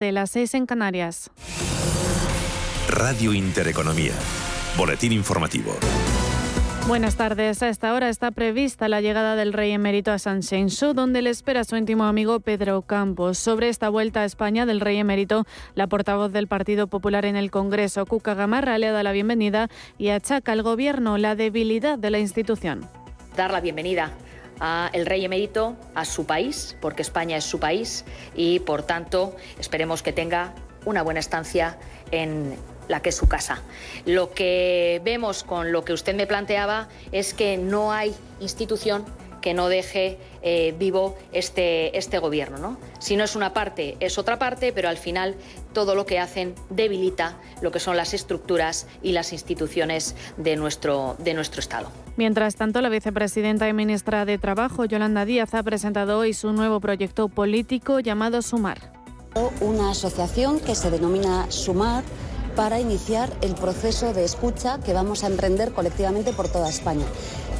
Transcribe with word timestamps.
de 0.00 0.12
las 0.12 0.30
6 0.30 0.54
en 0.54 0.64
Canarias. 0.64 1.30
Radio 2.88 3.34
Intereconomía. 3.34 4.14
Boletín 4.78 5.12
informativo. 5.12 5.76
Buenas 6.88 7.16
tardes. 7.16 7.62
A 7.62 7.68
esta 7.68 7.92
hora 7.92 8.08
está 8.08 8.30
prevista 8.30 8.88
la 8.88 9.02
llegada 9.02 9.36
del 9.36 9.52
rey 9.52 9.72
emérito 9.72 10.10
a 10.10 10.18
San 10.18 10.40
Show, 10.40 10.94
donde 10.94 11.20
le 11.20 11.28
espera 11.28 11.64
su 11.64 11.76
íntimo 11.76 12.04
amigo 12.04 12.40
Pedro 12.40 12.80
Campos. 12.80 13.36
Sobre 13.36 13.68
esta 13.68 13.90
vuelta 13.90 14.22
a 14.22 14.24
España 14.24 14.64
del 14.64 14.80
rey 14.80 14.96
emérito, 14.96 15.44
la 15.74 15.86
portavoz 15.86 16.32
del 16.32 16.48
Partido 16.48 16.86
Popular 16.86 17.26
en 17.26 17.36
el 17.36 17.50
Congreso, 17.50 18.06
Cuca 18.06 18.32
Gamarra, 18.32 18.78
le 18.78 18.88
da 18.88 19.02
la 19.02 19.12
bienvenida 19.12 19.68
y 19.98 20.08
achaca 20.08 20.52
al 20.52 20.62
gobierno 20.62 21.18
la 21.18 21.34
debilidad 21.34 21.98
de 21.98 22.08
la 22.08 22.18
institución. 22.18 22.88
Dar 23.36 23.50
la 23.50 23.60
bienvenida 23.60 24.14
a 24.60 24.90
el 24.92 25.06
rey 25.06 25.24
emérito 25.24 25.76
a 25.94 26.04
su 26.04 26.26
país, 26.26 26.76
porque 26.80 27.02
España 27.02 27.36
es 27.36 27.44
su 27.44 27.58
país 27.58 28.04
y 28.34 28.60
por 28.60 28.82
tanto 28.82 29.34
esperemos 29.58 30.02
que 30.02 30.12
tenga 30.12 30.54
una 30.84 31.02
buena 31.02 31.20
estancia 31.20 31.78
en 32.10 32.56
la 32.88 33.00
que 33.00 33.10
es 33.10 33.16
su 33.16 33.28
casa. 33.28 33.62
Lo 34.04 34.32
que 34.32 35.00
vemos 35.04 35.44
con 35.44 35.72
lo 35.72 35.84
que 35.84 35.92
usted 35.92 36.14
me 36.14 36.26
planteaba 36.26 36.88
es 37.12 37.34
que 37.34 37.56
no 37.56 37.92
hay 37.92 38.14
institución 38.40 39.04
que 39.40 39.54
no 39.54 39.68
deje 39.68 40.18
eh, 40.42 40.74
vivo 40.78 41.16
este, 41.32 41.96
este 41.96 42.18
gobierno. 42.18 42.58
¿no? 42.58 42.78
Si 42.98 43.16
no 43.16 43.24
es 43.24 43.36
una 43.36 43.52
parte, 43.52 43.96
es 44.00 44.18
otra 44.18 44.38
parte, 44.38 44.72
pero 44.72 44.88
al 44.88 44.96
final 44.96 45.36
todo 45.72 45.94
lo 45.94 46.06
que 46.06 46.18
hacen 46.18 46.54
debilita 46.68 47.38
lo 47.60 47.70
que 47.70 47.80
son 47.80 47.96
las 47.96 48.14
estructuras 48.14 48.86
y 49.02 49.12
las 49.12 49.32
instituciones 49.32 50.16
de 50.36 50.56
nuestro, 50.56 51.16
de 51.18 51.34
nuestro 51.34 51.60
Estado. 51.60 51.90
Mientras 52.16 52.56
tanto, 52.56 52.80
la 52.80 52.88
vicepresidenta 52.88 53.68
y 53.68 53.72
ministra 53.72 54.24
de 54.24 54.38
Trabajo, 54.38 54.84
Yolanda 54.84 55.24
Díaz, 55.24 55.54
ha 55.54 55.62
presentado 55.62 56.18
hoy 56.18 56.34
su 56.34 56.52
nuevo 56.52 56.80
proyecto 56.80 57.28
político 57.28 58.00
llamado 58.00 58.42
Sumar. 58.42 58.92
Una 59.60 59.90
asociación 59.90 60.58
que 60.58 60.74
se 60.74 60.90
denomina 60.90 61.50
Sumar 61.50 62.02
para 62.56 62.80
iniciar 62.80 63.30
el 63.42 63.54
proceso 63.54 64.12
de 64.12 64.24
escucha 64.24 64.80
que 64.80 64.92
vamos 64.92 65.24
a 65.24 65.28
emprender 65.28 65.72
colectivamente 65.72 66.32
por 66.32 66.48
toda 66.48 66.68
España. 66.68 67.04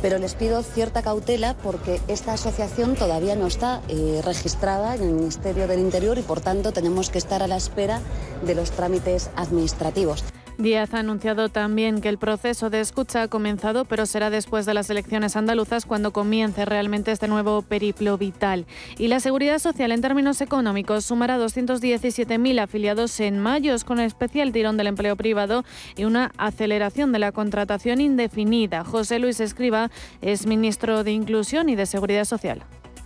Pero 0.02 0.18
les 0.18 0.34
pido 0.34 0.62
cierta 0.62 1.02
cautela 1.02 1.54
porque 1.62 2.00
esta 2.08 2.32
asociación 2.32 2.94
todavía 2.94 3.36
no 3.36 3.46
está 3.46 3.82
eh, 3.88 4.20
registrada 4.24 4.94
en 4.94 5.02
el 5.02 5.12
Ministerio 5.12 5.68
del 5.68 5.80
Interior 5.80 6.18
y 6.18 6.22
por 6.22 6.40
tanto 6.40 6.72
tenemos 6.72 7.10
que 7.10 7.18
estar 7.18 7.42
a 7.42 7.46
la 7.46 7.56
espera 7.56 8.00
de 8.44 8.54
los 8.54 8.70
trámites 8.70 9.30
administrativos. 9.36 10.24
Díaz 10.60 10.92
ha 10.92 10.98
anunciado 10.98 11.48
también 11.48 12.00
que 12.02 12.10
el 12.10 12.18
proceso 12.18 12.68
de 12.68 12.80
escucha 12.80 13.22
ha 13.22 13.28
comenzado, 13.28 13.86
pero 13.86 14.04
será 14.04 14.28
después 14.28 14.66
de 14.66 14.74
las 14.74 14.90
elecciones 14.90 15.34
andaluzas 15.34 15.86
cuando 15.86 16.12
comience 16.12 16.64
realmente 16.66 17.12
este 17.12 17.28
nuevo 17.28 17.62
periplo 17.62 18.18
vital. 18.18 18.66
Y 18.98 19.08
la 19.08 19.20
seguridad 19.20 19.58
social 19.58 19.90
en 19.90 20.02
términos 20.02 20.40
económicos 20.40 21.06
sumará 21.06 21.38
217.000 21.38 22.60
afiliados 22.60 23.18
en 23.20 23.38
mayo, 23.38 23.74
con 23.86 24.00
especial 24.00 24.52
tirón 24.52 24.76
del 24.76 24.88
empleo 24.88 25.16
privado 25.16 25.64
y 25.96 26.04
una 26.04 26.32
aceleración 26.36 27.12
de 27.12 27.20
la 27.20 27.32
contratación 27.32 28.00
indefinida. 28.00 28.84
José 28.84 29.18
Luis 29.18 29.40
Escriba 29.40 29.90
es 30.20 30.46
ministro 30.46 31.04
de 31.04 31.12
Inclusión 31.12 31.68
y 31.70 31.76
de 31.76 31.86
Seguridad 31.86 32.24
Social. 32.24 32.62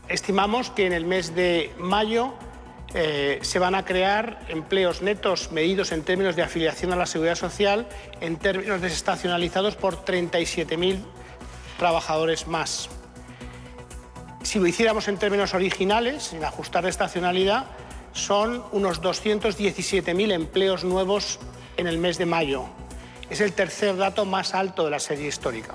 Estimamos 0.08 0.70
que 0.70 0.86
en 0.86 0.92
el 0.92 1.06
mes 1.06 1.34
de 1.34 1.70
mayo 1.78 2.34
eh, 2.94 3.40
se 3.42 3.58
van 3.58 3.74
a 3.74 3.84
crear 3.84 4.38
empleos 4.48 5.02
netos 5.02 5.50
medidos 5.50 5.90
en 5.90 6.02
términos 6.02 6.36
de 6.36 6.42
afiliación 6.42 6.92
a 6.92 6.96
la 6.96 7.06
seguridad 7.06 7.34
social, 7.34 7.88
en 8.20 8.36
términos 8.36 8.80
desestacionalizados 8.80 9.74
por 9.74 10.04
37.000 10.04 11.02
trabajadores 11.76 12.46
más. 12.46 12.88
Si 14.42 14.60
lo 14.60 14.66
hiciéramos 14.68 15.08
en 15.08 15.18
términos 15.18 15.54
originales, 15.54 16.22
sin 16.22 16.44
ajustar 16.44 16.84
la 16.84 16.90
estacionalidad, 16.90 17.66
son 18.12 18.62
unos 18.70 19.02
217.000 19.02 20.32
empleos 20.32 20.84
nuevos 20.84 21.40
en 21.76 21.88
el 21.88 21.98
mes 21.98 22.16
de 22.16 22.26
mayo. 22.26 22.66
Es 23.28 23.40
el 23.40 23.52
tercer 23.54 23.96
dato 23.96 24.24
más 24.24 24.54
alto 24.54 24.84
de 24.84 24.90
la 24.90 25.00
serie 25.00 25.26
histórica. 25.26 25.74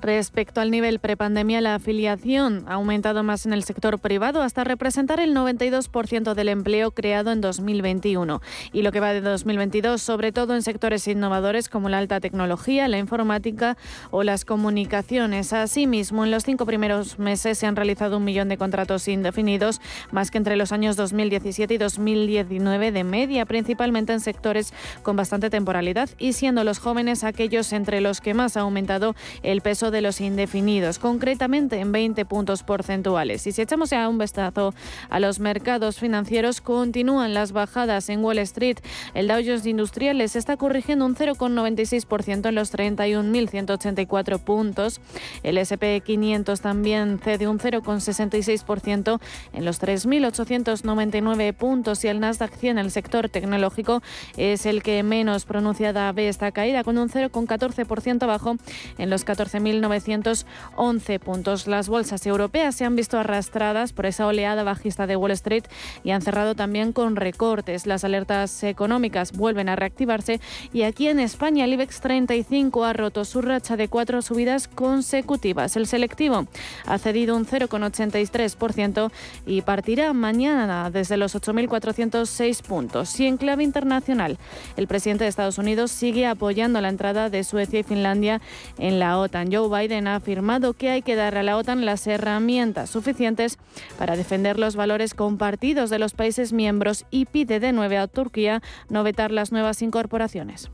Respecto 0.00 0.60
al 0.60 0.70
nivel 0.70 1.00
prepandemia, 1.00 1.60
la 1.60 1.74
afiliación 1.74 2.64
ha 2.68 2.74
aumentado 2.74 3.24
más 3.24 3.46
en 3.46 3.52
el 3.52 3.64
sector 3.64 3.98
privado 3.98 4.42
hasta 4.42 4.62
representar 4.62 5.18
el 5.18 5.34
92% 5.34 6.34
del 6.34 6.48
empleo 6.48 6.92
creado 6.92 7.32
en 7.32 7.40
2021. 7.40 8.40
Y 8.72 8.82
lo 8.82 8.92
que 8.92 9.00
va 9.00 9.12
de 9.12 9.20
2022, 9.20 10.00
sobre 10.00 10.30
todo 10.30 10.54
en 10.54 10.62
sectores 10.62 11.08
innovadores 11.08 11.68
como 11.68 11.88
la 11.88 11.98
alta 11.98 12.20
tecnología, 12.20 12.86
la 12.86 12.98
informática 12.98 13.76
o 14.12 14.22
las 14.22 14.44
comunicaciones. 14.44 15.52
Asimismo, 15.52 16.24
en 16.24 16.30
los 16.30 16.44
cinco 16.44 16.64
primeros 16.64 17.18
meses 17.18 17.58
se 17.58 17.66
han 17.66 17.74
realizado 17.74 18.18
un 18.18 18.24
millón 18.24 18.48
de 18.48 18.56
contratos 18.56 19.08
indefinidos, 19.08 19.80
más 20.12 20.30
que 20.30 20.38
entre 20.38 20.54
los 20.54 20.70
años 20.70 20.94
2017 20.94 21.74
y 21.74 21.78
2019 21.78 22.92
de 22.92 23.02
media, 23.02 23.46
principalmente 23.46 24.12
en 24.12 24.20
sectores 24.20 24.72
con 25.02 25.16
bastante 25.16 25.50
temporalidad 25.50 26.08
y 26.18 26.34
siendo 26.34 26.62
los 26.62 26.78
jóvenes 26.78 27.24
aquellos 27.24 27.72
entre 27.72 28.00
los 28.00 28.20
que 28.20 28.34
más 28.34 28.56
ha 28.56 28.60
aumentado 28.60 29.16
el 29.42 29.60
peso 29.60 29.87
de 29.90 30.02
los 30.02 30.20
indefinidos, 30.20 30.98
concretamente 30.98 31.78
en 31.78 31.92
20 31.92 32.24
puntos 32.24 32.62
porcentuales. 32.62 33.46
Y 33.46 33.52
si 33.52 33.62
echamos 33.62 33.90
ya 33.90 34.08
un 34.08 34.18
vistazo 34.18 34.74
a 35.10 35.20
los 35.20 35.40
mercados 35.40 35.98
financieros, 35.98 36.60
continúan 36.60 37.34
las 37.34 37.52
bajadas 37.52 38.08
en 38.08 38.24
Wall 38.24 38.38
Street. 38.38 38.78
El 39.14 39.28
Dow 39.28 39.38
Jones 39.44 39.66
Industriales 39.66 40.36
está 40.36 40.56
corrigiendo 40.56 41.06
un 41.06 41.14
0,96% 41.14 42.48
en 42.48 42.54
los 42.54 42.72
31.184 42.72 44.38
puntos. 44.38 45.00
El 45.42 45.58
SP 45.58 46.00
500 46.04 46.60
también 46.60 47.18
cede 47.22 47.48
un 47.48 47.58
0,66% 47.58 49.20
en 49.52 49.64
los 49.64 49.80
3.899 49.80 51.52
puntos 51.54 52.04
y 52.04 52.08
el 52.08 52.20
Nasdaq 52.20 52.54
100, 52.54 52.78
el 52.78 52.90
sector 52.90 53.28
tecnológico, 53.28 54.02
es 54.36 54.66
el 54.66 54.82
que 54.82 55.02
menos 55.02 55.44
pronunciada 55.44 56.10
ve 56.12 56.28
esta 56.28 56.52
caída, 56.52 56.84
con 56.84 56.98
un 56.98 57.08
0,14% 57.08 58.22
abajo 58.22 58.56
en 58.98 59.10
los 59.10 59.26
14.000 59.26 59.77
1.911 59.82 61.18
puntos. 61.20 61.66
Las 61.66 61.88
bolsas 61.88 62.26
europeas 62.26 62.74
se 62.74 62.84
han 62.84 62.96
visto 62.96 63.18
arrastradas 63.18 63.92
por 63.92 64.06
esa 64.06 64.26
oleada 64.26 64.62
bajista 64.62 65.06
de 65.06 65.16
Wall 65.16 65.32
Street 65.32 65.64
y 66.04 66.10
han 66.10 66.22
cerrado 66.22 66.54
también 66.54 66.92
con 66.92 67.16
recortes. 67.16 67.86
Las 67.86 68.04
alertas 68.04 68.62
económicas 68.62 69.32
vuelven 69.32 69.68
a 69.68 69.76
reactivarse 69.76 70.40
y 70.72 70.82
aquí 70.82 71.08
en 71.08 71.20
España 71.20 71.64
el 71.64 71.72
IBEX 71.74 72.00
35 72.00 72.84
ha 72.84 72.92
roto 72.92 73.24
su 73.24 73.42
racha 73.42 73.76
de 73.76 73.88
cuatro 73.88 74.22
subidas 74.22 74.68
consecutivas. 74.68 75.76
El 75.76 75.86
selectivo 75.86 76.46
ha 76.86 76.98
cedido 76.98 77.36
un 77.36 77.46
0,83% 77.46 79.10
y 79.46 79.62
partirá 79.62 80.12
mañana 80.12 80.90
desde 80.90 81.16
los 81.16 81.34
8.406 81.34 82.62
puntos. 82.62 83.18
Y 83.20 83.26
en 83.26 83.36
clave 83.36 83.64
internacional, 83.64 84.38
el 84.76 84.86
presidente 84.86 85.24
de 85.24 85.30
Estados 85.30 85.58
Unidos 85.58 85.90
sigue 85.90 86.26
apoyando 86.26 86.80
la 86.80 86.88
entrada 86.88 87.30
de 87.30 87.44
Suecia 87.44 87.80
y 87.80 87.82
Finlandia 87.82 88.40
en 88.78 88.98
la 88.98 89.18
OTAN. 89.18 89.52
Joe 89.52 89.67
Biden 89.70 90.06
ha 90.06 90.16
afirmado 90.16 90.72
que 90.72 90.90
hay 90.90 91.02
que 91.02 91.16
dar 91.16 91.36
a 91.36 91.42
la 91.42 91.56
OTAN 91.56 91.84
las 91.84 92.06
herramientas 92.06 92.90
suficientes 92.90 93.58
para 93.98 94.16
defender 94.16 94.58
los 94.58 94.76
valores 94.76 95.14
compartidos 95.14 95.90
de 95.90 95.98
los 95.98 96.14
países 96.14 96.52
miembros 96.52 97.04
y 97.10 97.26
pide 97.26 97.60
de 97.60 97.72
nuevo 97.72 97.98
a 97.98 98.06
Turquía 98.06 98.62
no 98.88 99.04
vetar 99.04 99.30
las 99.30 99.52
nuevas 99.52 99.82
incorporaciones. 99.82 100.70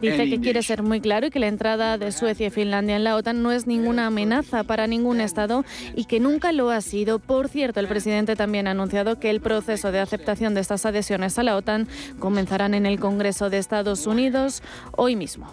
Dice 0.00 0.30
que 0.30 0.40
quiere 0.40 0.62
ser 0.62 0.82
muy 0.82 1.00
claro 1.00 1.26
y 1.26 1.30
que 1.30 1.38
la 1.38 1.48
entrada 1.48 1.98
de 1.98 2.12
Suecia 2.12 2.46
y 2.46 2.50
Finlandia 2.50 2.96
en 2.96 3.04
la 3.04 3.16
OTAN 3.16 3.42
no 3.42 3.52
es 3.52 3.66
ninguna 3.66 4.06
amenaza 4.06 4.64
para 4.64 4.86
ningún 4.86 5.20
Estado 5.20 5.64
y 5.94 6.04
que 6.06 6.20
nunca 6.20 6.52
lo 6.52 6.70
ha 6.70 6.80
sido. 6.80 7.18
Por 7.18 7.48
cierto, 7.48 7.80
el 7.80 7.88
presidente 7.88 8.36
también 8.36 8.66
ha 8.66 8.70
anunciado 8.70 9.18
que 9.18 9.30
el 9.30 9.40
proceso 9.40 9.92
de 9.92 10.00
aceptación 10.00 10.54
de 10.54 10.60
estas 10.60 10.86
adhesiones 10.86 11.38
a 11.38 11.42
la 11.42 11.56
OTAN 11.56 11.88
comenzarán 12.18 12.74
en 12.74 12.86
el 12.86 12.98
Congreso 12.98 13.50
de 13.50 13.58
Estados 13.58 14.06
Unidos 14.06 14.62
hoy 14.96 15.16
mismo. 15.16 15.50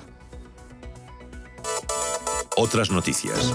Otras 2.55 2.89
noticias. 2.91 3.53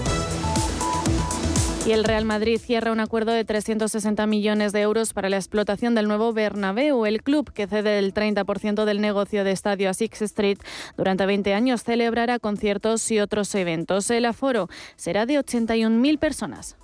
Y 1.85 1.91
el 1.91 2.05
Real 2.05 2.23
Madrid 2.23 2.61
cierra 2.63 2.93
un 2.93 3.01
acuerdo 3.01 3.33
de 3.33 3.43
360 3.43 4.25
millones 4.25 4.71
de 4.71 4.79
euros 4.79 5.11
para 5.11 5.27
la 5.27 5.35
explotación 5.35 5.95
del 5.95 6.07
nuevo 6.07 6.31
Bernabéu. 6.31 7.05
El 7.05 7.21
club, 7.21 7.51
que 7.51 7.67
cede 7.67 7.99
el 7.99 8.13
30% 8.13 8.85
del 8.85 9.01
negocio 9.01 9.43
de 9.43 9.51
estadio 9.51 9.89
a 9.89 9.93
Six 9.93 10.21
Street 10.21 10.59
durante 10.95 11.25
20 11.25 11.53
años, 11.53 11.83
celebrará 11.83 12.39
conciertos 12.39 13.11
y 13.11 13.19
otros 13.19 13.53
eventos. 13.55 14.09
El 14.11 14.23
aforo 14.23 14.69
será 14.95 15.25
de 15.25 15.37
81.000 15.39 16.19
personas. 16.19 16.77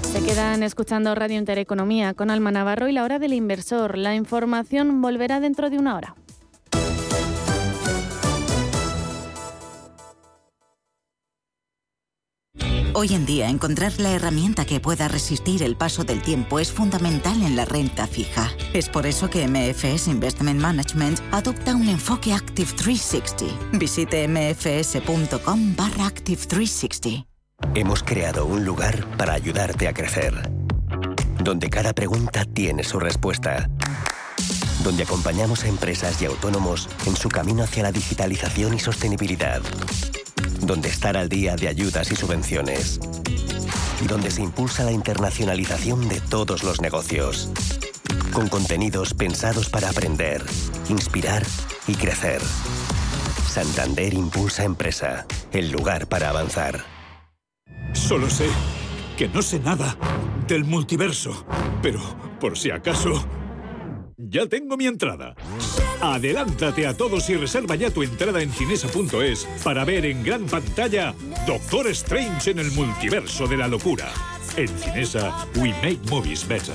Se 0.00 0.22
quedan 0.24 0.62
escuchando 0.62 1.14
Radio 1.14 1.36
Intereconomía 1.36 2.14
con 2.14 2.30
Alma 2.30 2.52
Navarro 2.52 2.88
y 2.88 2.92
la 2.92 3.04
hora 3.04 3.18
del 3.18 3.34
inversor. 3.34 3.98
La 3.98 4.14
información 4.14 5.02
volverá 5.02 5.40
dentro 5.40 5.68
de 5.68 5.78
una 5.78 5.94
hora. 5.94 6.14
Hoy 12.98 13.12
en 13.12 13.26
día, 13.26 13.50
encontrar 13.50 13.92
la 13.98 14.12
herramienta 14.12 14.64
que 14.64 14.80
pueda 14.80 15.06
resistir 15.06 15.62
el 15.62 15.76
paso 15.76 16.02
del 16.02 16.22
tiempo 16.22 16.60
es 16.60 16.72
fundamental 16.72 17.42
en 17.42 17.54
la 17.54 17.66
renta 17.66 18.06
fija. 18.06 18.50
Es 18.72 18.88
por 18.88 19.04
eso 19.04 19.28
que 19.28 19.46
MFS 19.46 20.06
Investment 20.08 20.58
Management 20.58 21.20
adopta 21.30 21.76
un 21.76 21.90
enfoque 21.90 22.32
Active 22.32 22.72
360. 22.74 23.76
Visite 23.76 24.26
mfs.com 24.26 25.76
barra 25.76 26.06
Active 26.06 26.40
360. 26.46 27.26
Hemos 27.74 28.02
creado 28.02 28.46
un 28.46 28.64
lugar 28.64 29.06
para 29.18 29.34
ayudarte 29.34 29.88
a 29.88 29.92
crecer, 29.92 30.50
donde 31.44 31.68
cada 31.68 31.92
pregunta 31.92 32.46
tiene 32.46 32.82
su 32.82 32.98
respuesta, 32.98 33.68
donde 34.82 35.02
acompañamos 35.02 35.64
a 35.64 35.68
empresas 35.68 36.22
y 36.22 36.24
autónomos 36.24 36.88
en 37.04 37.14
su 37.14 37.28
camino 37.28 37.62
hacia 37.62 37.82
la 37.82 37.92
digitalización 37.92 38.72
y 38.72 38.78
sostenibilidad, 38.78 39.60
donde 40.66 40.88
estar 40.88 41.16
al 41.16 41.28
día 41.28 41.54
de 41.56 41.68
ayudas 41.68 42.10
y 42.10 42.16
subvenciones, 42.16 43.00
y 44.02 44.06
donde 44.06 44.30
se 44.30 44.42
impulsa 44.42 44.84
la 44.84 44.92
internacionalización 44.92 46.08
de 46.08 46.20
todos 46.20 46.64
los 46.64 46.80
negocios, 46.80 47.50
con 48.32 48.48
contenidos 48.48 49.14
pensados 49.14 49.70
para 49.70 49.88
aprender, 49.88 50.44
inspirar 50.88 51.44
y 51.86 51.94
crecer. 51.94 52.42
Santander 53.48 54.12
Impulsa 54.12 54.64
Empresa, 54.64 55.26
el 55.52 55.70
lugar 55.70 56.08
para 56.08 56.28
avanzar. 56.30 56.84
Solo 57.92 58.28
sé 58.28 58.48
que 59.16 59.28
no 59.28 59.42
sé 59.42 59.60
nada 59.60 59.96
del 60.46 60.64
multiverso, 60.64 61.46
pero 61.80 62.00
por 62.40 62.58
si 62.58 62.70
acaso, 62.70 63.24
ya 64.16 64.46
tengo 64.46 64.76
mi 64.76 64.86
entrada. 64.86 65.34
Adelántate 66.00 66.86
a 66.86 66.96
todos 66.96 67.28
y 67.30 67.36
reserva 67.36 67.74
ya 67.74 67.90
tu 67.90 68.02
entrada 68.02 68.42
en 68.42 68.50
cinesa.es 68.50 69.46
para 69.62 69.84
ver 69.84 70.06
en 70.06 70.22
gran 70.22 70.46
pantalla 70.46 71.14
Doctor 71.46 71.88
Strange 71.88 72.50
en 72.50 72.58
el 72.58 72.70
multiverso 72.72 73.46
de 73.46 73.56
la 73.56 73.68
locura. 73.68 74.12
En 74.56 74.68
Cinesa, 74.68 75.46
we 75.56 75.70
make 75.82 75.98
movies 76.10 76.46
better. 76.46 76.74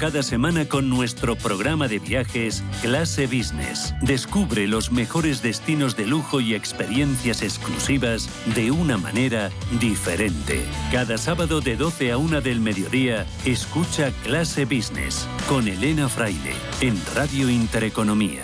cada 0.01 0.23
semana 0.23 0.67
con 0.67 0.89
nuestro 0.89 1.35
programa 1.35 1.87
de 1.87 1.99
viajes 1.99 2.63
Clase 2.81 3.27
Business. 3.27 3.93
Descubre 4.01 4.67
los 4.67 4.91
mejores 4.91 5.43
destinos 5.43 5.95
de 5.95 6.07
lujo 6.07 6.41
y 6.41 6.55
experiencias 6.55 7.43
exclusivas 7.43 8.27
de 8.55 8.71
una 8.71 8.97
manera 8.97 9.51
diferente. 9.79 10.65
Cada 10.91 11.19
sábado 11.19 11.61
de 11.61 11.75
12 11.75 12.13
a 12.13 12.17
1 12.17 12.41
del 12.41 12.61
mediodía, 12.61 13.27
escucha 13.45 14.11
Clase 14.23 14.65
Business 14.65 15.27
con 15.47 15.67
Elena 15.67 16.09
Fraile 16.09 16.55
en 16.81 16.99
Radio 17.13 17.47
Intereconomía. 17.47 18.43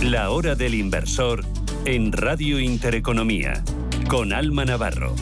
La 0.00 0.30
hora 0.30 0.54
del 0.54 0.74
inversor 0.74 1.44
en 1.86 2.10
Radio 2.10 2.58
Intereconomía, 2.58 3.62
con 4.08 4.32
Alma 4.32 4.64
Navarro. 4.64 5.14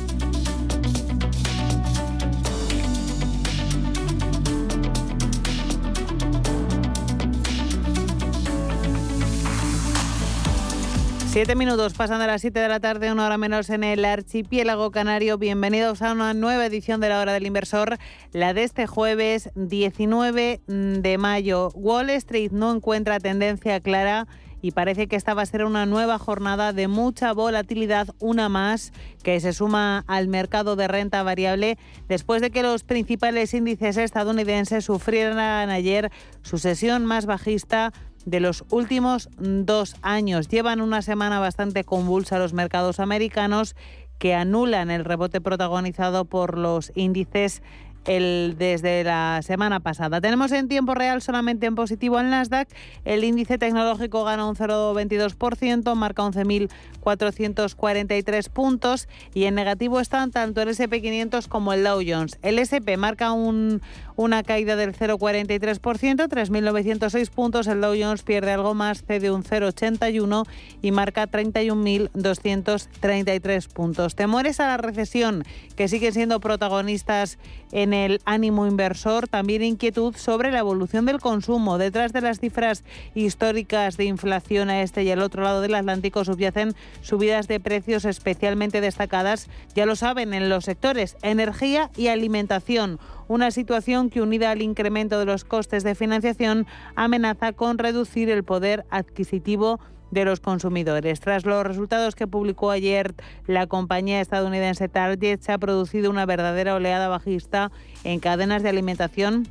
Siete 11.26 11.54
minutos 11.54 11.92
pasan 11.92 12.20
de 12.20 12.28
las 12.28 12.40
siete 12.40 12.60
de 12.60 12.68
la 12.68 12.80
tarde, 12.80 13.12
una 13.12 13.26
hora 13.26 13.36
menos 13.36 13.68
en 13.68 13.84
el 13.84 14.02
archipiélago 14.06 14.90
canario. 14.90 15.36
Bienvenidos 15.36 16.00
a 16.00 16.12
una 16.12 16.32
nueva 16.32 16.64
edición 16.64 16.98
de 17.02 17.10
la 17.10 17.20
Hora 17.20 17.34
del 17.34 17.44
Inversor, 17.44 17.98
la 18.32 18.54
de 18.54 18.62
este 18.62 18.86
jueves 18.86 19.50
19 19.54 20.62
de 20.66 21.18
mayo. 21.18 21.72
Wall 21.74 22.08
Street 22.08 22.52
no 22.52 22.74
encuentra 22.74 23.20
tendencia 23.20 23.80
clara 23.80 24.26
y 24.64 24.70
parece 24.70 25.08
que 25.08 25.16
esta 25.16 25.34
va 25.34 25.42
a 25.42 25.46
ser 25.46 25.66
una 25.66 25.84
nueva 25.84 26.18
jornada 26.18 26.72
de 26.72 26.88
mucha 26.88 27.34
volatilidad, 27.34 28.08
una 28.18 28.48
más 28.48 28.94
que 29.22 29.38
se 29.38 29.52
suma 29.52 30.04
al 30.06 30.26
mercado 30.26 30.74
de 30.74 30.88
renta 30.88 31.22
variable 31.22 31.76
después 32.08 32.40
de 32.40 32.48
que 32.48 32.62
los 32.62 32.82
principales 32.82 33.52
índices 33.52 33.98
estadounidenses 33.98 34.86
sufrieran 34.86 35.68
ayer 35.68 36.10
su 36.40 36.56
sesión 36.56 37.04
más 37.04 37.26
bajista 37.26 37.92
de 38.24 38.40
los 38.40 38.64
últimos 38.70 39.28
dos 39.36 39.96
años. 40.00 40.48
Llevan 40.48 40.80
una 40.80 41.02
semana 41.02 41.40
bastante 41.40 41.84
convulsa 41.84 42.38
los 42.38 42.54
mercados 42.54 43.00
americanos 43.00 43.76
que 44.18 44.34
anulan 44.34 44.90
el 44.90 45.04
rebote 45.04 45.42
protagonizado 45.42 46.24
por 46.24 46.56
los 46.56 46.90
índices 46.94 47.62
el, 48.06 48.54
desde 48.58 49.04
la 49.04 49.40
semana 49.42 49.80
pasada. 49.80 50.20
Tenemos 50.20 50.52
en 50.52 50.68
tiempo 50.68 50.94
real 50.94 51.22
solamente 51.22 51.64
en 51.66 51.74
positivo 51.74 52.20
el 52.20 52.30
Nasdaq. 52.30 52.68
El 53.04 53.24
índice 53.24 53.58
tecnológico 53.58 54.22
gana 54.24 54.46
un 54.46 54.54
0,22%, 54.56 55.94
marca 55.94 56.22
11.443 56.22 58.48
puntos 58.50 59.08
y 59.32 59.44
en 59.44 59.54
negativo 59.54 60.00
están 60.00 60.30
tanto 60.30 60.60
el 60.62 60.68
SP500 60.68 61.48
como 61.48 61.72
el 61.72 61.84
Dow 61.84 62.02
Jones. 62.06 62.38
El 62.42 62.58
SP 62.60 62.96
marca 62.96 63.32
un, 63.32 63.80
una 64.16 64.42
caída 64.42 64.76
del 64.76 64.94
0,43%, 64.94 66.28
3.906 66.28 67.30
puntos. 67.30 67.66
El 67.66 67.80
Dow 67.80 67.94
Jones 67.98 68.22
pierde 68.22 68.52
algo 68.52 68.74
más, 68.74 69.02
cede 69.02 69.30
un 69.30 69.42
0,81 69.42 70.46
y 70.82 70.92
marca 70.92 71.26
31.233 71.28 73.68
puntos. 73.68 74.14
Temores 74.14 74.60
a 74.60 74.66
la 74.68 74.76
recesión 74.76 75.44
que 75.76 75.88
siguen 75.88 76.12
siendo 76.12 76.40
protagonistas 76.40 77.38
en 77.72 77.92
el 77.92 78.20
ánimo 78.24 78.66
inversor, 78.66 79.26
también 79.26 79.62
inquietud 79.62 80.14
sobre 80.16 80.52
la 80.52 80.60
evolución 80.60 81.06
del 81.06 81.20
consumo. 81.20 81.78
Detrás 81.78 82.12
de 82.12 82.20
las 82.20 82.38
cifras 82.38 82.84
históricas 83.14 83.96
de 83.96 84.04
inflación 84.04 84.70
a 84.70 84.82
este 84.82 85.02
y 85.02 85.10
al 85.10 85.22
otro 85.22 85.42
lado 85.42 85.60
del 85.60 85.74
Atlántico 85.74 86.24
subyacen 86.24 86.74
subidas 87.02 87.48
de 87.48 87.58
precios 87.58 88.04
especialmente 88.04 88.80
destacadas, 88.80 89.48
ya 89.74 89.86
lo 89.86 89.96
saben, 89.96 90.34
en 90.34 90.48
los 90.48 90.64
sectores 90.64 91.16
energía 91.22 91.90
y 91.96 92.08
alimentación 92.08 93.00
una 93.28 93.50
situación 93.50 94.10
que 94.10 94.22
unida 94.22 94.50
al 94.50 94.62
incremento 94.62 95.18
de 95.18 95.24
los 95.24 95.44
costes 95.44 95.84
de 95.84 95.94
financiación 95.94 96.66
amenaza 96.96 97.52
con 97.52 97.78
reducir 97.78 98.30
el 98.30 98.44
poder 98.44 98.84
adquisitivo 98.90 99.80
de 100.10 100.24
los 100.24 100.40
consumidores. 100.40 101.20
Tras 101.20 101.44
los 101.44 101.66
resultados 101.66 102.14
que 102.14 102.26
publicó 102.26 102.70
ayer 102.70 103.14
la 103.46 103.66
compañía 103.66 104.20
estadounidense 104.20 104.88
Target, 104.88 105.40
se 105.40 105.52
ha 105.52 105.58
producido 105.58 106.10
una 106.10 106.24
verdadera 106.24 106.74
oleada 106.74 107.08
bajista 107.08 107.70
en 108.04 108.20
cadenas 108.20 108.62
de 108.62 108.68
alimentación 108.70 109.48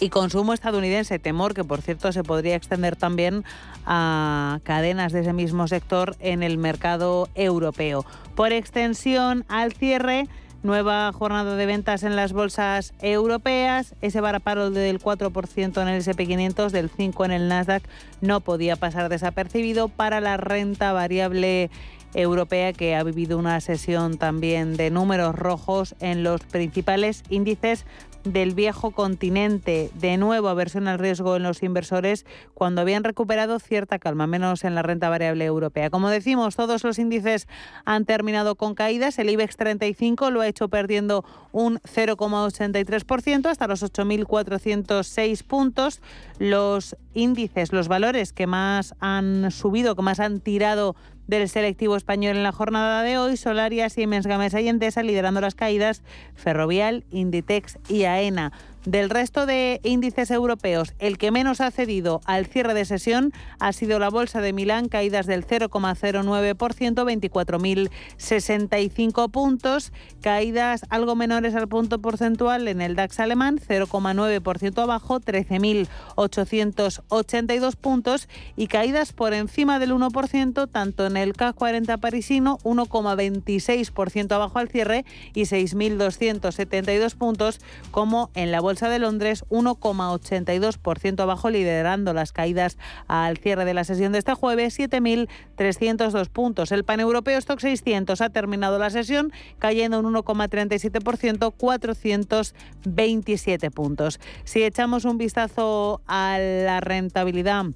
y 0.00 0.10
consumo 0.10 0.52
estadounidense, 0.52 1.18
temor 1.18 1.54
que 1.54 1.64
por 1.64 1.80
cierto 1.80 2.12
se 2.12 2.24
podría 2.24 2.56
extender 2.56 2.96
también 2.96 3.44
a 3.86 4.58
cadenas 4.64 5.12
de 5.12 5.20
ese 5.20 5.32
mismo 5.32 5.68
sector 5.68 6.16
en 6.18 6.42
el 6.42 6.58
mercado 6.58 7.28
europeo. 7.34 8.04
Por 8.34 8.52
extensión 8.52 9.44
al 9.48 9.72
cierre, 9.72 10.26
Nueva 10.64 11.12
jornada 11.12 11.56
de 11.56 11.66
ventas 11.66 12.04
en 12.04 12.16
las 12.16 12.32
bolsas 12.32 12.94
europeas. 13.02 13.94
Ese 14.00 14.22
varaparo 14.22 14.70
del 14.70 14.98
4% 14.98 15.82
en 15.82 15.88
el 15.88 16.00
SP500, 16.02 16.70
del 16.70 16.90
5% 16.90 17.26
en 17.26 17.32
el 17.32 17.48
Nasdaq, 17.48 17.82
no 18.22 18.40
podía 18.40 18.74
pasar 18.76 19.10
desapercibido 19.10 19.88
para 19.88 20.22
la 20.22 20.38
renta 20.38 20.94
variable 20.94 21.70
europea 22.14 22.72
que 22.72 22.96
ha 22.96 23.02
vivido 23.02 23.36
una 23.36 23.60
sesión 23.60 24.16
también 24.16 24.78
de 24.78 24.90
números 24.90 25.34
rojos 25.34 25.96
en 26.00 26.22
los 26.22 26.40
principales 26.40 27.24
índices 27.28 27.84
del 28.24 28.54
viejo 28.54 28.90
continente. 28.90 29.90
De 29.94 30.16
nuevo, 30.16 30.48
aversión 30.48 30.88
al 30.88 30.98
riesgo 30.98 31.36
en 31.36 31.42
los 31.42 31.62
inversores 31.62 32.26
cuando 32.54 32.80
habían 32.80 33.04
recuperado 33.04 33.58
cierta 33.58 33.98
calma, 33.98 34.26
menos 34.26 34.64
en 34.64 34.74
la 34.74 34.82
renta 34.82 35.08
variable 35.08 35.44
europea. 35.44 35.90
Como 35.90 36.08
decimos, 36.08 36.56
todos 36.56 36.84
los 36.84 36.98
índices 36.98 37.46
han 37.84 38.04
terminado 38.04 38.56
con 38.56 38.74
caídas. 38.74 39.18
El 39.18 39.30
IBEX 39.30 39.56
35 39.56 40.30
lo 40.30 40.40
ha 40.40 40.48
hecho 40.48 40.68
perdiendo 40.68 41.24
un 41.52 41.78
0,83% 41.80 43.46
hasta 43.46 43.66
los 43.66 43.82
8.406 43.82 45.44
puntos. 45.44 46.00
Los 46.38 46.96
índices, 47.12 47.72
los 47.72 47.88
valores 47.88 48.32
que 48.32 48.46
más 48.46 48.94
han 49.00 49.50
subido, 49.50 49.94
que 49.94 50.02
más 50.02 50.20
han 50.20 50.40
tirado 50.40 50.96
del 51.26 51.48
selectivo 51.48 51.96
español 51.96 52.36
en 52.36 52.42
la 52.42 52.52
jornada 52.52 53.02
de 53.02 53.18
hoy, 53.18 53.36
Solaria, 53.36 53.88
Siemens 53.88 54.26
Gamesa 54.26 54.60
y 54.60 54.68
Endesa 54.68 55.02
liderando 55.02 55.40
las 55.40 55.54
caídas, 55.54 56.02
Ferrovial, 56.34 57.04
Inditex 57.10 57.78
y 57.88 58.04
AENA. 58.04 58.52
Del 58.84 59.08
resto 59.08 59.46
de 59.46 59.80
índices 59.82 60.30
europeos, 60.30 60.92
el 60.98 61.16
que 61.16 61.30
menos 61.30 61.62
ha 61.62 61.70
cedido 61.70 62.20
al 62.26 62.44
cierre 62.44 62.74
de 62.74 62.84
sesión 62.84 63.32
ha 63.58 63.72
sido 63.72 63.98
la 63.98 64.10
Bolsa 64.10 64.42
de 64.42 64.52
Milán, 64.52 64.90
caídas 64.90 65.26
del 65.26 65.46
0,09%, 65.46 66.58
24.065 66.58 69.30
puntos, 69.30 69.90
caídas 70.20 70.84
algo 70.90 71.16
menores 71.16 71.54
al 71.54 71.66
punto 71.66 71.98
porcentual 71.98 72.68
en 72.68 72.82
el 72.82 72.94
DAX 72.94 73.20
alemán, 73.20 73.58
0,9% 73.58 74.82
abajo, 74.82 75.18
13.882 75.18 77.76
puntos. 77.76 78.28
Y 78.54 78.66
caídas 78.66 79.14
por 79.14 79.32
encima 79.32 79.78
del 79.78 79.92
1% 79.92 80.68
tanto 80.70 81.06
en 81.06 81.16
el 81.16 81.32
CAC 81.32 81.56
40 81.56 81.96
parisino, 81.96 82.58
1,26% 82.64 84.32
abajo 84.32 84.58
al 84.58 84.68
cierre 84.68 85.06
y 85.32 85.44
6.272 85.44 87.14
puntos, 87.14 87.62
como 87.90 88.28
en 88.34 88.52
la 88.52 88.60
Bolsa 88.60 88.73
de 88.80 88.98
Londres, 88.98 89.44
1,82% 89.50 91.20
abajo, 91.20 91.50
liderando 91.50 92.12
las 92.12 92.32
caídas 92.32 92.76
al 93.06 93.38
cierre 93.38 93.64
de 93.64 93.74
la 93.74 93.84
sesión 93.84 94.10
de 94.12 94.18
este 94.18 94.34
jueves, 94.34 94.76
7.302 94.78 96.28
puntos. 96.28 96.72
El 96.72 96.84
paneuropeo 96.84 97.38
Stock 97.38 97.60
600 97.60 98.20
ha 98.20 98.30
terminado 98.30 98.78
la 98.78 98.90
sesión 98.90 99.32
cayendo 99.58 100.00
un 100.00 100.12
1,37%, 100.12 101.54
427 101.56 103.70
puntos. 103.70 104.20
Si 104.44 104.62
echamos 104.62 105.04
un 105.04 105.18
vistazo 105.18 106.00
a 106.06 106.38
la 106.38 106.80
rentabilidad 106.80 107.66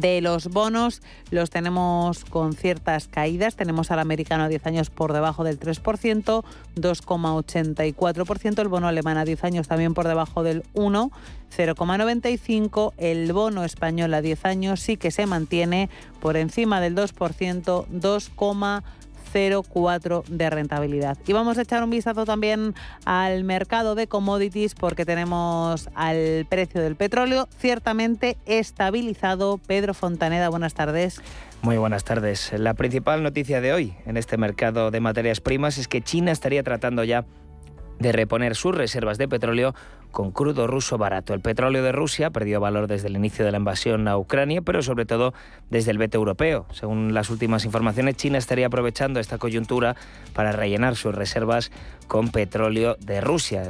de 0.00 0.20
los 0.20 0.48
bonos 0.48 1.02
los 1.30 1.50
tenemos 1.50 2.24
con 2.24 2.52
ciertas 2.52 3.08
caídas. 3.08 3.56
Tenemos 3.56 3.90
al 3.90 3.98
americano 3.98 4.44
a 4.44 4.48
10 4.48 4.66
años 4.66 4.90
por 4.90 5.12
debajo 5.12 5.44
del 5.44 5.58
3%, 5.58 6.44
2,84%. 6.76 8.58
El 8.58 8.68
bono 8.68 8.88
alemán 8.88 9.18
a 9.18 9.24
10 9.24 9.44
años 9.44 9.68
también 9.68 9.94
por 9.94 10.06
debajo 10.06 10.42
del 10.42 10.64
1, 10.74 11.10
0,95%. 11.56 12.92
El 12.96 13.32
bono 13.32 13.64
español 13.64 14.14
a 14.14 14.22
10 14.22 14.44
años 14.44 14.80
sí 14.80 14.96
que 14.96 15.10
se 15.10 15.26
mantiene 15.26 15.88
por 16.20 16.36
encima 16.36 16.80
del 16.80 16.94
2%, 16.94 17.86
2,5%. 17.88 18.82
0,4 19.32 20.24
de 20.24 20.50
rentabilidad. 20.50 21.18
Y 21.26 21.32
vamos 21.32 21.58
a 21.58 21.62
echar 21.62 21.82
un 21.82 21.90
vistazo 21.90 22.24
también 22.24 22.74
al 23.04 23.44
mercado 23.44 23.94
de 23.94 24.06
commodities 24.06 24.74
porque 24.74 25.04
tenemos 25.04 25.88
al 25.94 26.46
precio 26.48 26.80
del 26.80 26.96
petróleo 26.96 27.48
ciertamente 27.58 28.36
estabilizado. 28.46 29.58
Pedro 29.58 29.94
Fontaneda, 29.94 30.48
buenas 30.48 30.74
tardes. 30.74 31.20
Muy 31.62 31.76
buenas 31.78 32.04
tardes. 32.04 32.52
La 32.56 32.74
principal 32.74 33.22
noticia 33.22 33.60
de 33.60 33.72
hoy 33.72 33.94
en 34.06 34.16
este 34.16 34.36
mercado 34.36 34.90
de 34.90 35.00
materias 35.00 35.40
primas 35.40 35.78
es 35.78 35.88
que 35.88 36.02
China 36.02 36.30
estaría 36.30 36.62
tratando 36.62 37.02
ya 37.02 37.24
de 37.98 38.12
reponer 38.12 38.54
sus 38.54 38.74
reservas 38.74 39.18
de 39.18 39.28
petróleo 39.28 39.74
con 40.10 40.30
crudo 40.30 40.66
ruso 40.66 40.98
barato. 40.98 41.34
El 41.34 41.40
petróleo 41.40 41.82
de 41.82 41.92
Rusia 41.92 42.30
perdió 42.30 42.60
valor 42.60 42.86
desde 42.86 43.08
el 43.08 43.16
inicio 43.16 43.44
de 43.44 43.52
la 43.52 43.58
invasión 43.58 44.08
a 44.08 44.16
Ucrania, 44.16 44.62
pero 44.62 44.82
sobre 44.82 45.06
todo 45.06 45.34
desde 45.70 45.90
el 45.90 45.98
veto 45.98 46.18
europeo. 46.18 46.66
Según 46.72 47.14
las 47.14 47.30
últimas 47.30 47.64
informaciones, 47.64 48.16
China 48.16 48.38
estaría 48.38 48.66
aprovechando 48.66 49.20
esta 49.20 49.38
coyuntura 49.38 49.96
para 50.32 50.52
rellenar 50.52 50.96
sus 50.96 51.14
reservas 51.14 51.70
con 52.08 52.30
petróleo 52.30 52.96
de 53.00 53.20
Rusia. 53.20 53.62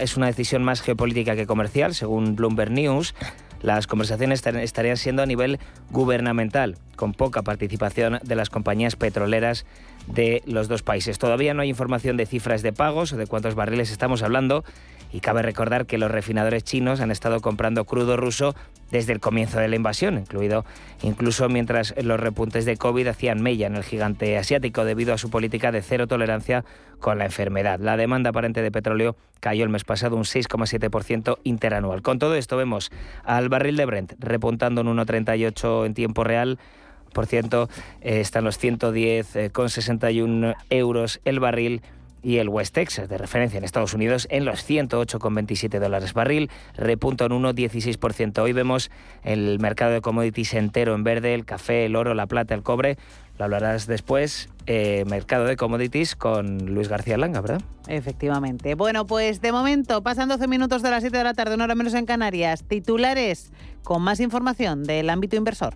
es 0.00 0.16
una 0.16 0.26
decisión 0.26 0.62
más 0.62 0.80
geopolítica 0.82 1.36
que 1.36 1.46
comercial, 1.46 1.94
según 1.94 2.36
Bloomberg 2.36 2.70
News. 2.70 3.14
Las 3.62 3.86
conversaciones 3.86 4.42
estarían 4.46 4.96
siendo 4.96 5.22
a 5.22 5.26
nivel 5.26 5.58
gubernamental, 5.90 6.76
con 6.96 7.12
poca 7.12 7.42
participación 7.42 8.18
de 8.22 8.34
las 8.34 8.48
compañías 8.48 8.96
petroleras 8.96 9.66
de 10.06 10.42
los 10.46 10.68
dos 10.68 10.82
países. 10.82 11.18
Todavía 11.18 11.52
no 11.52 11.62
hay 11.62 11.68
información 11.68 12.16
de 12.16 12.24
cifras 12.24 12.62
de 12.62 12.72
pagos 12.72 13.12
o 13.12 13.16
de 13.16 13.26
cuántos 13.26 13.54
barriles 13.54 13.90
estamos 13.90 14.22
hablando 14.22 14.64
y 15.12 15.20
cabe 15.20 15.42
recordar 15.42 15.86
que 15.86 15.98
los 15.98 16.10
refinadores 16.10 16.64
chinos 16.64 17.00
han 17.00 17.10
estado 17.10 17.40
comprando 17.40 17.84
crudo 17.84 18.16
ruso 18.16 18.54
desde 18.90 19.12
el 19.12 19.20
comienzo 19.20 19.60
de 19.60 19.68
la 19.68 19.76
invasión, 19.76 20.18
incluido 20.18 20.64
incluso 21.02 21.48
mientras 21.48 21.94
los 22.02 22.18
repuntes 22.18 22.64
de 22.64 22.76
COVID 22.76 23.06
hacían 23.06 23.42
mella 23.42 23.66
en 23.66 23.76
el 23.76 23.84
gigante 23.84 24.36
asiático 24.36 24.84
debido 24.84 25.14
a 25.14 25.18
su 25.18 25.30
política 25.30 25.72
de 25.72 25.82
cero 25.82 26.06
tolerancia 26.06 26.64
con 26.98 27.18
la 27.18 27.24
enfermedad. 27.24 27.78
La 27.80 27.96
demanda 27.96 28.30
aparente 28.30 28.62
de 28.62 28.72
petróleo 28.72 29.16
cayó 29.40 29.64
el 29.64 29.70
mes 29.70 29.84
pasado 29.84 30.16
un 30.16 30.24
6,7% 30.24 31.38
interanual. 31.44 32.02
Con 32.02 32.18
todo 32.18 32.34
esto 32.34 32.56
vemos 32.56 32.90
al 33.24 33.48
barril 33.48 33.76
de 33.76 33.86
Brent 33.86 34.12
repuntando 34.18 34.80
en 34.80 34.88
1,38 34.88 35.86
en 35.86 35.94
tiempo 35.94 36.24
real 36.24 36.58
por 37.12 37.26
ciento, 37.26 37.68
eh, 38.00 38.20
están 38.20 38.44
los 38.44 38.62
110,61 38.62 40.50
eh, 40.50 40.54
euros 40.70 41.20
el 41.24 41.40
barril 41.40 41.82
y 42.22 42.38
el 42.38 42.48
West 42.48 42.74
Texas, 42.74 43.08
de 43.08 43.18
referencia 43.18 43.58
en 43.58 43.64
Estados 43.64 43.94
Unidos, 43.94 44.26
en 44.30 44.44
los 44.44 44.68
108,27 44.68 45.78
dólares 45.78 46.12
barril, 46.12 46.50
repunta 46.74 47.26
un 47.26 47.42
1,16%. 47.42 48.38
Hoy 48.40 48.52
vemos 48.52 48.90
el 49.22 49.58
mercado 49.58 49.92
de 49.92 50.00
commodities 50.00 50.54
entero 50.54 50.94
en 50.94 51.04
verde, 51.04 51.34
el 51.34 51.44
café, 51.44 51.86
el 51.86 51.96
oro, 51.96 52.14
la 52.14 52.26
plata, 52.26 52.54
el 52.54 52.62
cobre. 52.62 52.98
Lo 53.38 53.44
hablarás 53.44 53.86
después, 53.86 54.50
eh, 54.66 55.04
mercado 55.06 55.46
de 55.46 55.56
commodities 55.56 56.14
con 56.14 56.74
Luis 56.74 56.88
García 56.88 57.16
Langa, 57.16 57.40
¿verdad? 57.40 57.62
Efectivamente. 57.88 58.74
Bueno, 58.74 59.06
pues 59.06 59.40
de 59.40 59.50
momento, 59.50 60.02
pasan 60.02 60.28
12 60.28 60.46
minutos 60.46 60.82
de 60.82 60.90
las 60.90 61.02
7 61.02 61.16
de 61.16 61.24
la 61.24 61.32
tarde, 61.32 61.54
una 61.54 61.64
hora 61.64 61.74
menos 61.74 61.94
en 61.94 62.04
Canarias. 62.04 62.64
Titulares 62.64 63.50
con 63.82 64.02
más 64.02 64.20
información 64.20 64.84
del 64.84 65.08
ámbito 65.08 65.36
inversor. 65.36 65.74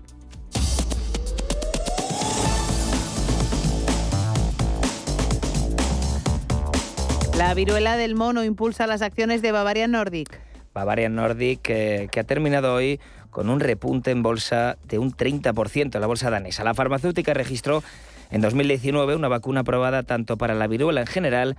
La 7.36 7.52
viruela 7.52 7.96
del 7.96 8.14
mono 8.14 8.44
impulsa 8.44 8.86
las 8.86 9.02
acciones 9.02 9.42
de 9.42 9.50
Bavaria 9.50 9.88
Nordic. 9.88 10.40
Bavaria 10.72 11.08
Nordic, 11.08 11.62
que 11.62 12.20
ha 12.20 12.24
terminado 12.24 12.74
hoy 12.74 13.00
con 13.30 13.50
un 13.50 13.58
repunte 13.58 14.12
en 14.12 14.22
bolsa 14.22 14.78
de 14.84 15.00
un 15.00 15.12
30% 15.12 15.94
en 15.96 16.00
la 16.00 16.06
bolsa 16.06 16.30
danesa. 16.30 16.62
La 16.62 16.74
farmacéutica 16.74 17.34
registró 17.34 17.82
en 18.30 18.40
2019 18.40 19.16
una 19.16 19.26
vacuna 19.26 19.60
aprobada 19.60 20.04
tanto 20.04 20.36
para 20.36 20.54
la 20.54 20.68
viruela 20.68 21.00
en 21.00 21.08
general 21.08 21.56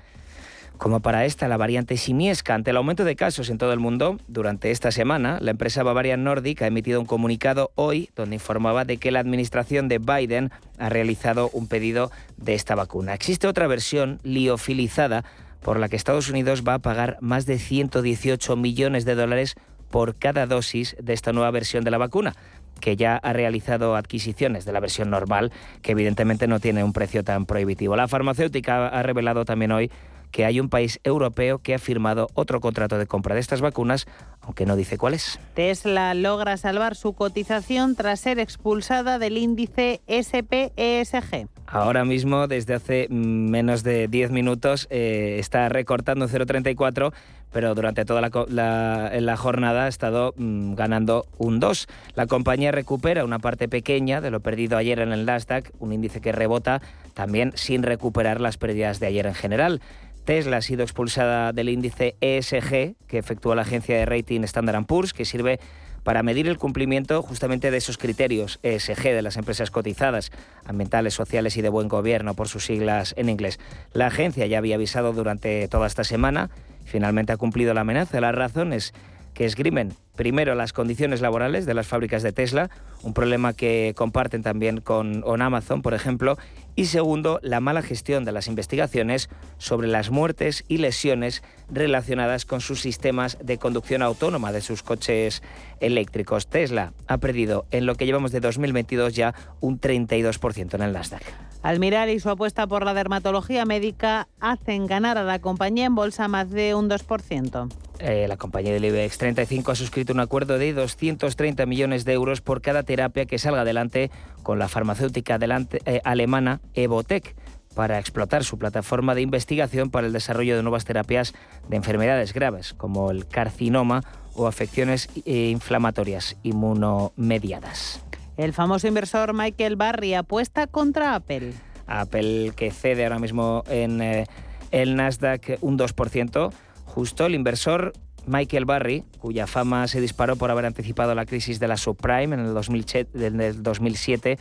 como 0.77 1.01
para 1.01 1.25
esta, 1.25 1.47
la 1.47 1.57
variante 1.57 1.97
simiesca. 1.97 2.53
Ante 2.53 2.71
el 2.71 2.77
aumento 2.77 3.03
de 3.03 3.15
casos 3.15 3.49
en 3.49 3.57
todo 3.57 3.73
el 3.73 3.79
mundo, 3.79 4.17
durante 4.27 4.71
esta 4.71 4.91
semana, 4.91 5.37
la 5.41 5.51
empresa 5.51 5.83
Bavaria 5.83 6.17
Nordic 6.17 6.61
ha 6.61 6.67
emitido 6.67 6.99
un 6.99 7.05
comunicado 7.05 7.71
hoy 7.75 8.09
donde 8.15 8.35
informaba 8.35 8.85
de 8.85 8.97
que 8.97 9.11
la 9.11 9.19
administración 9.19 9.87
de 9.87 9.99
Biden 9.99 10.51
ha 10.77 10.89
realizado 10.89 11.49
un 11.53 11.67
pedido 11.67 12.11
de 12.37 12.53
esta 12.53 12.75
vacuna. 12.75 13.13
Existe 13.13 13.47
otra 13.47 13.67
versión 13.67 14.19
liofilizada 14.23 15.23
por 15.65 15.79
la 15.79 15.89
que 15.89 15.95
Estados 15.95 16.29
Unidos 16.29 16.61
va 16.61 16.75
a 16.75 16.79
pagar 16.79 17.17
más 17.21 17.47
de 17.47 17.57
118 17.57 18.55
millones 18.55 19.03
de 19.03 19.15
dólares 19.15 19.55
por 19.89 20.13
cada 20.13 20.45
dosis 20.45 20.95
de 21.01 21.13
esta 21.13 21.33
nueva 21.33 21.49
versión 21.49 21.83
de 21.83 21.89
la 21.89 21.97
vacuna 21.97 22.35
que 22.79 22.95
ya 22.95 23.17
ha 23.17 23.33
realizado 23.33 23.95
adquisiciones 23.95 24.65
de 24.65 24.73
la 24.73 24.79
versión 24.79 25.09
normal, 25.09 25.51
que 25.81 25.93
evidentemente 25.93 26.47
no 26.47 26.59
tiene 26.59 26.83
un 26.83 26.93
precio 26.93 27.23
tan 27.23 27.47
prohibitivo. 27.47 27.95
La 27.95 28.07
farmacéutica 28.07 28.89
ha 28.89 29.01
revelado 29.01 29.43
también 29.43 29.71
hoy 29.71 29.89
que 30.35 30.43
hay 30.43 30.59
un 30.59 30.67
país 30.67 30.99
europeo 31.05 31.59
que 31.59 31.73
ha 31.73 31.79
firmado 31.79 32.27
otro 32.33 32.59
contrato 32.59 32.97
de 32.97 33.07
compra 33.07 33.35
de 33.35 33.39
estas 33.39 33.61
vacunas, 33.61 34.05
aunque 34.41 34.65
no 34.65 34.75
dice 34.75 34.97
cuál 34.97 35.13
es. 35.13 35.39
Tesla 35.53 36.13
logra 36.13 36.57
salvar 36.57 36.95
su 36.95 37.13
cotización 37.13 37.95
tras 37.95 38.19
ser 38.19 38.39
expulsada 38.39 39.17
del 39.17 39.37
índice 39.37 40.01
SPESG. 40.09 41.47
Ahora 41.67 42.03
mismo, 42.03 42.47
desde 42.47 42.73
hace 42.73 43.07
menos 43.09 43.83
de 43.83 44.09
10 44.09 44.31
minutos, 44.31 44.87
eh, 44.89 45.37
está 45.39 45.69
recortando 45.69 46.27
0,34, 46.27 47.13
pero 47.55 47.73
durante 47.73 48.03
toda 48.03 48.19
la, 48.19 49.37
jornada 49.37 49.85
ha 49.85 49.87
estado 49.87 50.33
mm, 50.35 50.73
ganando 50.73 51.25
un 51.37 51.61
2. 51.61 51.87
La 52.13 52.27
compañía 52.27 52.73
recupera 52.73 53.23
una 53.23 53.39
parte 53.39 53.69
pequeña 53.69 54.19
de 54.19 54.29
lo 54.29 54.41
perdido 54.41 54.75
ayer 54.75 54.99
en 54.99 55.13
el 55.13 55.25
Nasdaq, 55.25 55.71
un 55.79 55.93
índice 55.93 56.19
que 56.19 56.33
rebota 56.33 56.81
también 57.13 57.53
sin 57.55 57.83
recuperar 57.83 58.41
las 58.41 58.57
pérdidas 58.57 58.99
de 58.99 59.07
ayer 59.07 59.25
en 59.25 59.35
general. 59.35 59.81
Tesla 60.25 60.57
ha 60.57 60.61
sido 60.61 60.83
expulsada 60.83 61.53
del 61.53 61.69
índice 61.69 62.17
ESG 62.19 62.97
que 63.07 63.17
efectúa 63.17 63.55
la 63.55 63.61
agencia 63.61 63.95
de 63.95 64.05
rating 64.05 64.41
Standard 64.41 64.85
Poor's, 64.85 65.13
que 65.13 65.23
sirve 65.23 65.61
para 66.03 66.23
medir 66.23 66.49
el 66.49 66.57
cumplimiento 66.57 67.21
justamente 67.23 67.71
de 67.71 67.77
esos 67.77 67.97
criterios 67.97 68.59
ESG 68.63 69.01
de 69.01 69.21
las 69.21 69.37
empresas 69.37 69.71
cotizadas, 69.71 70.31
ambientales, 70.65 71.13
sociales 71.13 71.55
y 71.55 71.61
de 71.61 71.69
buen 71.69 71.87
gobierno, 71.87 72.33
por 72.33 72.49
sus 72.49 72.65
siglas 72.65 73.13
en 73.17 73.29
inglés. 73.29 73.59
La 73.93 74.07
agencia 74.07 74.45
ya 74.45 74.57
había 74.57 74.75
avisado 74.75 75.13
durante 75.13 75.69
toda 75.69 75.87
esta 75.87 76.03
semana, 76.03 76.49
finalmente 76.85 77.33
ha 77.33 77.37
cumplido 77.37 77.73
la 77.73 77.81
amenaza. 77.81 78.21
Las 78.21 78.33
razones 78.33 78.93
que 79.33 79.45
esgrimen 79.45 79.93
Primero, 80.15 80.55
las 80.55 80.73
condiciones 80.73 81.21
laborales 81.21 81.65
de 81.65 81.73
las 81.73 81.87
fábricas 81.87 82.23
de 82.23 82.31
Tesla, 82.31 82.69
un 83.03 83.13
problema 83.13 83.53
que 83.53 83.93
comparten 83.95 84.43
también 84.43 84.81
con, 84.81 85.23
Amazon, 85.41 85.81
por 85.81 85.93
ejemplo. 85.93 86.37
Y 86.75 86.85
segundo, 86.85 87.39
la 87.41 87.59
mala 87.59 87.81
gestión 87.81 88.25
de 88.25 88.31
las 88.31 88.47
investigaciones 88.47 89.29
sobre 89.57 89.87
las 89.87 90.09
muertes 90.09 90.65
y 90.67 90.77
lesiones 90.77 91.43
relacionadas 91.69 92.45
con 92.45 92.61
sus 92.61 92.81
sistemas 92.81 93.37
de 93.41 93.57
conducción 93.57 94.01
autónoma 94.01 94.51
de 94.51 94.61
sus 94.61 94.83
coches 94.83 95.41
eléctricos. 95.79 96.47
Tesla 96.47 96.93
ha 97.07 97.17
perdido 97.17 97.65
en 97.71 97.85
lo 97.85 97.95
que 97.95 98.05
llevamos 98.05 98.31
de 98.31 98.39
2022 98.39 99.13
ya 99.13 99.35
un 99.59 99.79
32% 99.79 100.75
en 100.75 100.81
el 100.81 100.93
Nasdaq. 100.93 101.23
Almiral 101.61 102.09
y 102.09 102.19
su 102.19 102.29
apuesta 102.29 102.67
por 102.67 102.85
la 102.85 102.93
dermatología 102.93 103.65
médica 103.65 104.27
hacen 104.39 104.85
ganar 104.85 105.17
a 105.17 105.23
la 105.23 105.39
compañía 105.39 105.85
en 105.85 105.95
bolsa 105.95 106.27
más 106.27 106.51
de 106.51 106.75
un 106.75 106.89
2%. 106.89 107.69
Eh, 107.99 108.27
la 108.27 108.37
compañía 108.37 108.73
del 108.73 108.85
IBEX 108.85 109.17
35 109.17 109.71
ha 109.71 109.75
suscrito 109.75 110.04
un 110.13 110.19
acuerdo 110.19 110.57
de 110.57 110.73
230 110.73 111.65
millones 111.65 112.05
de 112.05 112.13
euros 112.13 112.41
por 112.41 112.61
cada 112.61 112.83
terapia 112.83 113.25
que 113.25 113.39
salga 113.39 113.61
adelante 113.61 114.11
con 114.43 114.59
la 114.59 114.67
farmacéutica 114.67 115.39
eh, 115.85 116.01
alemana 116.03 116.61
Evotec 116.73 117.35
para 117.75 117.99
explotar 117.99 118.43
su 118.43 118.57
plataforma 118.57 119.13
de 119.13 119.21
investigación 119.21 119.91
para 119.91 120.07
el 120.07 120.13
desarrollo 120.13 120.55
de 120.55 120.63
nuevas 120.63 120.85
terapias 120.85 121.33
de 121.67 121.75
enfermedades 121.75 122.33
graves 122.33 122.73
como 122.73 123.11
el 123.11 123.27
carcinoma 123.27 124.03
o 124.33 124.47
afecciones 124.47 125.09
eh, 125.25 125.49
inflamatorias 125.49 126.37
inmunomediadas. 126.43 128.03
El 128.37 128.53
famoso 128.53 128.87
inversor 128.87 129.33
Michael 129.33 129.75
Barry 129.75 130.13
apuesta 130.13 130.67
contra 130.67 131.15
Apple. 131.15 131.53
Apple 131.87 132.53
que 132.55 132.71
cede 132.71 133.03
ahora 133.03 133.19
mismo 133.19 133.63
en 133.67 134.01
eh, 134.01 134.25
el 134.71 134.95
Nasdaq 134.95 135.57
un 135.61 135.77
2%. 135.77 136.51
Justo 136.85 137.25
el 137.25 137.35
inversor 137.35 137.93
Michael 138.27 138.65
Barry, 138.65 139.03
cuya 139.19 139.47
fama 139.47 139.87
se 139.87 140.01
disparó 140.01 140.35
por 140.35 140.51
haber 140.51 140.65
anticipado 140.65 141.13
la 141.15 141.25
crisis 141.25 141.59
de 141.59 141.67
la 141.67 141.77
subprime 141.77 142.35
en 142.35 142.41
el 142.41 143.63
2007, 143.63 144.37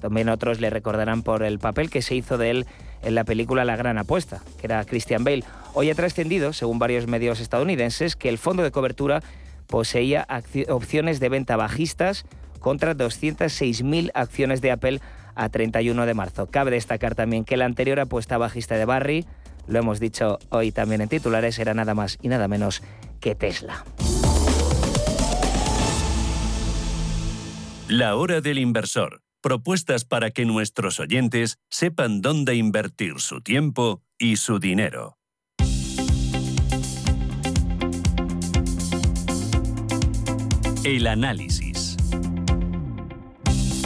también 0.00 0.28
otros 0.28 0.60
le 0.60 0.70
recordarán 0.70 1.22
por 1.22 1.42
el 1.42 1.58
papel 1.58 1.88
que 1.88 2.02
se 2.02 2.14
hizo 2.14 2.36
de 2.36 2.50
él 2.50 2.66
en 3.02 3.14
la 3.14 3.24
película 3.24 3.64
La 3.64 3.76
Gran 3.76 3.98
Apuesta, 3.98 4.42
que 4.60 4.66
era 4.66 4.84
Christian 4.84 5.24
Bale. 5.24 5.44
Hoy 5.72 5.90
ha 5.90 5.94
trascendido, 5.94 6.52
según 6.52 6.78
varios 6.78 7.06
medios 7.06 7.40
estadounidenses, 7.40 8.14
que 8.14 8.28
el 8.28 8.38
fondo 8.38 8.62
de 8.62 8.70
cobertura 8.70 9.22
poseía 9.66 10.26
opciones 10.68 11.20
de 11.20 11.28
venta 11.30 11.56
bajistas 11.56 12.26
contra 12.60 12.94
206.000 12.94 14.10
acciones 14.14 14.60
de 14.60 14.70
Apple 14.72 15.00
a 15.34 15.48
31 15.48 16.06
de 16.06 16.14
marzo. 16.14 16.46
Cabe 16.46 16.70
destacar 16.70 17.14
también 17.14 17.44
que 17.44 17.56
la 17.56 17.64
anterior 17.64 17.98
apuesta 17.98 18.38
bajista 18.38 18.76
de 18.76 18.84
Barry, 18.84 19.26
lo 19.66 19.78
hemos 19.78 20.00
dicho 20.00 20.38
hoy 20.50 20.72
también 20.72 21.00
en 21.00 21.08
titulares, 21.08 21.58
era 21.58 21.74
nada 21.74 21.94
más 21.94 22.18
y 22.22 22.28
nada 22.28 22.48
menos 22.48 22.82
que 23.20 23.34
Tesla. 23.34 23.84
La 27.88 28.16
hora 28.16 28.40
del 28.40 28.58
inversor. 28.58 29.20
Propuestas 29.42 30.06
para 30.06 30.30
que 30.30 30.46
nuestros 30.46 31.00
oyentes 31.00 31.58
sepan 31.68 32.22
dónde 32.22 32.54
invertir 32.54 33.20
su 33.20 33.42
tiempo 33.42 34.02
y 34.18 34.36
su 34.36 34.58
dinero. 34.58 35.18
El 40.82 41.06
análisis. 41.06 41.73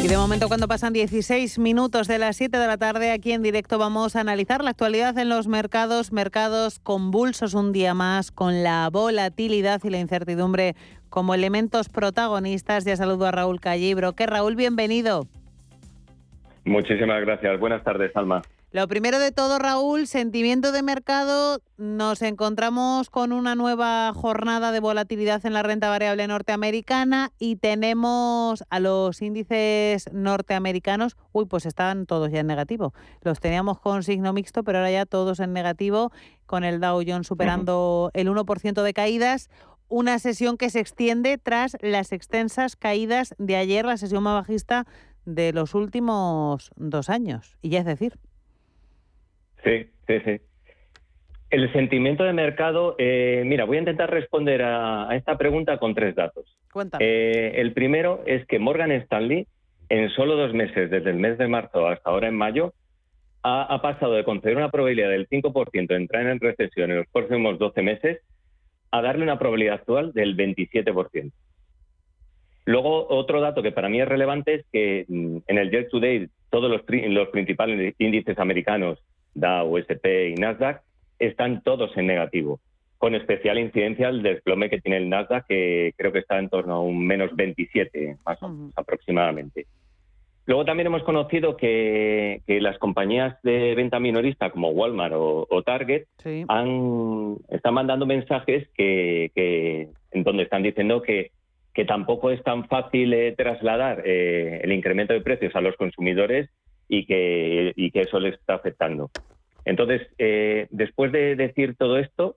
De 0.09 0.17
momento, 0.17 0.49
cuando 0.49 0.69
pasan 0.69 0.95
16 0.95 1.59
minutos 1.59 2.09
de 2.09 2.17
las 2.17 2.35
7 2.38 2.57
de 2.57 2.67
la 2.67 2.79
tarde, 2.79 3.12
aquí 3.12 3.33
en 3.33 3.43
directo 3.43 3.77
vamos 3.77 4.17
a 4.17 4.21
analizar 4.21 4.65
la 4.65 4.71
actualidad 4.71 5.19
en 5.19 5.29
los 5.29 5.49
mercados, 5.49 6.12
mercados 6.12 6.79
convulsos 6.79 7.53
un 7.53 7.75
día 7.75 7.93
más, 7.93 8.31
con 8.31 8.62
la 8.62 8.88
volatilidad 8.91 9.83
y 9.85 9.91
la 9.91 9.99
incertidumbre 9.99 10.77
como 11.11 11.35
elementos 11.35 11.91
protagonistas. 11.91 12.87
Ya 12.87 12.97
saludo 12.97 13.27
a 13.27 13.33
Raúl 13.33 13.61
Callibro. 13.61 14.15
¿Qué 14.15 14.27
Raúl? 14.27 14.57
Bienvenido. 14.57 15.27
Muchísimas 16.65 17.21
gracias. 17.21 17.61
Buenas 17.61 17.85
tardes, 17.85 18.11
Alma. 18.17 18.41
Lo 18.71 18.87
primero 18.87 19.19
de 19.19 19.33
todo, 19.33 19.59
Raúl, 19.59 20.07
sentimiento 20.07 20.73
de 20.73 20.83
mercado. 20.83 21.63
Nos 21.79 22.21
encontramos 22.21 23.09
con 23.09 23.33
una 23.33 23.55
nueva 23.55 24.13
jornada 24.13 24.73
de 24.73 24.81
volatilidad 24.81 25.47
en 25.47 25.55
la 25.55 25.63
renta 25.63 25.89
variable 25.89 26.27
norteamericana 26.27 27.33
y 27.39 27.57
tenemos 27.57 28.63
a 28.69 28.79
los 28.79 29.23
índices 29.23 30.13
norteamericanos. 30.13 31.17
Uy, 31.33 31.47
pues 31.47 31.65
estaban 31.65 32.05
todos 32.05 32.31
ya 32.31 32.41
en 32.41 32.47
negativo. 32.47 32.93
Los 33.23 33.41
teníamos 33.41 33.81
con 33.81 34.03
signo 34.03 34.35
mixto, 34.35 34.63
pero 34.63 34.81
ahora 34.81 34.91
ya 34.91 35.07
todos 35.07 35.41
en 35.41 35.55
negativo, 35.55 36.13
con 36.45 36.63
el 36.63 36.79
Dow 36.79 37.03
Jones 37.07 37.27
superando 37.27 38.11
el 38.13 38.29
1% 38.29 38.83
de 38.83 38.93
caídas. 38.93 39.49
Una 39.89 40.19
sesión 40.19 40.59
que 40.59 40.69
se 40.69 40.81
extiende 40.81 41.39
tras 41.39 41.79
las 41.81 42.13
extensas 42.13 42.77
caídas 42.77 43.35
de 43.39 43.57
ayer, 43.57 43.87
la 43.87 43.97
sesión 43.97 44.25
más 44.25 44.35
bajista 44.35 44.87
de 45.25 45.55
los 45.55 45.75
últimos 45.75 46.71
dos 46.77 47.09
años. 47.09 47.57
Y 47.63 47.71
ya 47.71 47.79
es 47.79 47.87
decir. 47.87 48.19
Sí, 49.65 49.87
sí, 50.07 50.21
sí. 50.25 50.41
El 51.50 51.73
sentimiento 51.73 52.25
de 52.25 52.35
mercado, 52.35 52.95
eh, 52.99 53.43
mira, 53.47 53.65
voy 53.65 53.79
a 53.79 53.81
intentar 53.81 54.11
responder 54.11 54.62
a, 54.62 55.09
esta 55.17 55.38
pregunta 55.38 55.79
con 55.79 55.95
tres 55.95 56.15
datos. 56.15 56.45
Eh, 57.00 57.53
el 57.57 57.73
primero 57.73 58.23
es 58.27 58.47
que 58.47 58.59
Morgan 58.59 58.93
Stanley, 58.93 59.47
en 59.88 60.11
solo 60.11 60.37
dos 60.37 60.53
meses, 60.53 60.91
desde 60.91 61.11
el 61.11 61.17
mes 61.17 61.38
de 61.38 61.49
marzo 61.49 61.88
hasta 61.88 62.11
ahora 62.11 62.29
en 62.29 62.37
mayo, 62.37 62.75
ha, 63.43 63.81
pasado 63.81 64.12
de 64.12 64.25
conceder 64.25 64.57
una 64.57 64.71
probabilidad 64.71 65.09
del 65.09 65.27
5% 65.29 65.87
de 65.87 65.97
entrar 65.97 66.27
en 66.27 66.40
recesión 66.40 66.90
en 66.90 66.99
los 66.99 67.07
próximos 67.07 67.59
12 67.59 67.83
meses 67.83 68.21
a 68.90 69.01
darle 69.01 69.23
una 69.23 69.38
probabilidad 69.38 69.77
actual 69.77 70.12
del 70.12 70.37
27%. 70.37 71.33
Luego, 72.66 73.07
otro 73.09 73.40
dato 73.40 73.62
que 73.62 73.73
para 73.73 73.88
mí 73.88 74.01
es 74.01 74.09
relevante 74.09 74.55
es 74.55 74.66
que 74.71 75.07
mm, 75.09 75.38
en 75.47 75.59
el 75.59 75.71
Year 75.71 75.88
to 75.88 76.01
Date 76.01 76.29
todos 76.51 76.71
los, 76.71 76.83
los 76.87 77.29
principales 77.29 77.94
índices 77.99 78.38
americanos 78.38 78.99
Dow, 79.35 79.77
S&P 79.79 80.31
y 80.31 80.35
Nasdaq, 80.35 80.83
están 81.19 81.62
todos 81.62 81.97
en 81.97 82.07
negativo, 82.07 82.61
con 82.99 83.14
especial 83.14 83.59
incidencia 83.59 84.09
el 84.09 84.23
desplome 84.23 84.71
que 84.71 84.81
tiene 84.81 84.99
el 84.99 85.09
Nasdaq, 85.09 85.47
que 85.47 85.93
creo 85.97 86.12
que 86.12 86.21
está 86.21 86.38
en 86.38 86.49
torno 86.49 86.75
a 86.75 86.81
un 86.81 87.07
menos 87.07 87.35
27, 87.35 88.19
más 88.25 88.43
o 88.43 88.49
menos 88.49 88.73
aproximadamente. 88.77 89.67
Luego 90.49 90.64
también 90.64 90.87
hemos 90.87 91.03
conocido 91.03 91.59
que, 91.59 92.41
las 92.47 92.79
compañías 92.79 93.37
de 93.43 93.75
venta 93.75 94.01
minorista 94.01 94.49
como 94.49 94.71
Walmart 94.71 95.12
o, 95.14 95.62
Target 95.62 96.07
han, 96.49 97.37
están 97.51 97.75
mandando 97.75 98.07
mensajes 98.07 98.67
que, 98.75 99.91
en 100.11 100.25
donde 100.25 100.45
están 100.45 100.62
diciendo 100.62 101.03
que, 101.03 101.33
que 101.75 101.85
tampoco 101.85 102.31
es 102.31 102.43
tan 102.45 102.67
fácil 102.67 103.12
eh, 103.12 103.35
trasladar 103.37 104.03
eh, 104.07 104.62
el 104.64 104.73
incremento 104.73 105.12
de 105.12 105.21
precios 105.21 105.55
a 105.55 105.61
los 105.61 105.77
consumidores 105.77 106.49
y 106.88 107.05
que, 107.07 107.72
y 107.77 107.90
que 107.90 108.03
eso 108.03 108.18
les 108.18 108.35
está 108.35 108.55
afectando. 108.55 109.11
Entonces, 109.64 110.03
eh, 110.18 110.66
después 110.70 111.12
de 111.12 111.37
decir 111.37 111.77
todo 111.77 111.98
esto, 111.98 112.37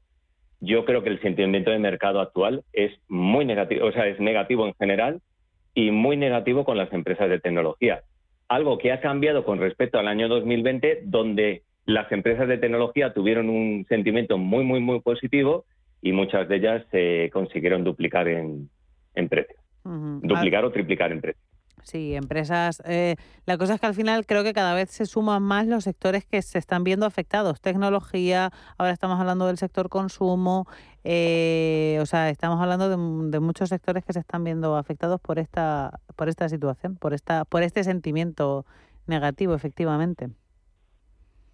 yo 0.59 0.85
creo 0.85 1.01
que 1.01 1.09
el 1.09 1.21
sentimiento 1.21 1.71
de 1.71 1.79
mercado 1.79 2.19
actual 2.19 2.63
es 2.73 2.91
muy 3.07 3.45
negativo, 3.45 3.87
o 3.87 3.91
sea, 3.91 4.07
es 4.07 4.19
negativo 4.19 4.67
en 4.67 4.73
general 4.75 5.21
y 5.73 5.91
muy 5.91 6.17
negativo 6.17 6.65
con 6.65 6.77
las 6.77 6.91
empresas 6.93 7.29
de 7.29 7.39
tecnología. 7.39 8.01
Algo 8.47 8.77
que 8.77 8.91
ha 8.91 8.99
cambiado 8.99 9.45
con 9.45 9.59
respecto 9.59 9.97
al 9.97 10.07
año 10.07 10.27
2020, 10.27 11.03
donde 11.05 11.63
las 11.85 12.11
empresas 12.11 12.47
de 12.47 12.57
tecnología 12.57 13.13
tuvieron 13.13 13.49
un 13.49 13.85
sentimiento 13.87 14.37
muy, 14.37 14.63
muy, 14.63 14.81
muy 14.81 14.99
positivo 14.99 15.65
y 16.01 16.11
muchas 16.11 16.47
de 16.47 16.57
ellas 16.57 16.85
se 16.91 17.29
consiguieron 17.31 17.83
duplicar 17.83 18.27
en, 18.27 18.69
en 19.15 19.29
precios. 19.29 19.59
Duplicar 19.83 20.63
o 20.65 20.71
triplicar 20.71 21.11
en 21.11 21.21
precios. 21.21 21.50
Sí, 21.83 22.15
empresas. 22.15 22.81
Eh, 22.85 23.15
la 23.45 23.57
cosa 23.57 23.75
es 23.75 23.79
que 23.81 23.87
al 23.87 23.93
final 23.93 24.25
creo 24.25 24.43
que 24.43 24.53
cada 24.53 24.73
vez 24.73 24.89
se 24.91 25.05
suman 25.05 25.41
más 25.43 25.67
los 25.67 25.83
sectores 25.83 26.25
que 26.25 26.41
se 26.41 26.57
están 26.57 26.83
viendo 26.83 27.05
afectados. 27.05 27.59
Tecnología, 27.61 28.51
ahora 28.77 28.93
estamos 28.93 29.19
hablando 29.19 29.47
del 29.47 29.57
sector 29.57 29.89
consumo, 29.89 30.67
eh, 31.03 31.97
o 32.01 32.05
sea, 32.05 32.29
estamos 32.29 32.61
hablando 32.61 32.89
de, 32.89 33.39
muchos 33.39 33.69
sectores 33.69 34.05
que 34.05 34.13
se 34.13 34.19
están 34.19 34.43
viendo 34.43 34.75
afectados 34.75 35.19
por 35.19 35.39
esta, 35.39 35.99
por 36.15 36.29
esta 36.29 36.47
situación, 36.49 36.95
por 36.97 37.13
esta, 37.13 37.45
por 37.45 37.63
este 37.63 37.83
sentimiento 37.83 38.65
negativo, 39.07 39.55
efectivamente. 39.55 40.29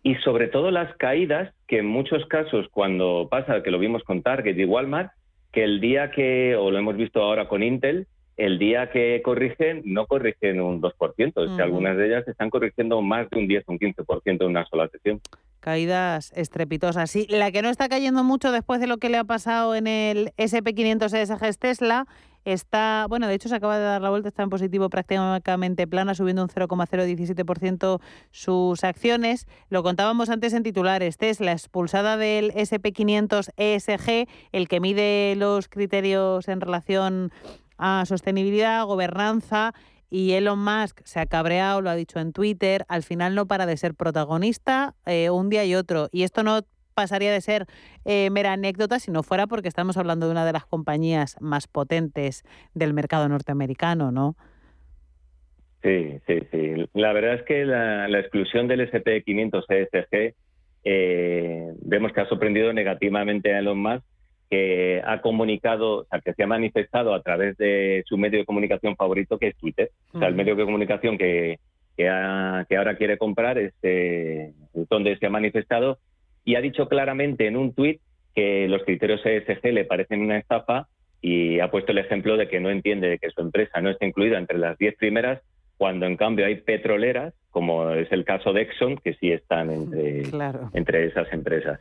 Y 0.04 0.16
sobre 0.16 0.48
todo 0.48 0.72
las 0.72 0.96
caídas, 0.98 1.54
que 1.68 1.80
en 1.80 1.88
muchos 1.88 2.26
casos 2.28 2.68
cuando 2.72 3.28
pasa, 3.30 3.64
que 3.64 3.72
lo 3.72 3.80
vimos 3.80 4.04
con 4.04 4.22
Target 4.22 4.58
y 4.58 4.66
Walmart, 4.66 5.12
que 5.52 5.64
el 5.64 5.80
día 5.80 6.12
que, 6.12 6.56
o 6.56 6.72
lo 6.72 6.78
hemos 6.78 6.98
visto 6.98 7.22
ahora 7.22 7.48
con 7.48 7.64
Intel, 7.64 8.08
el 8.38 8.60
día 8.60 8.92
que 8.92 9.22
corrigen, 9.24 9.82
no 9.84 10.06
corrigen 10.06 10.62
un 10.62 10.80
2%, 10.80 11.62
algunas 11.62 11.98
de 11.98 12.08
ellas 12.08 12.28
están 12.28 12.52
corrigiendo 12.52 13.02
más 13.02 13.28
de 13.32 13.40
un 13.40 13.48
10 13.48 13.64
o 13.68 13.72
un 13.72 13.80
15% 13.80 14.22
en 14.26 14.44
una 14.44 14.66
sola 14.68 14.88
sesión. 14.90 15.20
Caídas 15.60 16.32
estrepitosas. 16.36 17.10
Sí, 17.10 17.26
la 17.30 17.52
que 17.52 17.64
no 17.64 17.70
está 17.70 17.90
cayendo 17.90 18.24
mucho 18.24 18.52
después 18.52 18.80
de 18.80 18.86
lo 18.86 18.98
que 19.00 19.10
le 19.10 19.18
ha 19.18 19.24
pasado 19.24 19.74
en 19.76 19.88
el 19.88 20.32
SP500 20.38 21.14
ESG 21.14 21.46
es 21.46 21.58
Tesla. 21.58 22.06
está, 22.46 23.08
bueno, 23.10 23.28
de 23.28 23.34
hecho 23.34 23.50
se 23.50 23.56
acaba 23.56 23.80
de 23.80 23.86
dar 23.86 24.02
la 24.04 24.12
vuelta, 24.12 24.30
está 24.30 24.44
en 24.44 24.50
positivo 24.50 24.88
prácticamente 24.90 25.88
plana, 25.88 26.14
subiendo 26.14 26.44
un 26.44 26.50
0,017% 26.50 28.00
sus 28.30 28.84
acciones. 28.84 29.48
Lo 29.70 29.82
contábamos 29.82 30.30
antes 30.30 30.54
en 30.54 30.62
titulares, 30.62 31.18
Tesla 31.18 31.54
expulsada 31.54 32.18
del 32.18 32.52
SP500 32.54 33.50
ESG, 33.58 34.30
el 34.52 34.68
que 34.68 34.80
mide 34.80 35.36
los 35.36 35.68
criterios 35.68 36.48
en 36.48 36.62
relación 36.62 37.32
a 37.78 38.04
sostenibilidad, 38.06 38.86
gobernanza 38.86 39.74
y 40.10 40.34
Elon 40.34 40.64
Musk 40.64 41.02
se 41.04 41.20
ha 41.20 41.26
cabreado, 41.26 41.82
lo 41.82 41.90
ha 41.90 41.96
dicho 41.96 42.20
en 42.20 42.32
Twitter, 42.32 42.86
al 42.88 43.04
final 43.04 43.36
no 43.36 43.46
para 43.46 43.66
de 43.66 43.78
ser 43.78 43.94
protagonista 43.94 44.96
eh, 45.06 45.30
un 45.30 45.50
día 45.50 45.66
y 45.66 45.76
otro. 45.76 46.08
Y 46.12 46.24
esto 46.24 46.44
no 46.44 46.62
pasaría 46.94 47.32
de 47.32 47.42
ser 47.42 47.66
eh, 48.06 48.30
mera 48.32 48.54
anécdota 48.54 49.00
si 49.00 49.12
no 49.12 49.22
fuera 49.22 49.48
porque 49.48 49.68
estamos 49.68 49.98
hablando 49.98 50.26
de 50.26 50.32
una 50.32 50.46
de 50.46 50.54
las 50.54 50.66
compañías 50.66 51.38
más 51.42 51.68
potentes 51.68 52.44
del 52.74 52.94
mercado 52.94 53.30
norteamericano, 53.30 54.12
¿no? 54.12 54.36
Sí, 55.84 56.20
sí, 56.26 56.40
sí. 56.52 56.90
La 56.94 57.14
verdad 57.14 57.36
es 57.36 57.44
que 57.44 57.66
la, 57.66 58.20
exclusión 58.20 58.68
del 58.68 58.92
SP500 58.92 59.64
ESG 59.70 60.36
eh, 60.86 61.74
vemos 61.82 62.14
que 62.14 62.22
ha 62.22 62.30
sorprendido 62.30 62.74
negativamente 62.74 63.54
a 63.54 63.60
Elon 63.60 63.80
Musk 63.80 64.04
que 64.50 65.02
ha 65.06 65.22
comunicado, 65.22 66.00
o 66.00 66.06
sea, 66.06 66.22
que 66.22 66.34
se 66.34 66.44
ha 66.44 66.48
manifestado 66.48 67.14
a 67.14 67.22
través 67.22 67.58
de 67.58 68.04
su 68.06 68.18
medio 68.18 68.40
de 68.40 68.46
comunicación 68.46 68.96
favorito, 68.96 69.38
que 69.38 69.48
es 69.48 69.58
Twitter. 69.58 69.92
O 70.14 70.20
sea, 70.20 70.28
el 70.28 70.36
medio 70.36 70.56
de 70.56 70.64
comunicación 70.64 71.18
que, 71.18 71.60
que, 71.98 72.08
ahora 72.10 72.96
quiere 72.98 73.18
comprar 73.18 73.58
es 73.58 73.74
eh, 73.82 74.54
donde 74.90 75.18
se 75.18 75.26
ha 75.26 75.30
manifestado 75.30 75.98
y 76.46 76.56
ha 76.56 76.62
dicho 76.62 76.88
claramente 76.88 77.48
en 77.48 77.58
un 77.58 77.74
tuit 77.74 78.00
que 78.34 78.68
los 78.70 78.84
criterios 78.84 79.26
ESG 79.26 79.74
le 79.74 79.84
parecen 79.84 80.22
una 80.22 80.38
estafa 80.38 80.88
y 81.22 81.60
ha 81.60 81.72
puesto 81.72 81.92
el 81.92 81.98
ejemplo 81.98 82.38
de 82.38 82.48
que 82.48 82.60
no 82.60 82.70
entiende 82.70 83.10
de 83.10 83.18
que 83.18 83.32
su 83.32 83.42
empresa 83.42 83.82
no 83.82 83.90
está 83.90 84.06
incluida 84.06 84.38
entre 84.38 84.60
las 84.60 84.78
diez 84.78 84.96
primeras, 84.96 85.42
cuando 85.78 86.06
en 86.06 86.16
cambio 86.16 86.46
hay 86.46 86.56
petroleras, 86.56 87.34
como 87.50 87.90
es 87.92 88.12
el 88.12 88.24
caso 88.24 88.54
de 88.54 88.62
Exxon, 88.62 88.98
que 88.98 89.14
sí 89.16 89.32
están 89.32 89.72
entre, 89.72 90.24
entre 90.74 91.06
esas 91.06 91.32
empresas. 91.34 91.80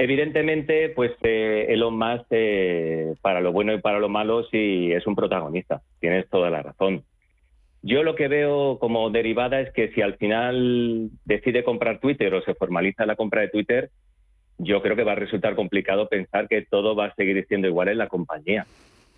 Evidentemente, 0.00 0.90
pues 0.90 1.10
eh, 1.22 1.66
Elon 1.70 1.98
Musk, 1.98 2.26
eh, 2.30 3.14
para 3.20 3.40
lo 3.40 3.50
bueno 3.50 3.74
y 3.74 3.80
para 3.80 3.98
lo 3.98 4.08
malo, 4.08 4.44
sí 4.44 4.92
es 4.92 5.04
un 5.08 5.16
protagonista. 5.16 5.82
Tienes 5.98 6.28
toda 6.30 6.50
la 6.50 6.62
razón. 6.62 7.02
Yo 7.82 8.04
lo 8.04 8.14
que 8.14 8.28
veo 8.28 8.78
como 8.78 9.10
derivada 9.10 9.60
es 9.60 9.72
que 9.72 9.88
si 9.88 10.00
al 10.00 10.14
final 10.14 11.10
decide 11.24 11.64
comprar 11.64 11.98
Twitter 11.98 12.32
o 12.32 12.42
se 12.42 12.54
formaliza 12.54 13.06
la 13.06 13.16
compra 13.16 13.40
de 13.40 13.48
Twitter, 13.48 13.90
yo 14.58 14.82
creo 14.82 14.94
que 14.94 15.02
va 15.02 15.12
a 15.12 15.16
resultar 15.16 15.56
complicado 15.56 16.08
pensar 16.08 16.46
que 16.46 16.62
todo 16.62 16.94
va 16.94 17.06
a 17.06 17.14
seguir 17.16 17.44
siendo 17.48 17.66
igual 17.66 17.88
en 17.88 17.98
la 17.98 18.06
compañía. 18.06 18.66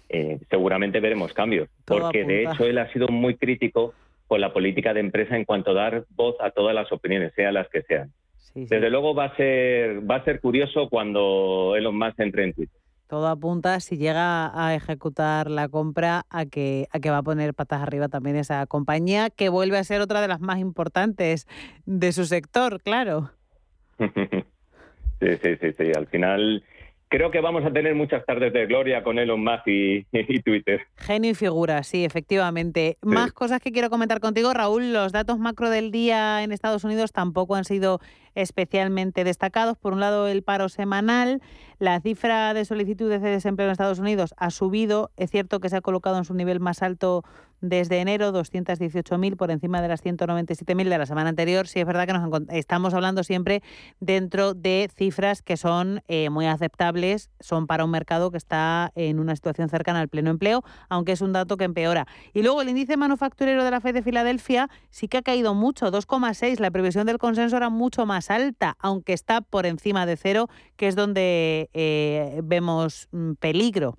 Eh, 0.08 0.38
seguramente 0.48 0.98
veremos 1.00 1.34
cambios, 1.34 1.68
porque 1.84 2.24
de 2.24 2.44
hecho 2.44 2.64
él 2.64 2.78
ha 2.78 2.90
sido 2.90 3.08
muy 3.08 3.36
crítico 3.36 3.92
con 4.26 4.40
la 4.40 4.54
política 4.54 4.94
de 4.94 5.00
empresa 5.00 5.36
en 5.36 5.44
cuanto 5.44 5.72
a 5.72 5.74
dar 5.74 6.04
voz 6.16 6.36
a 6.40 6.52
todas 6.52 6.74
las 6.74 6.90
opiniones, 6.90 7.34
sean 7.34 7.52
las 7.52 7.68
que 7.68 7.82
sean. 7.82 8.10
Desde 8.54 8.90
luego 8.90 9.14
va 9.14 9.26
a 9.26 9.36
ser 9.36 10.08
va 10.08 10.16
a 10.16 10.24
ser 10.24 10.40
curioso 10.40 10.88
cuando 10.88 11.74
Elon 11.76 11.96
Musk 11.96 12.18
entre 12.20 12.44
en 12.44 12.52
Twitter. 12.52 12.80
Todo 13.06 13.26
apunta, 13.26 13.80
si 13.80 13.96
llega 13.96 14.52
a 14.54 14.72
ejecutar 14.76 15.50
la 15.50 15.68
compra, 15.68 16.26
a 16.30 16.46
que, 16.46 16.86
a 16.92 17.00
que 17.00 17.10
va 17.10 17.18
a 17.18 17.22
poner 17.24 17.54
patas 17.54 17.82
arriba 17.82 18.08
también 18.08 18.36
esa 18.36 18.64
compañía, 18.66 19.30
que 19.30 19.48
vuelve 19.48 19.78
a 19.78 19.84
ser 19.84 20.00
otra 20.00 20.20
de 20.20 20.28
las 20.28 20.40
más 20.40 20.60
importantes 20.60 21.48
de 21.86 22.12
su 22.12 22.24
sector, 22.24 22.80
claro. 22.80 23.32
sí, 23.98 25.36
sí, 25.42 25.56
sí, 25.60 25.72
sí. 25.76 25.92
Al 25.92 26.06
final 26.06 26.62
creo 27.10 27.30
que 27.32 27.40
vamos 27.40 27.64
a 27.64 27.72
tener 27.72 27.94
muchas 27.94 28.24
tardes 28.24 28.52
de 28.52 28.66
gloria 28.66 29.02
con 29.02 29.18
Elon 29.18 29.42
Musk 29.42 29.66
y, 29.66 30.04
Twitter. 30.42 30.80
Genio 30.96 31.32
y 31.32 31.34
figura, 31.34 31.82
sí, 31.82 32.04
efectivamente. 32.04 32.96
Más 33.02 33.32
cosas 33.32 33.60
que 33.60 33.72
quiero 33.72 33.90
comentar 33.90 34.20
contigo, 34.20 34.54
Raúl. 34.54 34.92
Los 34.92 35.12
datos 35.12 35.38
macro 35.38 35.68
del 35.68 35.90
día 35.90 36.42
en 36.42 36.52
Estados 36.52 36.84
Unidos 36.84 37.12
tampoco 37.12 37.56
han 37.56 37.64
sido 37.64 38.00
especialmente 38.36 39.24
destacados. 39.24 39.76
Por 39.76 39.92
un 39.92 40.00
lado, 40.00 40.28
el 40.28 40.42
paro 40.42 40.68
semanal. 40.68 41.42
La 41.80 42.00
cifra 42.00 42.54
de 42.54 42.64
solicitudes 42.64 43.20
de 43.20 43.30
desempleo 43.30 43.66
en 43.66 43.72
Estados 43.72 43.98
Unidos 43.98 44.32
ha 44.38 44.50
subido. 44.50 45.10
Es 45.16 45.30
cierto 45.30 45.58
que 45.58 45.68
se 45.68 45.76
ha 45.76 45.80
colocado 45.80 46.16
en 46.16 46.24
su 46.24 46.34
nivel 46.34 46.60
más 46.60 46.80
alto 46.82 47.24
desde 47.60 48.00
enero, 48.00 48.32
218.000 48.32 49.36
por 49.36 49.50
encima 49.50 49.82
de 49.82 49.88
las 49.88 50.04
197.000 50.04 50.88
de 50.88 50.98
la 50.98 51.06
semana 51.06 51.30
anterior. 51.30 51.66
Sí 51.66 51.80
es 51.80 51.86
verdad 51.86 52.06
que 52.06 52.12
nos 52.12 52.42
estamos 52.50 52.94
hablando 52.94 53.22
siempre 53.24 53.62
dentro 54.00 54.54
de 54.54 54.90
cifras 54.94 55.42
que 55.42 55.56
son 55.56 56.02
eh, 56.08 56.30
muy 56.30 56.46
aceptables, 56.46 57.30
son 57.40 57.66
para 57.66 57.84
un 57.84 57.90
mercado 57.90 58.30
que 58.30 58.38
está 58.38 58.92
en 58.94 59.18
una 59.18 59.36
situación 59.36 59.68
cercana 59.68 60.00
al 60.00 60.08
pleno 60.08 60.30
empleo, 60.30 60.62
aunque 60.88 61.12
es 61.12 61.20
un 61.20 61.32
dato 61.32 61.56
que 61.56 61.64
empeora. 61.64 62.06
Y 62.32 62.42
luego 62.42 62.62
el 62.62 62.68
índice 62.68 62.96
manufacturero 62.96 63.64
de 63.64 63.70
la 63.70 63.80
FED 63.80 63.94
de 63.94 64.02
Filadelfia 64.02 64.68
sí 64.90 65.08
que 65.08 65.18
ha 65.18 65.22
caído 65.22 65.54
mucho, 65.54 65.90
2,6. 65.90 66.58
La 66.58 66.70
previsión 66.70 67.06
del 67.06 67.18
consenso 67.18 67.56
era 67.56 67.70
mucho 67.70 68.06
más 68.06 68.30
alta, 68.30 68.76
aunque 68.78 69.12
está 69.12 69.40
por 69.40 69.66
encima 69.66 70.06
de 70.06 70.16
cero, 70.16 70.48
que 70.76 70.88
es 70.88 70.96
donde 70.96 71.70
eh, 71.72 72.40
vemos 72.42 73.08
mm, 73.12 73.32
peligro. 73.34 73.96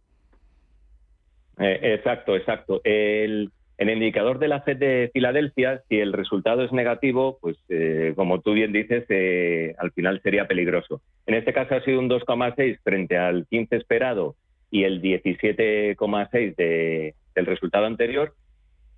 Eh, 1.61 1.93
exacto, 1.93 2.35
exacto. 2.35 2.81
El, 2.83 3.51
el 3.77 3.89
indicador 3.89 4.39
de 4.39 4.47
la 4.47 4.61
FED 4.61 4.77
de 4.77 5.09
Filadelfia, 5.13 5.81
si 5.87 5.99
el 5.99 6.13
resultado 6.13 6.63
es 6.63 6.71
negativo, 6.71 7.37
pues 7.39 7.57
eh, 7.69 8.13
como 8.15 8.41
tú 8.41 8.53
bien 8.53 8.71
dices, 8.71 9.05
eh, 9.09 9.75
al 9.77 9.91
final 9.91 10.21
sería 10.21 10.47
peligroso. 10.47 11.01
En 11.27 11.35
este 11.35 11.53
caso 11.53 11.75
ha 11.75 11.83
sido 11.83 11.99
un 11.99 12.09
2,6 12.09 12.79
frente 12.83 13.17
al 13.17 13.45
15 13.47 13.75
esperado 13.75 14.35
y 14.71 14.83
el 14.83 15.01
17,6 15.01 16.55
de, 16.55 17.13
del 17.35 17.45
resultado 17.45 17.85
anterior. 17.85 18.33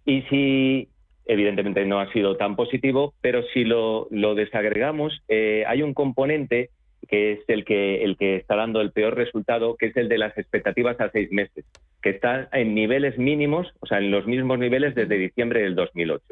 Y 0.06 0.22
si, 0.24 0.90
evidentemente 1.26 1.86
no 1.86 2.00
ha 2.00 2.12
sido 2.14 2.38
tan 2.38 2.56
positivo, 2.56 3.14
pero 3.22 3.44
si 3.54 3.66
lo, 3.66 4.08
lo 4.12 4.36
desagregamos, 4.36 5.22
hay 5.30 5.82
un 5.82 5.94
componente 5.94 6.70
que 7.08 7.34
es 7.34 7.40
el 7.48 7.66
que, 7.66 8.04
el 8.04 8.18
que 8.18 8.38
está 8.38 8.56
dando 8.56 8.82
el 8.82 8.92
peor 8.92 9.16
resultado, 9.16 9.76
que 9.76 9.88
es 9.88 9.98
el 9.98 10.10
de 10.10 10.18
las 10.18 10.38
expectativas 10.38 11.00
a 11.00 11.10
seis 11.12 11.32
meses, 11.32 11.66
que 12.02 12.12
está 12.12 12.50
en 12.52 12.74
niveles 12.76 13.18
mínimos, 13.18 13.74
o 13.80 13.86
sea, 13.86 14.00
en 14.00 14.12
los 14.12 14.26
mismos 14.26 14.60
niveles 14.60 14.96
desde 14.96 15.18
diciembre 15.18 15.62
del 15.62 15.76
2008. 15.76 16.24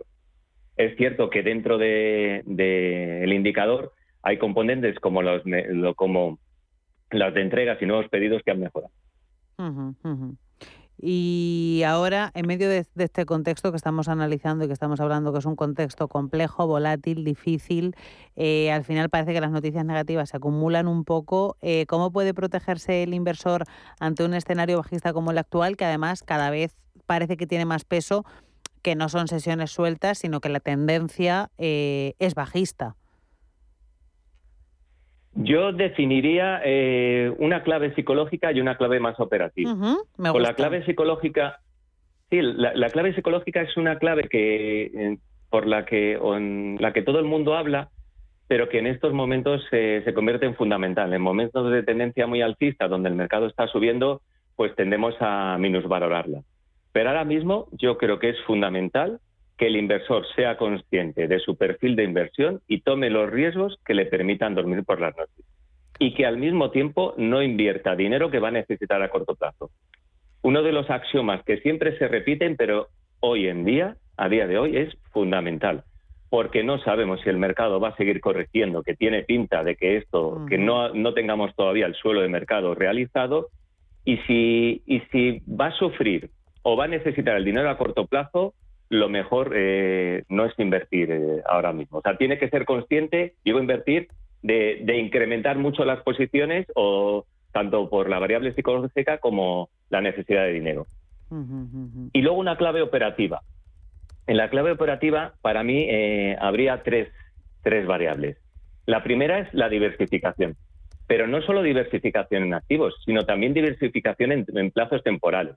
Es 0.77 0.95
cierto 0.97 1.29
que 1.29 1.43
dentro 1.43 1.77
del 1.77 2.43
de, 2.45 3.25
indicador 3.29 3.91
hay 4.23 4.37
componentes 4.37 4.99
como, 4.99 5.21
los, 5.21 5.43
como 5.95 6.39
las 7.11 7.33
de 7.33 7.41
entregas 7.41 7.81
y 7.81 7.85
nuevos 7.85 8.07
pedidos 8.09 8.41
que 8.43 8.51
han 8.51 8.59
mejorado. 8.59 8.93
Y 11.03 11.81
ahora, 11.87 12.31
en 12.35 12.45
medio 12.45 12.69
de, 12.69 12.85
este 12.95 13.25
contexto 13.25 13.71
que 13.71 13.77
estamos 13.77 14.07
analizando 14.07 14.63
y 14.63 14.67
que 14.67 14.73
estamos 14.73 14.99
hablando, 14.99 15.33
que 15.33 15.39
es 15.39 15.45
un 15.45 15.55
contexto 15.55 16.07
complejo, 16.07 16.67
volátil, 16.67 17.23
difícil, 17.23 17.95
eh, 18.35 18.71
al 18.71 18.83
final 18.83 19.09
parece 19.09 19.33
que 19.33 19.41
las 19.41 19.49
noticias 19.49 19.83
negativas 19.83 20.29
se 20.29 20.37
acumulan 20.37 20.87
un 20.87 21.03
poco. 21.03 21.57
Eh, 21.61 21.87
¿Cómo 21.87 22.11
puede 22.11 22.35
protegerse 22.35 23.01
el 23.01 23.15
inversor 23.15 23.63
ante 23.99 24.23
un 24.23 24.35
escenario 24.35 24.77
bajista 24.77 25.11
como 25.11 25.31
el 25.31 25.39
actual, 25.39 25.75
que 25.75 25.85
además 25.85 26.21
cada 26.21 26.51
vez 26.51 26.75
parece 27.07 27.35
que 27.35 27.47
tiene 27.47 27.65
más 27.65 27.83
peso, 27.83 28.23
que 28.83 28.95
no 28.95 29.09
son 29.09 29.27
sesiones 29.27 29.71
sueltas, 29.71 30.19
sino 30.19 30.39
que 30.39 30.49
la 30.49 30.59
tendencia 30.59 31.49
eh, 31.57 32.13
es 32.19 32.35
bajista? 32.35 32.95
Yo 35.33 35.71
definiría 35.71 36.61
eh, 36.63 37.33
una 37.37 37.63
clave 37.63 37.95
psicológica 37.95 38.51
y 38.51 38.59
una 38.59 38.75
clave 38.75 38.99
más 38.99 39.19
operativa. 39.19 39.73
Con 40.17 40.41
la 40.41 40.53
clave 40.55 40.85
psicológica, 40.85 41.59
sí, 42.29 42.41
la, 42.41 42.89
clave 42.89 43.15
psicológica 43.15 43.61
es 43.61 43.77
una 43.77 43.97
clave 43.97 44.27
que 44.27 44.83
eh, 44.83 45.17
por 45.49 45.67
la 45.67 45.85
que 45.85 46.13
en 46.13 46.77
la 46.79 46.91
que 46.91 47.01
todo 47.01 47.19
el 47.19 47.25
mundo 47.25 47.55
habla, 47.55 47.89
pero 48.47 48.67
que 48.67 48.79
en 48.79 48.87
estos 48.87 49.13
momentos 49.13 49.63
se 49.69 50.13
convierte 50.13 50.45
en 50.45 50.55
fundamental. 50.55 51.13
En 51.13 51.21
momentos 51.21 51.71
de 51.71 51.83
tendencia 51.83 52.27
muy 52.27 52.41
alcista, 52.41 52.89
donde 52.89 53.09
el 53.09 53.15
mercado 53.15 53.47
está 53.47 53.67
subiendo, 53.67 54.21
pues 54.57 54.75
tendemos 54.75 55.15
a 55.21 55.57
minusvalorarla. 55.57 56.41
Pero 56.91 57.09
ahora 57.09 57.23
mismo 57.23 57.67
yo 57.71 57.97
creo 57.97 58.19
que 58.19 58.29
es 58.29 58.41
fundamental 58.41 59.19
que 59.61 59.67
el 59.67 59.75
inversor 59.75 60.25
sea 60.35 60.57
consciente 60.57 61.27
de 61.27 61.37
su 61.37 61.55
perfil 61.55 61.95
de 61.95 62.03
inversión 62.03 62.61
y 62.67 62.81
tome 62.81 63.11
los 63.11 63.29
riesgos 63.29 63.77
que 63.85 63.93
le 63.93 64.07
permitan 64.07 64.55
dormir 64.55 64.83
por 64.83 64.99
las 64.99 65.15
noches. 65.15 65.45
Y 65.99 66.15
que 66.15 66.25
al 66.25 66.37
mismo 66.37 66.71
tiempo 66.71 67.13
no 67.17 67.43
invierta 67.43 67.95
dinero 67.95 68.31
que 68.31 68.39
va 68.39 68.47
a 68.47 68.57
necesitar 68.59 69.03
a 69.03 69.09
corto 69.09 69.35
plazo. 69.35 69.69
Uno 70.41 70.63
de 70.63 70.71
los 70.71 70.89
axiomas 70.89 71.43
que 71.43 71.59
siempre 71.59 71.95
se 71.99 72.07
repiten, 72.07 72.55
pero 72.57 72.87
hoy 73.19 73.49
en 73.49 73.63
día, 73.63 73.97
a 74.17 74.29
día 74.29 74.47
de 74.47 74.57
hoy, 74.57 74.77
es 74.77 74.97
fundamental. 75.11 75.83
Porque 76.31 76.63
no 76.63 76.79
sabemos 76.79 77.21
si 77.21 77.29
el 77.29 77.37
mercado 77.37 77.79
va 77.79 77.89
a 77.89 77.97
seguir 77.97 78.19
corrigiendo, 78.19 78.81
que 78.81 78.95
tiene 78.95 79.21
pinta 79.21 79.63
de 79.63 79.75
que 79.75 79.97
esto, 79.97 80.43
que 80.49 80.57
no, 80.57 80.91
no 80.95 81.13
tengamos 81.13 81.55
todavía 81.55 81.85
el 81.85 81.93
suelo 81.93 82.21
de 82.21 82.29
mercado 82.29 82.73
realizado, 82.73 83.49
y 84.05 84.17
si, 84.25 84.81
y 84.87 85.01
si 85.11 85.43
va 85.47 85.67
a 85.67 85.77
sufrir 85.77 86.31
o 86.63 86.75
va 86.75 86.85
a 86.85 86.87
necesitar 86.87 87.37
el 87.37 87.45
dinero 87.45 87.69
a 87.69 87.77
corto 87.77 88.07
plazo, 88.07 88.55
lo 88.91 89.07
mejor 89.07 89.53
eh, 89.55 90.25
no 90.27 90.45
es 90.45 90.53
invertir 90.59 91.11
eh, 91.11 91.41
ahora 91.45 91.71
mismo. 91.71 91.99
O 91.99 92.01
sea, 92.01 92.17
tiene 92.17 92.37
que 92.37 92.49
ser 92.49 92.65
consciente, 92.65 93.35
digo 93.45 93.61
invertir, 93.61 94.09
de, 94.41 94.97
incrementar 94.97 95.57
mucho 95.57 95.85
las 95.85 96.01
posiciones 96.01 96.67
o 96.75 97.25
tanto 97.53 97.89
por 97.89 98.09
la 98.09 98.19
variable 98.19 98.53
psicológica 98.53 99.19
como 99.19 99.69
la 99.89 100.01
necesidad 100.01 100.43
de 100.43 100.51
dinero. 100.51 100.87
Y 102.11 102.21
luego 102.21 102.37
una 102.37 102.57
clave 102.57 102.81
operativa. 102.81 103.41
En 104.27 104.35
la 104.35 104.49
clave 104.49 104.71
operativa, 104.71 105.35
para 105.41 105.63
mí, 105.63 105.85
eh, 105.89 106.35
habría 106.41 106.83
tres, 106.83 107.07
tres 107.63 107.87
variables. 107.87 108.37
La 108.85 109.03
primera 109.03 109.39
es 109.39 109.53
la 109.53 109.69
diversificación, 109.69 110.57
pero 111.11 111.27
no 111.27 111.41
solo 111.41 111.61
diversificación 111.61 112.43
en 112.43 112.53
activos, 112.53 112.95
sino 113.03 113.25
también 113.25 113.53
diversificación 113.53 114.31
en, 114.31 114.71
plazos 114.71 115.03
temporales. 115.03 115.55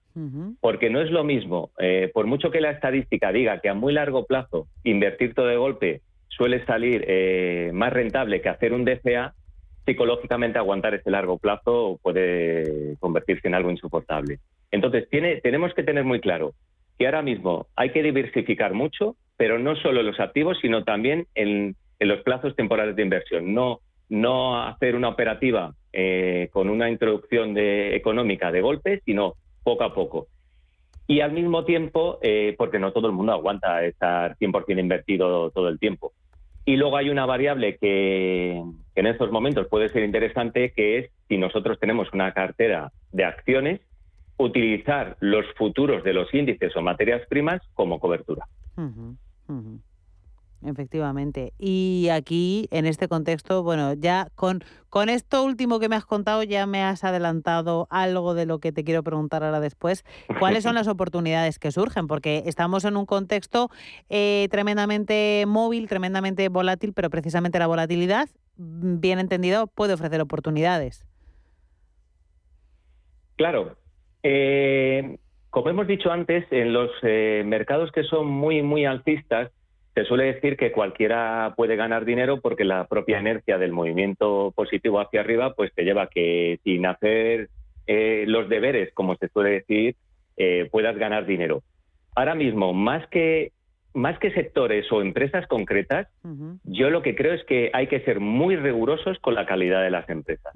Porque 0.60 0.90
no 0.90 1.00
es 1.00 1.12
lo 1.12 1.22
mismo, 1.22 1.70
eh, 1.78 2.10
por 2.12 2.26
mucho 2.26 2.50
que 2.50 2.60
la 2.60 2.72
estadística 2.72 3.30
diga 3.30 3.60
que 3.60 3.68
a 3.68 3.74
muy 3.74 3.92
largo 3.92 4.26
plazo 4.26 4.66
invertir 4.82 5.32
todo 5.32 5.46
de 5.46 5.56
golpe 5.56 6.00
suele 6.26 6.66
salir 6.66 7.04
eh, 7.06 7.70
más 7.72 7.92
rentable 7.92 8.40
que 8.40 8.48
hacer 8.48 8.72
un 8.72 8.84
DCA, 8.84 9.34
psicológicamente 9.86 10.58
aguantar 10.58 10.94
ese 10.94 11.12
largo 11.12 11.38
plazo 11.38 12.00
puede 12.02 12.96
convertirse 12.98 13.46
en 13.46 13.54
algo 13.54 13.70
insoportable. 13.70 14.40
Entonces, 14.72 15.08
tiene, 15.08 15.40
tenemos 15.40 15.72
que 15.72 15.84
tener 15.84 16.02
muy 16.02 16.18
claro 16.18 16.54
que 16.98 17.06
ahora 17.06 17.22
mismo 17.22 17.68
hay 17.76 17.90
que 17.90 18.02
diversificar 18.02 18.74
mucho, 18.74 19.14
pero 19.36 19.60
no 19.60 19.76
solo 19.76 20.00
en 20.00 20.06
los 20.06 20.18
activos, 20.18 20.58
sino 20.60 20.82
también 20.82 21.28
en, 21.36 21.76
los 22.00 22.22
plazos 22.22 22.56
temporales 22.56 22.96
de 22.96 23.02
inversión. 23.02 23.54
No, 23.54 23.78
no 24.08 24.62
hacer 24.62 24.96
una 24.96 25.08
operativa 25.08 25.74
eh, 25.92 26.48
con 26.52 26.68
una 26.68 26.90
introducción 26.90 27.54
de, 27.54 27.94
económica 27.96 28.50
de 28.50 28.60
golpe, 28.60 29.00
sino 29.04 29.34
poco 29.62 29.84
a 29.84 29.94
poco. 29.94 30.28
Y 31.06 31.20
al 31.20 31.32
mismo 31.32 31.64
tiempo, 31.64 32.18
eh, 32.22 32.54
porque 32.56 32.78
no 32.78 32.92
todo 32.92 33.08
el 33.08 33.12
mundo 33.12 33.32
aguanta 33.32 33.84
estar 33.84 34.36
100% 34.38 34.80
invertido 34.80 35.50
todo 35.50 35.68
el 35.68 35.78
tiempo. 35.78 36.12
Y 36.64 36.76
luego 36.76 36.96
hay 36.96 37.10
una 37.10 37.26
variable 37.26 37.76
que, 37.76 38.62
en 38.94 39.06
estos 39.06 39.30
momentos 39.30 39.68
puede 39.68 39.90
ser 39.90 40.02
interesante, 40.02 40.72
que 40.72 40.98
es 40.98 41.10
si 41.28 41.36
nosotros 41.36 41.78
tenemos 41.78 42.08
una 42.12 42.32
cartera 42.32 42.90
de 43.12 43.24
acciones, 43.24 43.80
utilizar 44.38 45.16
los 45.20 45.44
futuros 45.56 46.02
de 46.04 46.14
los 46.14 46.32
índices 46.32 46.74
o 46.74 46.80
materias 46.80 47.22
primas 47.28 47.60
como 47.74 48.00
cobertura. 48.00 48.46
Efectivamente. 50.64 51.52
Y 51.58 52.08
aquí, 52.10 52.68
en 52.70 52.86
este 52.86 53.06
contexto, 53.06 53.62
bueno, 53.62 53.92
ya 53.92 54.28
con, 54.34 54.64
con 54.88 55.10
esto 55.10 55.44
último 55.44 55.78
que 55.78 55.90
me 55.90 55.96
has 55.96 56.06
contado, 56.06 56.42
ya 56.42 56.66
me 56.66 56.82
has 56.82 57.04
adelantado 57.04 57.86
algo 57.90 58.34
de 58.34 58.46
lo 58.46 58.60
que 58.60 58.72
te 58.72 58.82
quiero 58.82 59.02
preguntar 59.02 59.44
ahora 59.44 59.60
después. 59.60 60.04
¿Cuáles 60.38 60.62
son 60.62 60.74
las 60.74 60.88
oportunidades 60.88 61.58
que 61.58 61.70
surgen? 61.70 62.06
Porque 62.06 62.44
estamos 62.46 62.86
en 62.86 62.96
un 62.96 63.04
contexto 63.04 63.68
eh, 64.08 64.48
tremendamente 64.50 65.44
móvil, 65.46 65.86
tremendamente 65.86 66.48
volátil, 66.48 66.94
pero 66.94 67.10
precisamente 67.10 67.58
la 67.58 67.66
volatilidad, 67.66 68.30
mm, 68.56 69.00
bien 69.00 69.18
entendido, 69.18 69.66
puede 69.66 69.92
ofrecer 69.92 70.22
oportunidades. 70.22 71.06
Claro. 73.36 73.76
Eh, 74.22 75.18
como 75.50 75.68
hemos 75.68 75.86
dicho 75.86 76.10
antes, 76.10 76.46
en 76.50 76.72
los 76.72 76.90
eh, 77.02 77.42
mercados 77.44 77.92
que 77.92 78.02
son 78.04 78.26
muy, 78.26 78.62
muy 78.62 78.86
alcistas, 78.86 79.50
se 79.94 80.04
suele 80.04 80.24
decir 80.24 80.56
que 80.56 80.72
cualquiera 80.72 81.54
puede 81.56 81.76
ganar 81.76 82.04
dinero 82.04 82.40
porque 82.40 82.64
la 82.64 82.86
propia 82.86 83.20
inercia 83.20 83.58
del 83.58 83.72
movimiento 83.72 84.52
positivo 84.56 85.00
hacia 85.00 85.20
arriba 85.20 85.54
pues 85.54 85.72
te 85.72 85.84
lleva 85.84 86.02
a 86.02 86.08
que 86.08 86.58
sin 86.64 86.84
hacer 86.84 87.48
eh, 87.86 88.24
los 88.26 88.48
deberes, 88.48 88.92
como 88.94 89.14
se 89.16 89.28
suele 89.28 89.50
decir, 89.50 89.94
eh, 90.36 90.68
puedas 90.70 90.96
ganar 90.96 91.26
dinero. 91.26 91.62
Ahora 92.16 92.34
mismo, 92.34 92.72
más 92.72 93.06
que, 93.08 93.52
más 93.92 94.18
que 94.18 94.32
sectores 94.32 94.90
o 94.90 95.00
empresas 95.00 95.46
concretas, 95.46 96.08
yo 96.64 96.90
lo 96.90 97.02
que 97.02 97.14
creo 97.14 97.34
es 97.34 97.44
que 97.44 97.70
hay 97.72 97.86
que 97.86 98.00
ser 98.00 98.18
muy 98.18 98.56
rigurosos 98.56 99.18
con 99.20 99.34
la 99.34 99.46
calidad 99.46 99.82
de 99.82 99.90
las 99.90 100.08
empresas, 100.08 100.52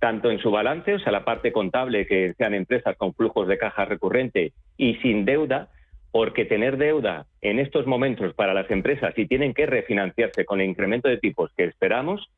tanto 0.00 0.30
en 0.30 0.38
su 0.40 0.50
balance, 0.50 0.94
o 0.94 0.98
sea, 0.98 1.12
la 1.12 1.24
parte 1.24 1.52
contable, 1.52 2.06
que 2.06 2.34
sean 2.34 2.54
empresas 2.54 2.96
con 2.96 3.14
flujos 3.14 3.46
de 3.46 3.58
caja 3.58 3.84
recurrente 3.84 4.52
y 4.76 4.94
sin 4.96 5.24
deuda, 5.24 5.68
porque 6.12 6.44
tener 6.44 6.76
deuda 6.76 7.26
en 7.40 7.58
estos 7.58 7.86
momentos 7.86 8.34
para 8.34 8.54
las 8.54 8.70
empresas 8.70 9.14
y 9.16 9.26
tienen 9.26 9.54
que 9.54 9.66
refinanciarse 9.66 10.44
con 10.44 10.60
el 10.60 10.68
incremento 10.68 11.08
de 11.08 11.16
tipos 11.16 11.50
que 11.56 11.64
esperamos, 11.64 12.30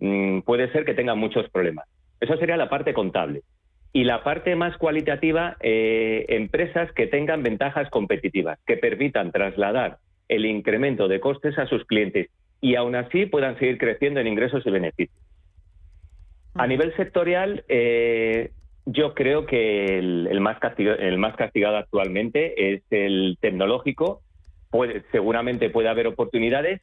mm, 0.00 0.40
puede 0.40 0.70
ser 0.70 0.84
que 0.84 0.94
tengan 0.94 1.18
muchos 1.18 1.48
problemas. 1.50 1.88
Esa 2.20 2.36
sería 2.36 2.58
la 2.58 2.68
parte 2.68 2.92
contable. 2.92 3.40
Y 3.92 4.04
la 4.04 4.22
parte 4.22 4.54
más 4.54 4.76
cualitativa, 4.76 5.56
eh, 5.60 6.26
empresas 6.28 6.92
que 6.92 7.06
tengan 7.06 7.42
ventajas 7.42 7.88
competitivas, 7.88 8.58
que 8.66 8.76
permitan 8.76 9.32
trasladar 9.32 9.96
el 10.28 10.44
incremento 10.44 11.08
de 11.08 11.18
costes 11.18 11.58
a 11.58 11.66
sus 11.66 11.84
clientes 11.86 12.28
y 12.60 12.74
aún 12.74 12.94
así 12.94 13.24
puedan 13.24 13.58
seguir 13.58 13.78
creciendo 13.78 14.20
en 14.20 14.26
ingresos 14.26 14.66
y 14.66 14.70
beneficios. 14.70 15.18
A 16.54 16.66
nivel 16.66 16.94
sectorial, 16.96 17.64
eh, 17.68 18.50
yo 18.86 19.14
creo 19.14 19.46
que 19.46 19.98
el, 19.98 20.40
más 20.40 20.58
castigado, 20.60 20.96
el 20.98 21.18
más 21.18 21.34
castigado 21.34 21.76
actualmente 21.76 22.74
es 22.74 22.82
el 22.90 23.36
tecnológico. 23.40 24.22
Puede, 24.70 25.02
seguramente 25.10 25.70
puede 25.70 25.88
haber 25.88 26.06
oportunidades, 26.06 26.80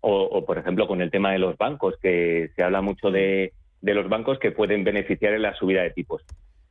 o, 0.00 0.44
por 0.44 0.58
ejemplo 0.58 0.86
con 0.86 1.00
el 1.00 1.10
tema 1.10 1.32
de 1.32 1.38
los 1.38 1.56
bancos, 1.56 1.94
que 2.02 2.50
se 2.56 2.62
habla 2.62 2.82
mucho 2.82 3.10
de, 3.10 3.52
los 3.80 4.08
bancos 4.08 4.40
que 4.40 4.50
pueden 4.50 4.82
beneficiar 4.82 5.34
en 5.34 5.42
la 5.42 5.54
subida 5.54 5.82
de 5.82 5.90
tipos. 5.90 6.22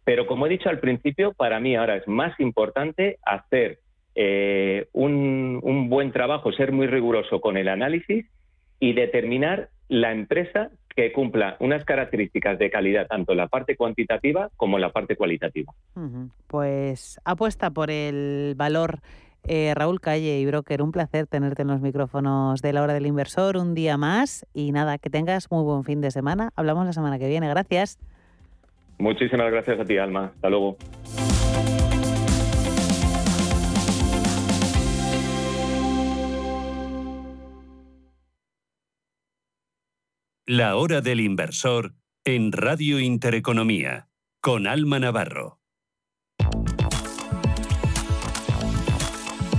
Pero 0.03 0.27
como 0.27 0.45
he 0.45 0.49
dicho 0.49 0.69
al 0.69 0.79
principio, 0.79 1.33
para 1.33 1.59
mí 1.59 1.75
ahora 1.75 1.95
es 1.95 2.07
más 2.07 2.37
importante 2.39 3.17
hacer 3.25 3.79
eh, 4.13 4.87
un, 4.91 5.59
un 5.63 5.89
buen 5.89 6.11
trabajo, 6.11 6.51
ser 6.51 6.73
muy 6.73 6.87
riguroso 6.87 7.39
con 7.39 7.55
el 7.55 7.69
análisis 7.69 8.25
y 8.79 8.93
determinar 8.93 9.69
la 9.87 10.11
empresa 10.11 10.69
que 10.95 11.11
cumpla 11.11 11.57
unas 11.59 11.83
características 11.83 12.57
de 12.57 12.69
calidad 12.69 13.07
tanto 13.07 13.33
en 13.33 13.39
la 13.39 13.47
parte 13.47 13.75
cuantitativa 13.75 14.49
como 14.55 14.77
en 14.77 14.81
la 14.81 14.91
parte 14.91 15.15
cualitativa. 15.15 15.73
Pues 16.47 17.19
apuesta 17.25 17.71
por 17.71 17.91
el 17.91 18.53
valor. 18.55 18.99
Eh, 19.47 19.73
Raúl 19.75 20.01
Calle 20.01 20.39
y 20.39 20.45
Broker, 20.47 20.81
un 20.81 20.91
placer 20.91 21.27
tenerte 21.27 21.61
en 21.61 21.67
los 21.67 21.79
micrófonos 21.79 22.63
de 22.63 22.73
la 22.73 22.81
hora 22.81 22.95
del 22.95 23.05
inversor 23.05 23.57
un 23.57 23.75
día 23.75 23.95
más 23.95 24.43
y 24.55 24.71
nada, 24.71 24.97
que 24.97 25.11
tengas 25.11 25.51
muy 25.51 25.63
buen 25.63 25.83
fin 25.83 26.01
de 26.01 26.09
semana. 26.09 26.49
Hablamos 26.55 26.85
la 26.87 26.93
semana 26.93 27.19
que 27.19 27.27
viene, 27.27 27.47
gracias. 27.47 27.99
Muchísimas 28.97 29.51
gracias 29.51 29.79
a 29.79 29.85
ti, 29.85 29.97
Alma. 29.97 30.31
Hasta 30.33 30.49
luego. 30.49 30.77
La 40.47 40.75
hora 40.75 41.01
del 41.01 41.21
inversor 41.21 41.95
en 42.23 42.51
Radio 42.51 42.99
Intereconomía, 42.99 44.09
con 44.41 44.67
Alma 44.67 44.99
Navarro. 44.99 45.59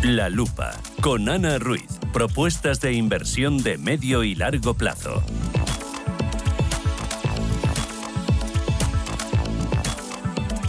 La 0.04 0.28
lupa, 0.28 0.80
con 1.00 1.28
Ana 1.28 1.58
Ruiz. 1.58 1.98
Propuestas 2.12 2.80
de 2.80 2.92
inversión 2.92 3.64
de 3.64 3.78
medio 3.78 4.22
y 4.22 4.36
largo 4.36 4.74
plazo. 4.74 5.24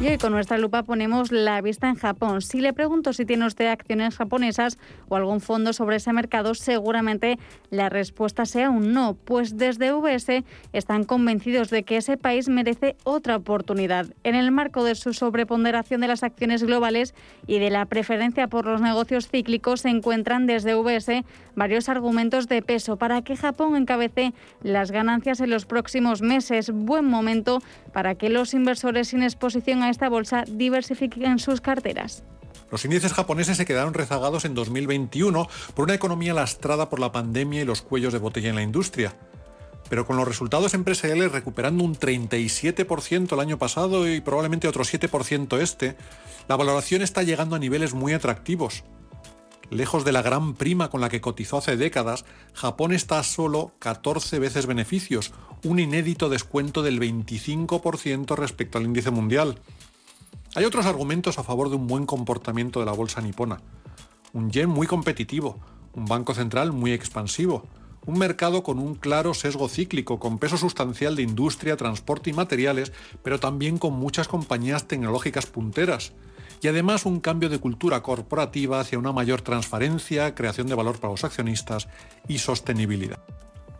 Y 0.09 0.17
con 0.17 0.31
nuestra 0.31 0.57
lupa 0.57 0.83
ponemos 0.83 1.33
la 1.33 1.59
vista 1.59 1.89
en 1.89 1.95
Japón. 1.95 2.41
Si 2.41 2.61
le 2.61 2.71
pregunto 2.71 3.11
si 3.11 3.25
tiene 3.25 3.45
usted 3.45 3.67
acciones 3.67 4.15
japonesas 4.15 4.77
o 5.09 5.17
algún 5.17 5.41
fondo 5.41 5.73
sobre 5.73 5.97
ese 5.97 6.13
mercado, 6.13 6.55
seguramente 6.55 7.37
la 7.71 7.89
respuesta 7.89 8.45
sea 8.45 8.69
un 8.69 8.93
no, 8.93 9.15
pues 9.15 9.57
desde 9.57 9.91
VS 9.91 10.45
están 10.71 11.03
convencidos 11.03 11.69
de 11.71 11.83
que 11.83 11.97
ese 11.97 12.15
país 12.15 12.47
merece 12.47 12.95
otra 13.03 13.35
oportunidad. 13.35 14.05
En 14.23 14.35
el 14.35 14.49
marco 14.49 14.85
de 14.85 14.95
su 14.95 15.11
sobreponderación 15.11 15.99
de 15.99 16.07
las 16.07 16.23
acciones 16.23 16.63
globales 16.63 17.13
y 17.45 17.59
de 17.59 17.69
la 17.69 17.85
preferencia 17.85 18.47
por 18.47 18.65
los 18.65 18.79
negocios 18.79 19.27
cíclicos, 19.27 19.81
se 19.81 19.89
encuentran 19.89 20.47
desde 20.47 20.75
VS 20.75 21.25
varios 21.57 21.89
argumentos 21.89 22.47
de 22.47 22.61
peso 22.61 22.95
para 22.95 23.23
que 23.23 23.35
Japón 23.35 23.75
encabece 23.75 24.33
las 24.63 24.91
ganancias 24.91 25.41
en 25.41 25.49
los 25.49 25.65
próximos 25.65 26.21
meses. 26.21 26.71
Buen 26.71 27.03
momento 27.03 27.61
para 27.91 28.15
que 28.15 28.29
los 28.29 28.53
inversores 28.53 29.09
sin 29.09 29.21
exposición 29.21 29.83
a 29.83 29.96
esta 29.97 30.09
bolsa 30.09 30.43
diversifiquen 30.47 31.39
sus 31.39 31.59
carteras. 31.59 32.23
Los 32.69 32.85
índices 32.85 33.13
japoneses 33.13 33.57
se 33.57 33.65
quedaron 33.65 33.95
rezagados 33.95 34.45
en 34.45 34.53
2021 34.53 35.49
por 35.73 35.85
una 35.85 35.95
economía 35.95 36.35
lastrada 36.35 36.87
por 36.87 36.99
la 36.99 37.11
pandemia 37.11 37.63
y 37.63 37.65
los 37.65 37.81
cuellos 37.81 38.13
de 38.13 38.19
botella 38.19 38.49
en 38.49 38.55
la 38.55 38.61
industria. 38.61 39.15
Pero 39.89 40.05
con 40.05 40.15
los 40.15 40.27
resultados 40.27 40.75
empresariales 40.75 41.31
recuperando 41.31 41.83
un 41.83 41.95
37% 41.95 43.33
el 43.33 43.39
año 43.39 43.57
pasado 43.57 44.07
y 44.07 44.21
probablemente 44.21 44.67
otro 44.67 44.83
7% 44.83 45.59
este, 45.59 45.97
la 46.47 46.55
valoración 46.55 47.01
está 47.01 47.23
llegando 47.23 47.55
a 47.55 47.59
niveles 47.59 47.95
muy 47.95 48.13
atractivos. 48.13 48.83
Lejos 49.71 50.05
de 50.05 50.11
la 50.11 50.21
gran 50.21 50.53
prima 50.53 50.91
con 50.91 51.01
la 51.01 51.09
que 51.09 51.21
cotizó 51.21 51.57
hace 51.57 51.75
décadas, 51.75 52.23
Japón 52.53 52.93
está 52.93 53.17
a 53.17 53.23
solo 53.23 53.73
14 53.79 54.37
veces 54.37 54.67
beneficios, 54.67 55.33
un 55.63 55.79
inédito 55.79 56.29
descuento 56.29 56.83
del 56.83 56.99
25% 56.99 58.35
respecto 58.35 58.77
al 58.77 58.85
índice 58.85 59.09
mundial. 59.09 59.59
Hay 60.57 60.65
otros 60.65 60.87
argumentos 60.87 61.37
a 61.37 61.43
favor 61.43 61.69
de 61.69 61.75
un 61.75 61.85
buen 61.85 62.07
comportamiento 62.07 62.79
de 62.79 62.87
la 62.87 62.91
bolsa 62.91 63.21
nipona. 63.21 63.61
Un 64.33 64.49
yen 64.49 64.67
muy 64.67 64.87
competitivo, 64.87 65.59
un 65.93 66.05
banco 66.05 66.33
central 66.33 66.71
muy 66.71 66.93
expansivo, 66.93 67.67
un 68.07 68.17
mercado 68.17 68.63
con 68.63 68.79
un 68.79 68.95
claro 68.95 69.35
sesgo 69.35 69.69
cíclico, 69.69 70.17
con 70.17 70.39
peso 70.39 70.57
sustancial 70.57 71.15
de 71.15 71.21
industria, 71.21 71.77
transporte 71.77 72.31
y 72.31 72.33
materiales, 72.33 72.91
pero 73.21 73.39
también 73.39 73.77
con 73.77 73.93
muchas 73.93 74.27
compañías 74.27 74.87
tecnológicas 74.87 75.45
punteras, 75.45 76.13
y 76.59 76.67
además 76.67 77.05
un 77.05 77.19
cambio 77.19 77.49
de 77.49 77.59
cultura 77.59 78.01
corporativa 78.01 78.79
hacia 78.79 78.97
una 78.97 79.11
mayor 79.11 79.43
transparencia, 79.43 80.33
creación 80.33 80.65
de 80.65 80.73
valor 80.73 80.99
para 80.99 81.13
los 81.13 81.23
accionistas 81.23 81.87
y 82.27 82.39
sostenibilidad. 82.39 83.19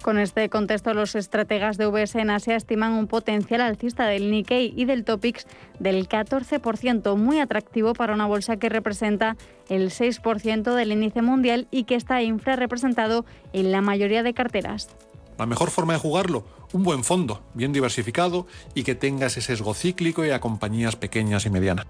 Con 0.01 0.19
este 0.19 0.49
contexto, 0.49 0.93
los 0.93 1.15
estrategas 1.15 1.77
de 1.77 1.87
VS 1.87 2.15
en 2.15 2.29
Asia 2.29 2.55
estiman 2.55 2.93
un 2.93 3.07
potencial 3.07 3.61
alcista 3.61 4.05
del 4.05 4.31
Nikkei 4.31 4.73
y 4.75 4.85
del 4.85 5.03
Topix 5.03 5.45
del 5.79 6.07
14%, 6.07 7.15
muy 7.17 7.39
atractivo 7.39 7.93
para 7.93 8.13
una 8.13 8.25
bolsa 8.25 8.57
que 8.57 8.69
representa 8.69 9.35
el 9.69 9.89
6% 9.89 10.75
del 10.75 10.91
índice 10.91 11.21
mundial 11.21 11.67
y 11.71 11.83
que 11.83 11.95
está 11.95 12.21
infrarrepresentado 12.21 13.25
en 13.53 13.71
la 13.71 13.81
mayoría 13.81 14.23
de 14.23 14.33
carteras. 14.33 14.89
La 15.37 15.45
mejor 15.45 15.69
forma 15.69 15.93
de 15.93 15.99
jugarlo, 15.99 16.45
un 16.73 16.83
buen 16.83 17.03
fondo, 17.03 17.43
bien 17.53 17.73
diversificado 17.73 18.47
y 18.73 18.83
que 18.83 18.95
tenga 18.95 19.27
ese 19.27 19.41
sesgo 19.41 19.73
cíclico 19.73 20.25
y 20.25 20.31
a 20.31 20.39
compañías 20.39 20.95
pequeñas 20.95 21.45
y 21.45 21.49
medianas. 21.49 21.85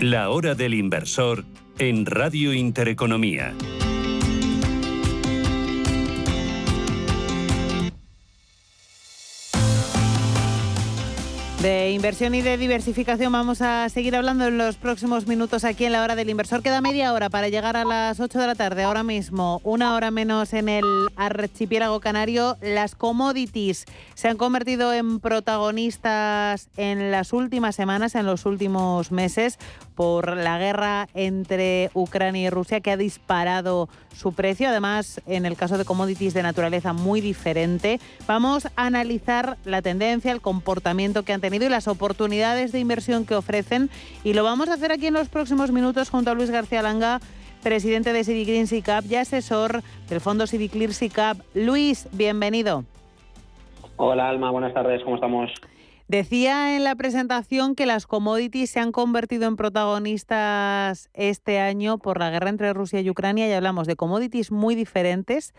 La 0.00 0.30
hora 0.30 0.54
del 0.54 0.74
inversor 0.74 1.44
en 1.80 2.06
Radio 2.06 2.52
Intereconomía. 2.52 3.52
De 11.62 11.90
inversión 11.90 12.36
y 12.36 12.42
de 12.42 12.56
diversificación 12.56 13.32
vamos 13.32 13.62
a 13.62 13.88
seguir 13.88 14.14
hablando 14.14 14.46
en 14.46 14.58
los 14.58 14.76
próximos 14.76 15.26
minutos 15.26 15.64
aquí 15.64 15.86
en 15.86 15.92
la 15.92 16.04
hora 16.04 16.14
del 16.14 16.30
inversor. 16.30 16.62
Queda 16.62 16.80
media 16.80 17.12
hora 17.12 17.30
para 17.30 17.48
llegar 17.48 17.76
a 17.76 17.84
las 17.84 18.20
8 18.20 18.38
de 18.38 18.46
la 18.46 18.54
tarde 18.54 18.84
ahora 18.84 19.02
mismo, 19.02 19.60
una 19.64 19.96
hora 19.96 20.12
menos 20.12 20.52
en 20.52 20.68
el 20.68 20.84
archipiélago 21.16 21.98
canario. 21.98 22.56
Las 22.60 22.94
commodities 22.94 23.86
se 24.14 24.28
han 24.28 24.36
convertido 24.36 24.92
en 24.92 25.18
protagonistas 25.18 26.68
en 26.76 27.10
las 27.10 27.32
últimas 27.32 27.74
semanas, 27.74 28.14
en 28.14 28.26
los 28.26 28.46
últimos 28.46 29.10
meses, 29.10 29.58
por 29.96 30.36
la 30.36 30.58
guerra 30.58 31.08
entre 31.14 31.90
Ucrania 31.92 32.46
y 32.46 32.50
Rusia 32.50 32.78
que 32.80 32.92
ha 32.92 32.96
disparado 32.96 33.88
su 34.18 34.32
precio. 34.32 34.68
Además, 34.68 35.22
en 35.26 35.46
el 35.46 35.56
caso 35.56 35.78
de 35.78 35.84
commodities 35.84 36.34
de 36.34 36.42
naturaleza 36.42 36.92
muy 36.92 37.20
diferente, 37.20 38.00
vamos 38.26 38.66
a 38.66 38.86
analizar 38.86 39.56
la 39.64 39.80
tendencia, 39.80 40.32
el 40.32 40.40
comportamiento 40.40 41.22
que 41.22 41.32
han 41.32 41.40
tenido 41.40 41.66
y 41.66 41.68
las 41.68 41.86
oportunidades 41.86 42.72
de 42.72 42.80
inversión 42.80 43.24
que 43.24 43.36
ofrecen. 43.36 43.90
Y 44.24 44.34
lo 44.34 44.42
vamos 44.42 44.68
a 44.68 44.74
hacer 44.74 44.90
aquí 44.90 45.06
en 45.06 45.14
los 45.14 45.28
próximos 45.28 45.70
minutos 45.70 46.10
junto 46.10 46.32
a 46.32 46.34
Luis 46.34 46.50
García 46.50 46.82
Langa, 46.82 47.20
presidente 47.62 48.12
de 48.12 48.22
Green 48.22 48.66
SICAP 48.66 49.04
y 49.06 49.14
asesor 49.14 49.82
del 50.08 50.20
fondo 50.20 50.46
Civiclear 50.46 50.92
SICAP. 50.92 51.38
Luis, 51.54 52.08
bienvenido. 52.12 52.84
Hola 53.96 54.28
Alma, 54.28 54.50
buenas 54.50 54.74
tardes, 54.74 55.02
¿cómo 55.04 55.16
estamos? 55.16 55.50
Decía 56.08 56.74
en 56.74 56.84
la 56.84 56.96
presentación 56.96 57.74
que 57.74 57.84
las 57.84 58.06
commodities 58.06 58.70
se 58.70 58.80
han 58.80 58.92
convertido 58.92 59.46
en 59.46 59.56
protagonistas 59.56 61.10
este 61.12 61.60
año 61.60 61.98
por 61.98 62.18
la 62.18 62.30
guerra 62.30 62.48
entre 62.48 62.72
Rusia 62.72 63.02
y 63.02 63.10
Ucrania 63.10 63.46
y 63.46 63.52
hablamos 63.52 63.86
de 63.86 63.94
commodities 63.94 64.50
muy 64.50 64.74
diferentes, 64.74 65.52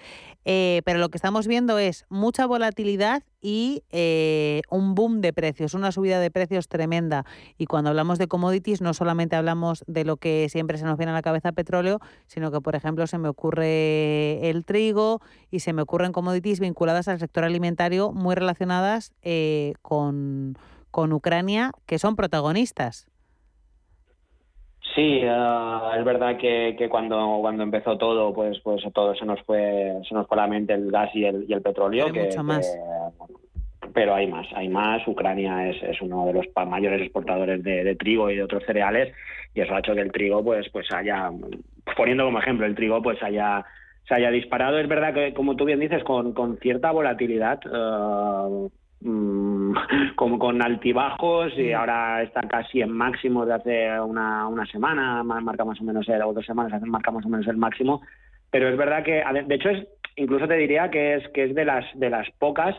eh, 0.46 0.82
pero 0.86 0.98
lo 0.98 1.10
que 1.10 1.20
estamos 1.20 1.46
viendo 1.46 1.78
es 1.78 2.08
mucha 2.10 2.48
volatilidad 2.48 3.22
y 3.42 3.84
eh, 3.92 4.62
un 4.70 4.96
boom 4.96 5.22
de 5.22 5.34
precios, 5.34 5.74
una 5.74 5.92
subida 5.92 6.20
de 6.20 6.32
precios 6.32 6.68
tremenda. 6.68 7.26
Y 7.58 7.66
cuando 7.66 7.90
hablamos 7.90 8.18
de 8.18 8.28
commodities 8.28 8.82
no 8.82 8.94
solamente 8.94 9.36
hablamos 9.36 9.84
de 9.88 10.06
lo 10.06 10.18
que 10.18 10.48
siempre 10.50 10.78
se 10.78 10.86
nos 10.86 10.98
viene 10.98 11.12
a 11.12 11.16
la 11.16 11.22
cabeza 11.22 11.52
petróleo, 11.52 12.00
sino 12.28 12.52
que 12.52 12.62
por 12.62 12.76
ejemplo 12.76 13.08
se 13.08 13.18
me 13.18 13.30
ocurre 13.30 14.50
el 14.50 14.66
trigo 14.66 15.22
y 15.52 15.60
se 15.60 15.74
me 15.74 15.82
ocurren 15.82 16.12
commodities 16.12 16.60
vinculadas 16.60 17.08
al 17.08 17.20
sector 17.20 17.44
alimentario 17.44 18.12
muy 18.12 18.36
relacionadas 18.36 19.14
eh, 19.22 19.74
con 19.82 20.58
con, 20.92 21.14
Ucrania 21.14 21.72
que 21.86 22.00
son 22.00 22.16
protagonistas. 22.16 23.09
Sí, 24.96 25.22
eh, 25.24 25.80
es 25.98 26.04
verdad 26.04 26.38
que, 26.38 26.76
que, 26.78 26.90
cuando 26.90 27.38
cuando 27.42 27.64
empezó 27.64 27.98
todo, 27.98 28.34
pues 28.34 28.60
pues 28.64 28.82
todo 28.94 29.14
se 29.16 29.26
nos 29.26 29.42
fue 29.44 29.94
se 30.08 30.14
nos 30.14 30.28
fue 30.28 30.38
a 30.38 30.42
la 30.42 30.48
mente 30.48 30.74
el 30.74 30.92
gas 30.92 31.10
y 31.14 31.26
el, 31.26 31.46
y 31.48 31.54
el 31.54 31.62
petróleo. 31.62 32.12
que, 32.12 32.26
mucho 32.26 32.44
más. 32.44 32.78
pero 33.94 34.16
hay 34.16 34.28
más, 34.28 34.48
hay 34.56 34.68
más. 34.70 35.08
Ucrania 35.08 35.70
es, 35.70 35.82
es 35.84 36.02
uno 36.02 36.26
de 36.26 36.34
los 36.34 36.46
mayores 36.68 37.02
exportadores 37.02 37.64
de, 37.64 37.96
trigo 37.96 38.30
y 38.30 38.36
de 38.36 38.44
otros 38.44 38.64
cereales 38.66 39.14
y 39.54 39.62
eso 39.62 39.76
ha 39.76 39.80
hecho 39.80 39.94
que 39.94 40.02
el 40.02 40.12
trigo, 40.12 40.44
pues 40.44 40.68
pues 40.72 40.92
haya, 40.92 41.30
poniendo 41.96 42.26
como 42.26 42.40
ejemplo 42.40 42.66
el 42.66 42.76
trigo, 42.76 43.02
pues 43.02 43.22
haya 43.22 43.66
se 44.08 44.16
haya 44.16 44.32
disparado. 44.32 44.80
Es 44.80 44.88
verdad 44.88 45.14
que, 45.14 45.34
como 45.34 45.56
tú 45.56 45.66
bien 45.66 45.80
dices, 45.80 46.04
con, 46.04 46.34
con 46.34 46.58
cierta 46.58 46.92
volatilidad. 46.92 47.60
Uh, 47.66 48.72
Mm, 49.02 49.74
como 50.16 50.38
con 50.38 50.62
altibajos 50.62 51.54
y 51.58 51.72
ahora 51.72 52.22
está 52.22 52.42
casi 52.42 52.82
en 52.82 52.92
máximo 52.92 53.46
de 53.46 53.54
hace 53.54 54.02
una, 54.02 54.46
una 54.48 54.66
semana, 54.66 55.24
marca 55.24 55.64
más 55.64 55.80
o 55.80 55.84
menos 55.86 56.08
el, 56.10 56.22
o 56.22 56.34
dos 56.34 56.46
semanas, 56.46 56.82
marca 56.82 57.12
más 57.12 57.26
o 57.26 57.30
menos 57.30 57.48
el 57.48 57.56
máximo, 57.56 58.02
pero 58.52 58.68
es 58.68 58.78
verdad 58.78 59.04
que, 59.04 59.24
de 59.46 59.56
hecho, 59.56 59.70
es, 59.70 59.88
incluso 60.18 60.48
te 60.48 60.56
diría 60.56 60.90
que 60.90 61.16
es, 61.16 61.28
que 61.30 61.46
es 61.46 61.56
de 61.56 61.64
las, 61.64 61.86
de 61.98 62.10
las 62.10 62.30
pocas 62.40 62.76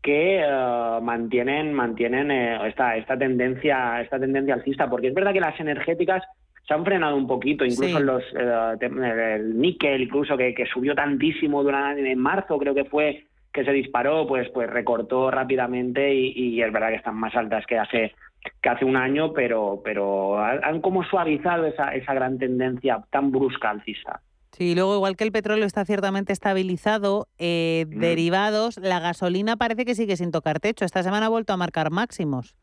que 0.00 0.40
eh, 0.40 0.98
mantienen 1.02 1.72
mantienen 1.72 2.30
eh, 2.30 2.68
esta 2.68 2.94
esta 2.94 3.16
tendencia 3.16 4.02
esta 4.02 4.20
tendencia 4.20 4.52
alcista 4.52 4.88
porque 4.90 5.08
es 5.08 5.14
verdad 5.14 5.32
que 5.32 5.40
las 5.40 5.58
energéticas 5.58 6.22
se 6.68 6.74
han 6.74 6.84
frenado 6.84 7.16
un 7.16 7.26
poquito 7.26 7.64
incluso 7.64 7.98
los 8.00 8.22
eh, 8.38 9.36
el 9.36 9.58
níquel 9.58 10.02
incluso 10.02 10.36
que, 10.36 10.54
que 10.54 10.66
subió 10.66 10.94
tantísimo 10.94 11.62
durante 11.62 12.12
en 12.12 12.18
marzo 12.18 12.58
creo 12.58 12.74
que 12.74 12.84
fue 12.84 13.24
que 13.54 13.64
se 13.64 13.72
disparó, 13.72 14.26
pues, 14.26 14.50
pues 14.52 14.68
recortó 14.68 15.30
rápidamente 15.30 16.12
y, 16.12 16.60
es 16.60 16.72
verdad 16.72 16.88
que 16.88 16.96
están 16.96 17.14
más 17.14 17.34
altas 17.36 17.64
que 17.66 17.78
hace 17.78 18.12
que 18.60 18.68
hace 18.68 18.84
un 18.84 18.96
año, 18.96 19.32
pero, 19.32 19.80
pero 19.82 20.38
han 20.38 20.82
como 20.82 21.02
suavizado 21.04 21.64
esa, 21.64 21.94
esa 21.94 22.12
gran 22.12 22.36
tendencia 22.36 23.02
tan 23.10 23.32
brusca 23.32 23.70
alcista. 23.70 24.20
Sí, 24.52 24.74
luego 24.74 24.94
igual 24.96 25.16
que 25.16 25.24
el 25.24 25.32
petróleo 25.32 25.64
está 25.64 25.86
ciertamente 25.86 26.34
estabilizado, 26.34 27.26
eh, 27.38 27.86
mm. 27.88 28.00
derivados, 28.00 28.76
la 28.76 29.00
gasolina 29.00 29.56
parece 29.56 29.86
que 29.86 29.94
sigue 29.94 30.16
sin 30.16 30.30
tocar 30.30 30.60
techo. 30.60 30.84
Esta 30.84 31.02
semana 31.02 31.26
ha 31.26 31.30
vuelto 31.30 31.54
a 31.54 31.56
marcar 31.56 31.90
máximos. 31.90 32.54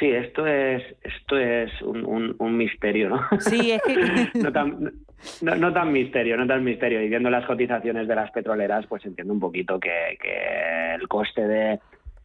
Sí, 0.00 0.10
esto 0.10 0.46
es 0.46 0.82
esto 1.02 1.36
es 1.36 1.70
un, 1.82 2.34
un, 2.38 2.56
misterio, 2.56 3.10
¿no? 3.10 3.20
Sí, 3.38 3.72
es 3.72 3.82
que... 3.82 3.94
no, 4.38 4.50
tan, 4.50 4.92
no, 5.42 5.72
tan 5.74 5.92
misterio, 5.92 6.38
no 6.38 6.46
tan 6.46 6.64
misterio. 6.64 7.02
Y 7.02 7.10
viendo 7.10 7.28
las 7.28 7.44
cotizaciones 7.44 8.08
de 8.08 8.14
las 8.14 8.30
petroleras, 8.30 8.86
pues 8.86 9.04
entiendo 9.04 9.34
un 9.34 9.40
poquito 9.40 9.78
que, 9.78 10.16
que 10.18 10.94
el 10.94 11.06
coste 11.06 11.46
de, 11.46 11.80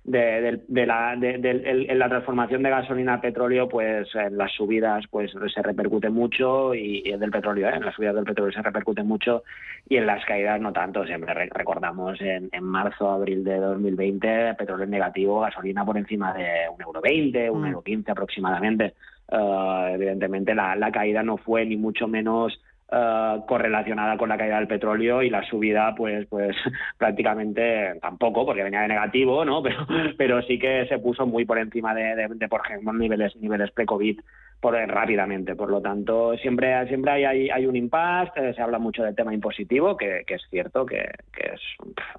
de, 0.05 0.61
de, 0.67 0.85
la, 0.85 1.15
de, 1.15 1.95
la 1.95 2.07
transformación 2.07 2.61
de 2.61 2.69
gasolina 2.69 3.15
a 3.15 3.21
petróleo, 3.21 3.67
pues 3.67 4.07
en 4.13 4.37
las 4.37 4.51
subidas 4.51 5.03
pues 5.09 5.31
se 5.31 5.61
repercute 5.63 6.09
mucho 6.09 6.75
y, 6.75 7.01
del 7.17 7.31
petróleo, 7.31 7.67
¿eh? 7.69 7.73
en 7.75 7.85
las 7.85 7.95
subidas 7.95 8.13
del 8.13 8.23
petróleo 8.23 8.53
se 8.53 8.61
repercute 8.61 9.01
mucho 9.01 9.43
y 9.89 9.97
en 9.97 10.05
las 10.05 10.23
caídas 10.25 10.61
no 10.61 10.71
tanto. 10.71 11.05
Siempre 11.05 11.33
recordamos 11.33 12.21
en, 12.21 12.49
en 12.51 12.63
marzo, 12.63 13.09
abril 13.09 13.43
de 13.43 13.57
2020, 13.57 14.53
petróleo 14.53 14.85
negativo, 14.85 15.39
gasolina 15.39 15.83
por 15.83 15.97
encima 15.97 16.33
de 16.33 16.69
un 16.71 16.81
euro 16.81 17.01
20, 17.01 17.49
un 17.49 17.61
mm. 17.61 17.65
euro 17.65 17.81
15 17.81 18.11
aproximadamente. 18.11 18.93
Uh, 19.27 19.87
evidentemente 19.95 20.53
la, 20.53 20.75
la 20.75 20.91
caída 20.91 21.23
no 21.23 21.37
fue 21.37 21.65
ni 21.65 21.77
mucho 21.77 22.07
menos 22.07 22.61
eh, 22.91 23.41
correlacionada 23.47 24.15
con 24.15 24.29
la 24.29 24.37
caída 24.37 24.57
del 24.57 24.67
petróleo 24.67 25.23
y 25.23 25.31
la 25.31 25.43
subida 25.49 25.95
pues 25.95 26.27
pues 26.27 26.55
prácticamente 26.99 27.97
tampoco 27.99 28.45
porque 28.45 28.61
venía 28.61 28.81
de 28.81 28.89
negativo 28.89 29.43
no 29.43 29.63
pero 29.63 29.87
pero 30.15 30.41
sí 30.43 30.59
que 30.59 30.85
se 30.87 30.99
puso 30.99 31.25
muy 31.25 31.45
por 31.45 31.57
encima 31.57 31.95
de, 31.95 32.47
por 32.47 32.61
ejemplo 32.63 32.93
niveles 32.93 33.35
niveles 33.37 33.71
pre 33.71 33.87
covid 33.87 34.19
por 34.61 34.75
rápidamente. 34.75 35.55
Por 35.55 35.69
lo 35.71 35.81
tanto 35.81 36.37
siempre 36.37 36.87
siempre 36.87 37.25
hay 37.25 37.49
hay, 37.49 37.65
un 37.65 37.75
impasse 37.75 38.53
se 38.53 38.61
habla 38.61 38.77
mucho 38.77 39.03
del 39.03 39.15
tema 39.15 39.33
impositivo 39.33 39.97
que, 39.97 40.23
es 40.27 40.41
cierto 40.51 40.85
que, 40.85 41.09
que 41.33 41.53
es, 41.53 41.61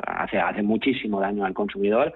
hace 0.04 0.38
hace 0.38 0.62
muchísimo 0.62 1.20
daño 1.20 1.44
al 1.44 1.54
consumidor 1.54 2.12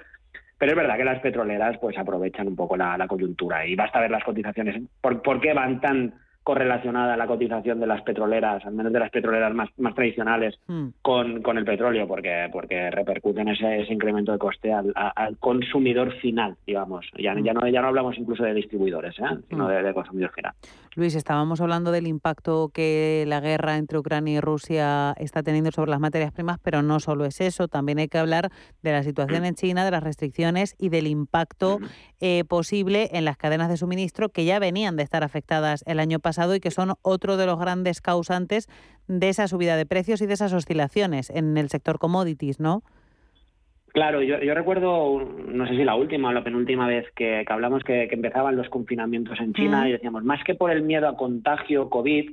pero 0.59 0.73
es 0.73 0.77
verdad 0.77 0.97
que 0.97 1.05
las 1.05 1.21
petroleras 1.21 1.79
pues 1.79 1.97
aprovechan 1.97 2.49
un 2.49 2.57
poco 2.57 2.77
la, 2.77 3.07
coyuntura 3.07 3.65
y 3.65 3.77
basta 3.77 4.01
ver 4.01 4.11
las 4.11 4.25
cotizaciones. 4.25 4.83
Por 5.01 5.41
qué 5.41 5.55
van 5.55 5.81
tan 5.81 6.15
correlacionada 6.43 7.17
la 7.17 7.27
cotización 7.27 7.81
de 7.81 7.87
las 7.87 8.03
petroleras, 8.03 8.65
al 8.65 8.73
menos 8.73 8.93
de 8.93 8.99
las 8.99 9.11
petroleras 9.11 9.55
más, 9.55 9.69
más 9.77 9.95
tradicionales, 9.95 10.59
hmm. 10.67 10.89
con, 11.03 11.43
con, 11.43 11.59
el 11.59 11.65
petróleo, 11.65 12.09
porque, 12.09 12.49
porque 12.51 12.91
repercuten 12.91 13.49
ese, 13.49 13.83
ese 13.83 13.93
incremento 13.93 14.33
de 14.33 14.39
coste 14.39 14.73
al, 14.73 14.93
al, 14.95 15.37
consumidor 15.39 16.13
final, 16.21 16.57
digamos. 16.67 17.07
Ya, 17.19 17.35
hmm. 17.35 17.45
ya, 17.45 17.53
no, 17.53 17.69
ya 17.69 17.83
no 17.83 17.89
hablamos 17.89 18.17
incluso 18.19 18.43
de 18.43 18.55
distribuidores, 18.55 19.19
¿eh? 19.19 19.39
sino 19.49 19.67
hmm. 19.67 19.85
de, 19.85 19.95
consumidor 19.95 20.33
final. 20.33 20.55
Luis, 20.97 21.15
estábamos 21.15 21.61
hablando 21.61 21.93
del 21.93 22.07
impacto 22.07 22.71
que 22.73 23.25
la 23.27 23.41
guerra 23.41 23.77
entre 23.77 23.99
Ucrania 23.99 24.39
y 24.39 24.41
Rusia 24.41 25.13
está 25.19 25.43
teniendo 25.43 25.71
sobre 25.71 25.91
las 25.91 26.01
materias 26.01 26.33
primas, 26.33 26.59
pero 26.63 26.83
no 26.83 27.01
solo 27.01 27.27
es 27.27 27.41
eso, 27.41 27.69
también 27.69 27.99
hay 27.99 28.09
que 28.09 28.19
hablar 28.19 28.51
de 28.83 28.93
la 28.93 29.03
situación 29.03 29.45
en 29.45 29.55
China, 29.55 29.85
de 29.85 29.91
las 29.91 30.03
restricciones 30.03 30.75
y 30.79 30.89
del 30.89 31.07
impacto 31.07 31.79
eh, 32.21 32.45
posible 32.45 33.11
en 33.13 33.25
las 33.25 33.37
cadenas 33.37 33.69
de 33.69 33.77
suministro 33.77 34.31
que 34.31 34.45
ya 34.45 34.59
venían 34.59 34.97
de 34.97 35.03
estar 35.03 35.23
afectadas 35.23 35.85
el 35.87 36.01
año 36.01 36.19
pasado 36.19 36.30
pasado 36.31 36.55
y 36.55 36.61
que 36.61 36.71
son 36.71 36.93
otro 37.03 37.37
de 37.37 37.47
los 37.47 37.59
grandes 37.59 38.01
causantes 38.01 38.69
de 39.09 39.29
esa 39.29 39.49
subida 39.49 39.77
de 39.77 39.85
precios 39.85 40.23
y 40.23 40.27
de 40.27 40.35
esas 40.35 40.53
oscilaciones 40.53 41.29
en 41.31 41.57
el 41.57 41.69
sector 41.71 41.99
commodities, 41.99 42.61
¿no? 42.61 42.83
Claro, 43.93 44.23
yo, 44.23 44.55
recuerdo, 44.55 45.21
no 45.21 45.67
sé 45.67 45.75
si 45.75 45.83
la 45.83 45.97
última 45.97 46.29
o 46.29 46.33
la 46.33 46.45
penúltima 46.45 46.87
vez 46.87 47.07
que, 47.17 47.45
hablamos 47.49 47.83
que, 47.83 48.05
empezaban 48.05 48.55
los 48.55 48.69
confinamientos 48.69 49.41
en 49.41 49.53
China 49.53 49.89
y 49.89 49.93
decíamos, 49.93 50.23
más 50.23 50.45
que 50.45 50.55
por 50.55 50.71
el 50.71 50.83
miedo 50.83 51.09
a 51.09 51.17
contagio 51.17 51.91
COVID, 51.91 52.31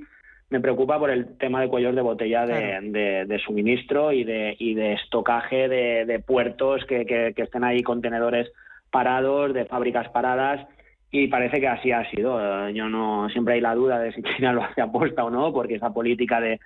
me 0.52 0.60
preocupa 0.60 1.00
por 1.00 1.10
el 1.10 1.36
tema 1.40 1.60
de 1.60 1.70
cuellos 1.70 1.96
de 1.96 2.02
botella 2.02 2.46
de, 2.46 3.42
suministro 3.44 4.12
y 4.12 4.24
de, 4.24 4.56
y 4.60 4.76
de 4.76 4.94
estocaje 4.94 5.68
de, 5.68 6.20
puertos 6.20 6.86
que, 6.86 7.08
que, 7.08 7.42
estén 7.42 7.64
ahí 7.64 7.82
contenedores 7.82 8.52
parados, 8.92 9.52
de 9.56 9.66
fábricas 9.66 10.10
paradas 10.10 10.68
y 11.12 11.28
parece 11.28 11.60
que 11.60 11.68
así 11.68 11.92
ha 11.92 12.10
sido. 12.10 12.70
Yo 12.70 12.90
no 12.90 13.30
siempre 13.30 13.56
hay 13.56 13.62
la 13.62 13.76
duda 13.76 14.00
de 14.00 14.12
si 14.14 14.22
China 14.36 14.54
lo 14.54 14.64
hace 14.64 14.82
aposta 14.82 15.24
o 15.24 15.30
no, 15.30 15.54
porque 15.54 15.76
esa 15.76 15.94
política 15.94 16.42
de, 16.42 16.60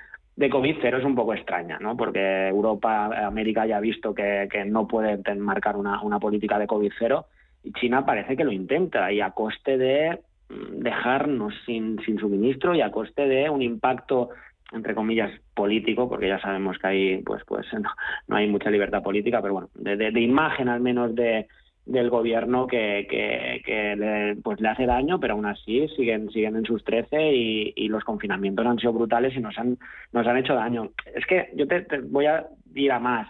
COVID 0.49 0.77
cero 0.81 0.97
es 0.97 1.05
un 1.05 1.15
poco 1.15 1.33
extraña, 1.33 1.77
¿no? 1.79 1.95
Porque 1.95 2.47
Europa, 2.47 3.27
América 3.27 3.65
ya 3.67 3.77
ha 3.77 3.81
visto 3.81 4.15
que, 4.15 4.47
no 4.65 4.87
puede 4.87 5.19
marcar 5.35 5.77
una, 5.77 6.19
política 6.19 6.57
de 6.57 6.67
COVID 6.67 6.91
cero 6.97 7.25
y 7.63 7.71
China 7.73 8.05
parece 8.05 8.35
que 8.35 8.43
lo 8.43 8.51
intenta 8.51 9.11
y 9.11 9.21
a 9.21 9.31
coste 9.31 9.77
de 9.77 10.19
mm, 10.49 10.79
dejarnos 10.79 11.53
sin, 11.67 11.99
sin 12.03 12.17
suministro 12.17 12.73
y 12.73 12.81
a 12.81 12.89
coste 12.89 13.27
de 13.27 13.51
un 13.51 13.61
impacto 13.61 14.29
entre 14.71 14.95
comillas 14.95 15.29
político 15.53 16.09
porque 16.09 16.29
ya 16.29 16.39
sabemos 16.39 16.79
que 16.79 16.87
ahí 16.87 17.17
pues 17.23 17.43
pues 17.45 17.67
no, 18.27 18.35
hay 18.35 18.47
mucha 18.47 18.71
libertad 18.71 19.03
política 19.03 19.43
pero 19.43 19.53
bueno 19.53 19.69
de 19.75 20.21
imagen 20.21 20.69
al 20.69 20.79
menos 20.79 21.13
de, 21.13 21.45
del 21.85 22.09
gobierno 22.09 22.67
que, 22.67 23.07
le, 23.97 24.35
pues 24.41 24.59
le 24.61 24.69
hace 24.69 24.85
daño, 24.85 25.19
pero 25.19 25.33
aún 25.33 25.45
así 25.45 25.87
siguen, 25.95 26.29
siguen 26.29 26.55
en 26.55 26.65
sus 26.65 26.83
13 26.83 27.33
y, 27.33 27.87
los 27.89 28.03
confinamientos 28.03 28.65
han 28.65 28.79
sido 28.79 28.93
brutales 28.93 29.35
y 29.35 29.39
nos 29.39 29.57
han, 29.57 29.77
nos 30.13 30.25
han 30.25 30.37
hecho 30.37 30.55
daño. 30.55 30.91
Es 31.13 31.25
que 31.25 31.49
yo 31.55 31.67
te, 31.67 31.85
voy 32.03 32.25
a 32.25 32.45
ir 32.73 32.91
a 32.91 32.99
más. 32.99 33.27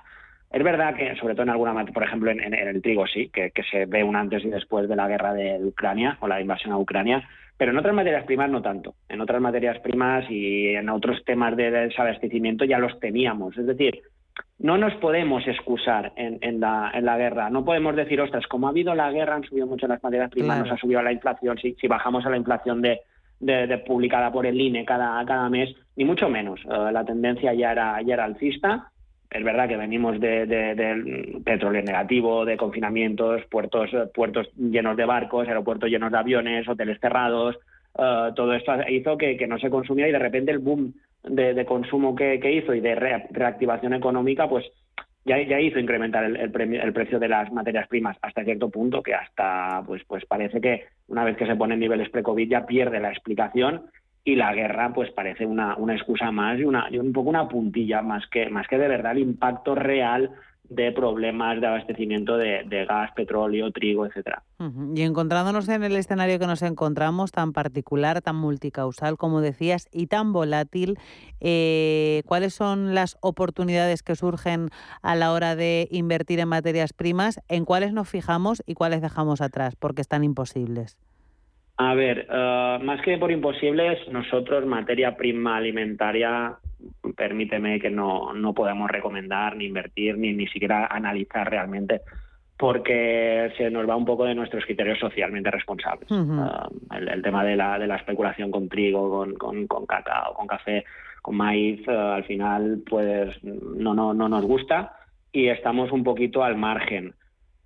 Es 0.51 0.63
verdad 0.63 0.95
que, 0.95 1.15
sobre 1.15 1.33
todo 1.33 1.43
en 1.43 1.49
alguna, 1.49 1.85
por 1.85 2.03
ejemplo, 2.03 2.29
en, 2.29 2.53
el 2.53 2.81
trigo 2.81 3.07
sí, 3.07 3.29
que, 3.29 3.51
se 3.71 3.85
ve 3.85 4.03
un 4.03 4.15
antes 4.15 4.43
y 4.43 4.49
después 4.49 4.87
de 4.87 4.95
la 4.95 5.07
guerra 5.07 5.33
de 5.33 5.63
Ucrania 5.63 6.17
o 6.19 6.27
la 6.27 6.41
invasión 6.41 6.73
a 6.73 6.77
Ucrania, 6.77 7.27
pero 7.57 7.71
en 7.71 7.77
otras 7.77 7.95
materias 7.95 8.25
primas 8.25 8.49
no 8.49 8.61
tanto. 8.61 8.95
En 9.07 9.21
otras 9.21 9.41
materias 9.41 9.79
primas 9.79 10.29
y 10.29 10.69
en 10.69 10.89
otros 10.89 11.23
temas 11.25 11.55
de 11.55 11.71
desabastecimiento 11.71 12.65
ya 12.65 12.79
los 12.79 12.99
teníamos. 12.99 13.57
Es 13.57 13.65
decir, 13.65 14.01
no 14.61 14.77
nos 14.77 14.93
podemos 14.95 15.45
excusar 15.47 16.13
en, 16.15 16.59
la, 16.59 16.91
en, 16.93 17.05
la, 17.05 17.17
guerra. 17.17 17.49
No 17.49 17.65
podemos 17.65 17.95
decir, 17.95 18.21
ostras, 18.21 18.45
como 18.45 18.67
ha 18.67 18.69
habido 18.69 18.93
la 18.93 19.11
guerra, 19.11 19.35
han 19.35 19.43
subido 19.43 19.65
mucho 19.65 19.87
las 19.87 20.01
materias 20.03 20.29
primas, 20.29 20.59
nos 20.59 20.71
ha 20.71 20.77
subido 20.77 21.01
la 21.01 21.11
inflación. 21.11 21.57
Si, 21.57 21.73
si 21.73 21.87
bajamos 21.87 22.25
a 22.25 22.29
la 22.29 22.37
inflación 22.37 22.81
de, 22.81 23.01
de, 23.39 23.77
publicada 23.79 24.31
por 24.31 24.45
el 24.45 24.61
INE 24.61 24.85
cada, 24.85 25.25
cada 25.25 25.49
mes, 25.49 25.75
ni 25.95 26.05
mucho 26.05 26.29
menos. 26.29 26.59
Eh, 26.61 26.91
la 26.91 27.03
tendencia 27.03 27.53
ya 27.53 27.71
era, 27.71 28.01
ya 28.03 28.13
era 28.13 28.25
alcista. 28.25 28.91
Es 29.31 29.43
verdad 29.43 29.67
que 29.67 29.77
venimos 29.77 30.19
de, 30.19 30.45
de, 30.45 31.41
petróleo 31.43 31.81
negativo, 31.81 32.45
de 32.45 32.57
confinamientos, 32.57 33.43
puertos, 33.49 33.89
puertos 34.13 34.47
llenos 34.57 34.95
de 34.95 35.05
barcos, 35.05 35.47
aeropuertos 35.47 35.89
llenos 35.89 36.11
de 36.11 36.17
aviones, 36.19 36.67
hoteles 36.67 36.99
cerrados. 36.99 37.57
Eh, 37.97 38.29
todo 38.35 38.53
esto 38.53 38.73
hizo 38.89 39.17
que, 39.17 39.37
que 39.37 39.47
no 39.47 39.57
se 39.57 39.71
consumía 39.71 40.07
y 40.07 40.11
de 40.11 40.19
repente 40.19 40.51
el 40.51 40.59
boom 40.59 40.93
de, 41.23 41.65
consumo 41.65 42.15
que, 42.15 42.39
hizo 42.51 42.73
y 42.73 42.81
de 42.81 42.95
reactivación 42.95 43.93
económica, 43.93 44.49
pues 44.49 44.65
ya, 45.25 45.37
hizo 45.39 45.79
incrementar 45.79 46.23
el, 46.23 46.35
el, 46.37 46.93
precio 46.93 47.19
de 47.19 47.27
las 47.27 47.51
materias 47.51 47.87
primas 47.87 48.17
hasta 48.21 48.43
cierto 48.43 48.69
punto 48.69 49.03
que 49.03 49.13
hasta 49.13 49.83
pues 49.85 50.03
pues 50.07 50.25
parece 50.25 50.59
que 50.59 50.85
una 51.07 51.23
vez 51.23 51.37
que 51.37 51.45
se 51.45 51.55
pone 51.55 51.75
en 51.75 51.79
niveles 51.79 52.09
pre-COVID 52.09 52.49
ya 52.49 52.65
pierde 52.65 52.99
la 52.99 53.11
explicación 53.11 53.83
y 54.23 54.35
la 54.35 54.53
guerra 54.55 54.91
pues 54.93 55.11
parece 55.11 55.45
una, 55.45 55.75
una 55.77 55.93
excusa 55.93 56.31
más 56.31 56.59
y 56.59 56.63
una 56.63 56.87
y 56.89 56.97
un 56.97 57.13
poco 57.13 57.29
una 57.29 57.47
puntilla 57.47 58.01
más 58.01 58.25
que 58.27 58.49
más 58.49 58.67
que 58.67 58.79
de 58.79 58.87
verdad 58.87 59.11
el 59.11 59.19
impacto 59.19 59.75
real 59.75 60.31
de 60.71 60.93
problemas 60.93 61.59
de 61.59 61.67
abastecimiento 61.67 62.37
de, 62.37 62.85
gas, 62.87 63.11
petróleo, 63.13 63.71
trigo, 63.71 64.05
etcétera. 64.05 64.41
Y 64.95 65.01
encontrándonos 65.01 65.67
en 65.67 65.83
el 65.83 65.97
escenario 65.97 66.39
que 66.39 66.47
nos 66.47 66.61
encontramos, 66.61 67.33
tan 67.33 67.51
particular, 67.51 68.21
tan 68.21 68.37
multicausal, 68.37 69.17
como 69.17 69.41
decías, 69.41 69.89
y 69.91 70.07
tan 70.07 70.31
volátil, 70.31 70.97
eh, 71.41 72.21
¿cuáles 72.25 72.53
son 72.53 72.95
las 72.95 73.17
oportunidades 73.21 74.01
que 74.01 74.15
surgen 74.15 74.69
a 75.01 75.15
la 75.15 75.33
hora 75.33 75.57
de 75.57 75.89
invertir 75.91 76.39
en 76.39 76.47
materias 76.47 76.93
primas? 76.93 77.41
¿En 77.49 77.65
cuáles 77.65 77.91
nos 77.91 78.09
fijamos 78.09 78.63
y 78.65 78.73
cuáles 78.73 79.01
dejamos 79.01 79.41
atrás? 79.41 79.75
Porque 79.75 80.01
están 80.01 80.23
imposibles. 80.23 80.97
A 81.75 81.95
ver, 81.95 82.27
eh, 82.31 82.79
más 82.81 83.01
que 83.01 83.17
por 83.17 83.29
imposibles, 83.29 83.99
nosotros 84.09 84.65
materia 84.65 85.17
prima 85.17 85.57
alimentaria 85.57 86.59
permíteme 87.15 87.79
que 87.79 87.89
no, 87.89 88.33
no 88.33 88.53
podemos 88.53 88.89
recomendar 88.89 89.55
ni 89.55 89.65
invertir 89.65 90.17
ni 90.17 90.33
ni 90.33 90.47
siquiera 90.47 90.87
analizar 90.87 91.49
realmente 91.49 92.01
porque 92.61 93.51
se 93.57 93.71
nos 93.71 93.89
va 93.89 93.95
un 93.95 94.05
poco 94.05 94.23
de 94.23 94.35
nuestros 94.35 94.63
criterios 94.65 94.99
socialmente 94.99 95.49
responsables. 95.49 96.07
Ah, 96.11 96.69
el, 96.91 97.23
tema 97.23 97.43
de 97.43 97.55
la, 97.55 97.79
de 97.79 97.87
la 97.87 97.95
especulación 97.95 98.51
con 98.51 98.69
trigo, 98.69 99.09
con, 99.09 99.33
con, 99.33 99.65
con 99.65 99.87
cacao, 99.87 100.35
con 100.35 100.45
café, 100.45 100.85
con 101.23 101.37
maíz, 101.37 101.81
ah, 101.87 102.13
al 102.13 102.23
final 102.25 102.83
pues 102.87 103.35
no, 103.43 103.95
no, 103.95 104.13
no 104.13 104.29
nos 104.29 104.45
gusta 104.45 104.93
y 105.31 105.47
estamos 105.47 105.91
un 105.91 106.03
poquito 106.03 106.43
al 106.43 106.55
margen. 106.55 107.15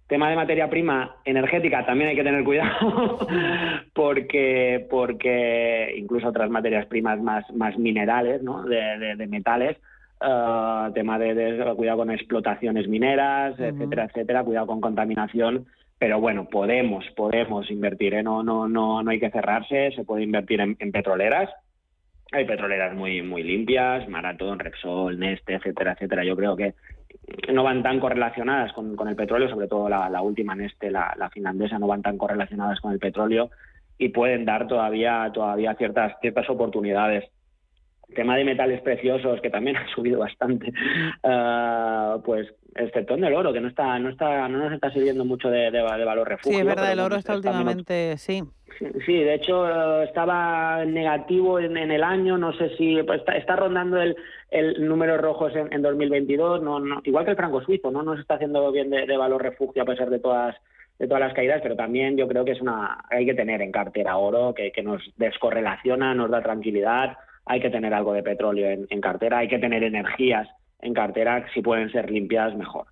Tema 0.07 0.29
de 0.29 0.35
materia 0.35 0.69
prima 0.69 1.15
energética 1.25 1.83
también 1.83 2.11
hay 2.11 2.15
que 2.15 2.23
tener 2.23 2.43
cuidado 2.43 3.27
porque 3.93 4.85
porque 4.87 5.95
incluso 5.97 6.27
otras 6.27 6.51
materias 6.51 6.85
primas 6.85 7.19
más 7.19 7.43
más 7.55 7.75
minerales, 7.79 8.43
¿no? 8.43 8.61
de, 8.63 9.15
de, 9.15 9.27
metales, 9.27 9.77
uh, 10.21 10.93
tema 10.93 11.17
de, 11.17 11.73
cuidado 11.75 11.97
con 11.97 12.11
explotaciones 12.11 12.87
mineras, 12.87 13.59
etcétera, 13.59 14.05
etcétera, 14.05 14.43
cuidado 14.43 14.67
con 14.67 14.79
contaminación. 14.79 15.65
Pero 15.97 16.19
bueno, 16.19 16.49
podemos 16.51 17.03
podemos 17.15 17.71
invertir, 17.71 18.13
¿eh? 18.13 18.21
no 18.21 18.43
no 18.43 18.67
no 18.67 19.01
no 19.01 19.09
hay 19.09 19.19
que 19.19 19.31
cerrarse, 19.31 19.91
se 19.95 20.03
puede 20.03 20.21
invertir 20.21 20.61
en, 20.61 20.75
en 20.77 20.91
petroleras. 20.91 21.49
Hay 22.31 22.45
petroleras 22.45 22.93
muy 22.95 23.23
muy 23.23 23.41
limpias, 23.41 24.07
Maratón, 24.07 24.59
Repsol, 24.59 25.17
Neste, 25.17 25.55
etcétera, 25.55 25.93
etcétera. 25.93 26.23
Yo 26.23 26.35
creo 26.35 26.55
que 26.55 26.75
no 27.53 27.63
van 27.63 27.83
tan 27.83 27.99
correlacionadas 27.99 28.73
con, 28.73 29.07
el 29.07 29.15
petróleo, 29.15 29.49
sobre 29.49 29.67
todo 29.67 29.89
la, 29.89 30.21
última 30.21 30.53
en 30.53 30.61
este, 30.61 30.91
la, 30.91 31.29
finlandesa, 31.31 31.79
no 31.79 31.87
van 31.87 32.01
tan 32.01 32.17
correlacionadas 32.17 32.79
con 32.79 32.91
el 32.91 32.99
petróleo 32.99 33.49
y 33.97 34.09
pueden 34.09 34.45
dar 34.45 34.67
todavía, 34.67 35.29
todavía 35.33 35.75
ciertas, 35.75 36.13
ciertas 36.21 36.49
oportunidades. 36.49 37.25
El 38.09 38.15
tema 38.15 38.37
de 38.37 38.45
metales 38.45 38.81
preciosos, 38.81 39.41
que 39.41 39.49
también 39.49 39.77
ha 39.77 39.87
subido 39.93 40.19
bastante, 40.19 40.71
uh, 41.23 42.21
pues 42.23 42.47
excepto 42.75 43.13
en 43.13 43.23
el 43.23 43.33
oro, 43.33 43.53
que 43.53 43.61
no 43.61 43.69
está, 43.69 43.97
no 43.99 44.09
está, 44.09 44.47
no 44.49 44.57
nos 44.59 44.73
está 44.73 44.91
sirviendo 44.91 45.23
mucho 45.23 45.49
de, 45.49 45.69
valor 45.81 46.27
refugio. 46.27 46.51
Sí, 46.51 46.59
es 46.59 46.65
verdad, 46.65 46.91
el 46.91 46.99
oro 46.99 47.15
está 47.15 47.35
últimamente, 47.35 48.17
sí. 48.17 48.43
Sí, 49.05 49.13
de 49.13 49.35
hecho 49.35 50.01
estaba 50.01 50.83
negativo 50.83 51.59
en, 51.59 51.77
el 51.77 52.03
año, 52.03 52.37
no 52.37 52.51
sé 52.53 52.75
si 52.75 53.01
pues, 53.03 53.21
está, 53.33 53.55
rondando 53.55 54.01
el, 54.01 54.17
el 54.51 54.85
número 54.85 55.17
rojos 55.17 55.53
en, 55.55 55.81
2022, 55.81 56.61
no, 56.61 56.79
no, 56.81 57.01
igual 57.05 57.23
que 57.23 57.31
el 57.31 57.37
franco 57.37 57.61
suizo, 57.61 57.89
no 57.91 58.03
nos 58.03 58.19
está 58.19 58.35
haciendo 58.35 58.69
bien 58.73 58.89
de, 58.89 59.17
valor 59.17 59.41
refugio 59.41 59.83
a 59.83 59.85
pesar 59.85 60.09
de 60.09 60.19
todas 60.19 60.55
de 60.99 61.07
todas 61.07 61.21
las 61.21 61.33
caídas, 61.33 61.59
pero 61.61 61.75
también 61.75 62.15
yo 62.15 62.25
creo 62.25 62.45
que 62.45 62.53
es 62.53 62.61
una 62.61 63.03
hay 63.09 63.25
que 63.25 63.33
tener 63.33 63.61
en 63.61 63.71
cartera 63.71 64.15
oro 64.15 64.53
que, 64.53 64.71
que 64.71 64.81
nos 64.81 65.01
descorrelaciona, 65.17 66.15
nos 66.15 66.31
da 66.31 66.41
tranquilidad, 66.41 67.17
hay 67.45 67.59
que 67.59 67.69
tener 67.69 67.93
algo 67.93 68.13
de 68.13 68.23
petróleo 68.23 68.69
en, 68.89 69.01
cartera, 69.01 69.39
hay 69.39 69.47
que 69.47 69.59
tener 69.59 69.83
energías 69.83 70.47
en 70.79 70.93
cartera, 70.93 71.45
si 71.53 71.61
pueden 71.61 71.91
ser 71.91 72.09
limpias, 72.09 72.55
mejor. 72.55 72.87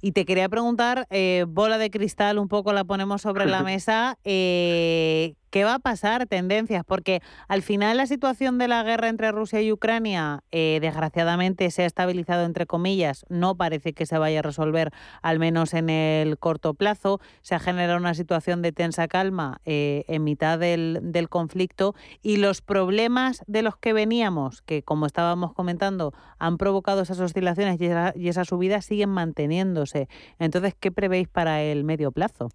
Y 0.00 0.12
te 0.12 0.24
quería 0.24 0.48
preguntar, 0.48 1.06
eh, 1.10 1.44
bola 1.48 1.78
de 1.78 1.90
cristal, 1.90 2.38
un 2.38 2.48
poco 2.48 2.72
la 2.72 2.84
ponemos 2.84 3.22
sobre 3.22 3.46
la 3.46 3.62
mesa, 3.62 4.18
eh, 4.24 5.34
¿Qué 5.50 5.64
va 5.64 5.74
a 5.74 5.78
pasar? 5.80 6.26
Tendencias, 6.26 6.82
porque 6.82 7.20
al 7.46 7.60
final 7.60 7.98
la 7.98 8.06
situación 8.06 8.56
de 8.56 8.68
la 8.68 8.82
guerra 8.84 9.10
entre 9.10 9.30
Rusia 9.32 9.60
y 9.60 9.70
Ucrania, 9.70 10.42
eh, 10.50 10.78
desgraciadamente, 10.80 11.70
se 11.70 11.82
ha 11.82 11.86
estabilizado 11.86 12.44
entre 12.44 12.64
comillas, 12.64 13.26
no 13.28 13.54
parece 13.54 13.92
que 13.92 14.06
se 14.06 14.16
vaya 14.16 14.38
a 14.38 14.42
resolver, 14.42 14.92
al 15.20 15.38
menos 15.38 15.74
en 15.74 15.90
el 15.90 16.38
corto 16.38 16.72
plazo. 16.72 17.20
Se 17.42 17.54
ha 17.54 17.58
generado 17.58 17.98
una 17.98 18.14
situación 18.14 18.62
de 18.62 18.72
tensa 18.72 19.08
calma 19.08 19.60
en 19.66 20.24
mitad 20.24 20.58
del, 20.58 21.00
del, 21.02 21.28
conflicto 21.28 21.94
y 22.22 22.38
los 22.38 22.62
problemas 22.62 23.44
de 23.46 23.60
los 23.60 23.76
que 23.76 23.92
veníamos, 23.92 24.62
que 24.62 24.82
como 24.82 25.04
estábamos 25.04 25.52
comentando, 25.52 26.14
han 26.38 26.56
provocado 26.56 27.02
esas 27.02 27.20
oscilaciones 27.20 27.78
y, 27.78 27.90
y 28.18 28.28
esas 28.30 28.48
subidas, 28.48 28.86
siguen 28.86 29.10
manteniéndose. 29.22 30.08
Entonces, 30.38 30.74
¿qué 30.74 30.90
prevéis 30.90 31.28
para 31.28 31.62
el 31.62 31.84
medio 31.84 32.10
plazo? 32.10 32.48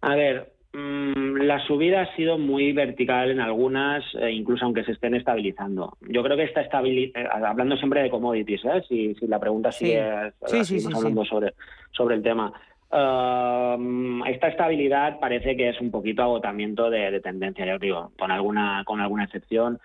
A 0.00 0.14
ver, 0.14 0.52
Mm, 0.72 1.38
la 1.42 1.58
subida 1.66 2.02
ha 2.02 2.14
sido 2.14 2.38
muy 2.38 2.72
vertical 2.72 3.32
en 3.32 3.40
algunas, 3.40 4.04
eh, 4.14 4.30
incluso 4.30 4.64
aunque 4.64 4.84
se 4.84 4.92
estén 4.92 5.16
estabilizando. 5.16 5.96
Yo 6.02 6.22
creo 6.22 6.36
que 6.36 6.44
está 6.44 6.62
eh, 6.62 7.12
hablando 7.32 7.76
siempre 7.76 8.02
de 8.02 8.10
commodities, 8.10 8.64
¿eh? 8.64 8.82
si, 8.88 9.14
si 9.16 9.26
la 9.26 9.40
pregunta 9.40 9.72
sigue, 9.72 10.00
hablando 10.00 11.24
sobre, 11.24 11.54
sobre 11.90 12.14
el 12.14 12.22
tema. 12.22 12.52
Um, 12.92 14.24
esta 14.26 14.48
estabilidad 14.48 15.18
parece 15.20 15.56
que 15.56 15.70
es 15.70 15.80
un 15.80 15.90
poquito 15.90 16.22
agotamiento 16.22 16.88
de, 16.88 17.20
tendencia, 17.20 17.66
ya 17.66 17.74
os 17.74 17.80
digo, 17.80 18.12
con 18.16 18.30
alguna, 18.30 18.84
con 18.84 19.00
alguna 19.00 19.24
excepción. 19.24 19.80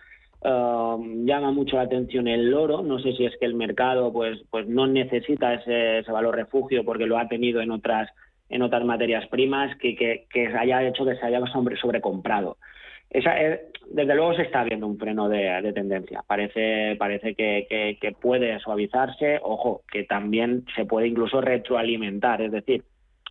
Um, 0.46 1.26
llama 1.26 1.50
mucho 1.52 1.76
la 1.78 1.84
atención 1.84 2.28
el 2.28 2.54
oro. 2.54 2.84
No 2.84 3.00
sé 3.00 3.14
si 3.14 3.26
es 3.26 3.36
que 3.40 3.48
el 3.48 3.56
mercado 3.56 4.14
pues, 4.14 4.40
pues 4.52 4.68
no 4.68 4.86
necesita 4.86 5.56
ese, 5.56 6.04
valor 6.12 6.36
refugio 6.36 6.86
porque 6.86 7.08
lo 7.08 7.18
ha 7.18 7.28
tenido 7.28 7.62
en 7.62 7.72
otras, 7.72 8.12
en 8.50 8.62
otras 8.62 8.86
materias 8.86 9.28
primas 9.30 9.76
que, 9.78 9.96
que, 9.96 10.48
haya 10.48 10.88
hecho 10.88 11.04
que 11.04 11.16
se 11.16 11.26
haya 11.26 11.44
sobre, 11.48 11.78
sobrecomprado. 11.78 12.58
Eh, 13.10 13.62
desde 13.90 14.16
luego 14.16 14.36
se 14.36 14.44
está 14.44 14.64
viendo 14.64 14.86
un 14.86 15.00
freno 15.00 15.30
de, 15.30 15.72
tendencia. 15.74 16.24
Parece, 16.28 16.96
parece 17.00 17.34
que, 17.34 17.98
que, 18.00 18.12
puede 18.12 18.60
suavizarse. 18.60 19.40
Ojo, 19.42 19.82
que 19.92 20.04
también 20.04 20.66
se 20.76 20.86
puede 20.86 21.08
incluso 21.08 21.42
retroalimentar. 21.42 22.44
Es 22.44 22.52
decir, 22.52 22.84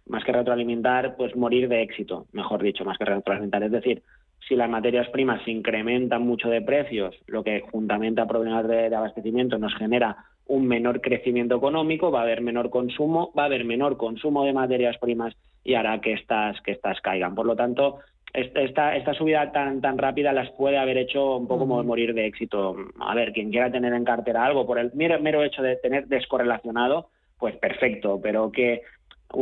más 0.06 0.24
que 0.24 0.32
retroalimentar, 0.32 1.14
pues 1.16 1.36
morir 1.36 1.68
de 1.68 1.82
éxito, 1.82 2.26
mejor 2.32 2.60
dicho, 2.60 2.84
más 2.84 2.98
que 2.98 3.04
retroalimentar. 3.04 3.62
Es 3.62 3.70
decir, 3.70 4.02
si 4.48 4.56
las 4.56 4.68
materias 4.68 5.08
primas 5.08 5.42
se 5.44 5.50
incrementan 5.50 6.22
mucho 6.22 6.48
de 6.48 6.62
precios, 6.62 7.14
lo 7.26 7.42
que 7.42 7.60
juntamente 7.60 8.20
a 8.20 8.26
problemas 8.26 8.66
de, 8.68 8.94
abastecimiento 8.94 9.58
nos 9.58 9.74
genera 9.76 10.16
un 10.46 10.66
menor 10.66 11.00
crecimiento 11.00 11.56
económico, 11.56 12.10
va 12.10 12.20
a 12.20 12.22
haber 12.24 12.42
menor 12.42 12.68
consumo, 12.68 13.32
va 13.36 13.44
a 13.44 13.46
haber 13.46 13.64
menor 13.64 13.96
consumo 13.96 14.44
de 14.44 14.52
materias 14.52 14.98
primas 14.98 15.34
y 15.64 15.74
hará 15.74 16.00
que 16.00 16.12
estas, 16.12 16.60
que 16.60 16.72
estas 16.72 17.00
caigan. 17.00 17.34
Por 17.34 17.46
lo 17.46 17.56
tanto, 17.56 18.00
esta, 18.34 18.96
esta 18.96 19.14
subida 19.14 19.52
tan, 19.52 19.80
tan 19.80 19.96
rápida 19.96 20.32
las 20.32 20.50
puede 20.50 20.76
haber 20.76 20.98
hecho 20.98 21.36
un 21.36 21.46
poco 21.46 21.60
como 21.60 21.82
morir 21.82 22.12
de 22.12 22.26
éxito. 22.26 22.76
A 23.00 23.14
ver, 23.14 23.32
quien 23.32 23.50
quiera 23.50 23.70
tener 23.70 23.94
en 23.94 24.04
cartera 24.04 24.44
algo 24.44 24.66
por 24.66 24.78
el 24.78 24.90
mero, 24.94 25.18
mero 25.20 25.42
hecho 25.42 25.62
de 25.62 25.76
tener 25.76 26.08
descorrelacionado, 26.08 27.08
pues 27.38 27.56
perfecto, 27.56 28.20
pero 28.22 28.50
que 28.52 28.82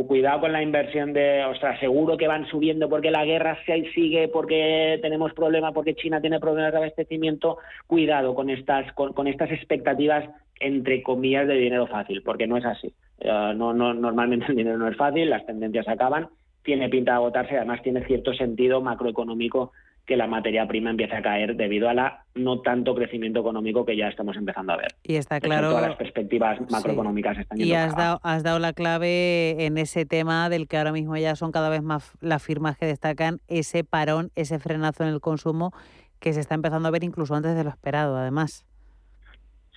cuidado 0.07 0.41
con 0.41 0.51
la 0.51 0.61
inversión 0.61 1.13
de, 1.13 1.45
ostras, 1.45 1.79
seguro 1.79 2.17
que 2.17 2.27
van 2.27 2.47
subiendo 2.47 2.89
porque 2.89 3.11
la 3.11 3.25
guerra 3.25 3.57
sigue, 3.93 4.27
porque 4.27 4.99
tenemos 5.01 5.33
problemas, 5.33 5.73
porque 5.73 5.95
China 5.95 6.19
tiene 6.19 6.39
problemas 6.39 6.71
de 6.71 6.79
abastecimiento, 6.79 7.57
cuidado 7.87 8.33
con 8.33 8.49
estas, 8.49 8.91
con, 8.93 9.27
estas 9.27 9.51
expectativas 9.51 10.29
entre 10.59 11.03
comillas 11.03 11.47
de 11.47 11.55
dinero 11.55 11.87
fácil, 11.87 12.21
porque 12.23 12.47
no 12.47 12.57
es 12.57 12.65
así. 12.65 12.93
Eh, 13.19 13.53
no, 13.55 13.73
no, 13.73 13.93
normalmente 13.93 14.47
el 14.49 14.55
dinero 14.55 14.77
no 14.77 14.87
es 14.87 14.97
fácil, 14.97 15.29
las 15.29 15.45
tendencias 15.45 15.87
acaban, 15.87 16.29
tiene 16.63 16.89
pinta 16.89 17.11
de 17.11 17.17
agotarse, 17.17 17.57
además 17.57 17.81
tiene 17.83 18.05
cierto 18.05 18.33
sentido 18.33 18.81
macroeconómico 18.81 19.71
que 20.05 20.17
la 20.17 20.27
materia 20.27 20.67
prima 20.67 20.89
empiece 20.89 21.15
a 21.15 21.21
caer 21.21 21.55
debido 21.55 21.87
a 21.87 21.93
la 21.93 22.25
no 22.35 22.59
tanto 22.61 22.93
crecimiento 22.93 23.39
económico 23.39 23.85
que 23.85 23.95
ya 23.95 24.09
estamos 24.09 24.35
empezando 24.35 24.73
a 24.73 24.77
ver. 24.77 24.95
Y 25.03 25.15
está 25.15 25.39
claro. 25.39 25.69
todas 25.69 25.87
las 25.87 25.95
perspectivas 25.95 26.59
macroeconómicas 26.69 27.37
están 27.37 27.59
Y 27.59 27.73
has 27.73 27.95
dado, 27.95 28.19
has 28.23 28.43
dado 28.43 28.59
la 28.59 28.73
clave 28.73 29.65
en 29.65 29.77
ese 29.77 30.05
tema 30.05 30.49
del 30.49 30.67
que 30.67 30.77
ahora 30.77 30.91
mismo 30.91 31.15
ya 31.15 31.35
son 31.35 31.51
cada 31.51 31.69
vez 31.69 31.83
más 31.83 32.11
las 32.19 32.43
firmas 32.43 32.77
que 32.77 32.85
destacan 32.85 33.39
ese 33.47 33.83
parón, 33.83 34.31
ese 34.35 34.59
frenazo 34.59 35.03
en 35.03 35.09
el 35.09 35.21
consumo 35.21 35.71
que 36.19 36.33
se 36.33 36.41
está 36.41 36.55
empezando 36.55 36.87
a 36.87 36.91
ver 36.91 37.03
incluso 37.03 37.35
antes 37.35 37.55
de 37.55 37.63
lo 37.63 37.69
esperado, 37.69 38.17
además. 38.17 38.65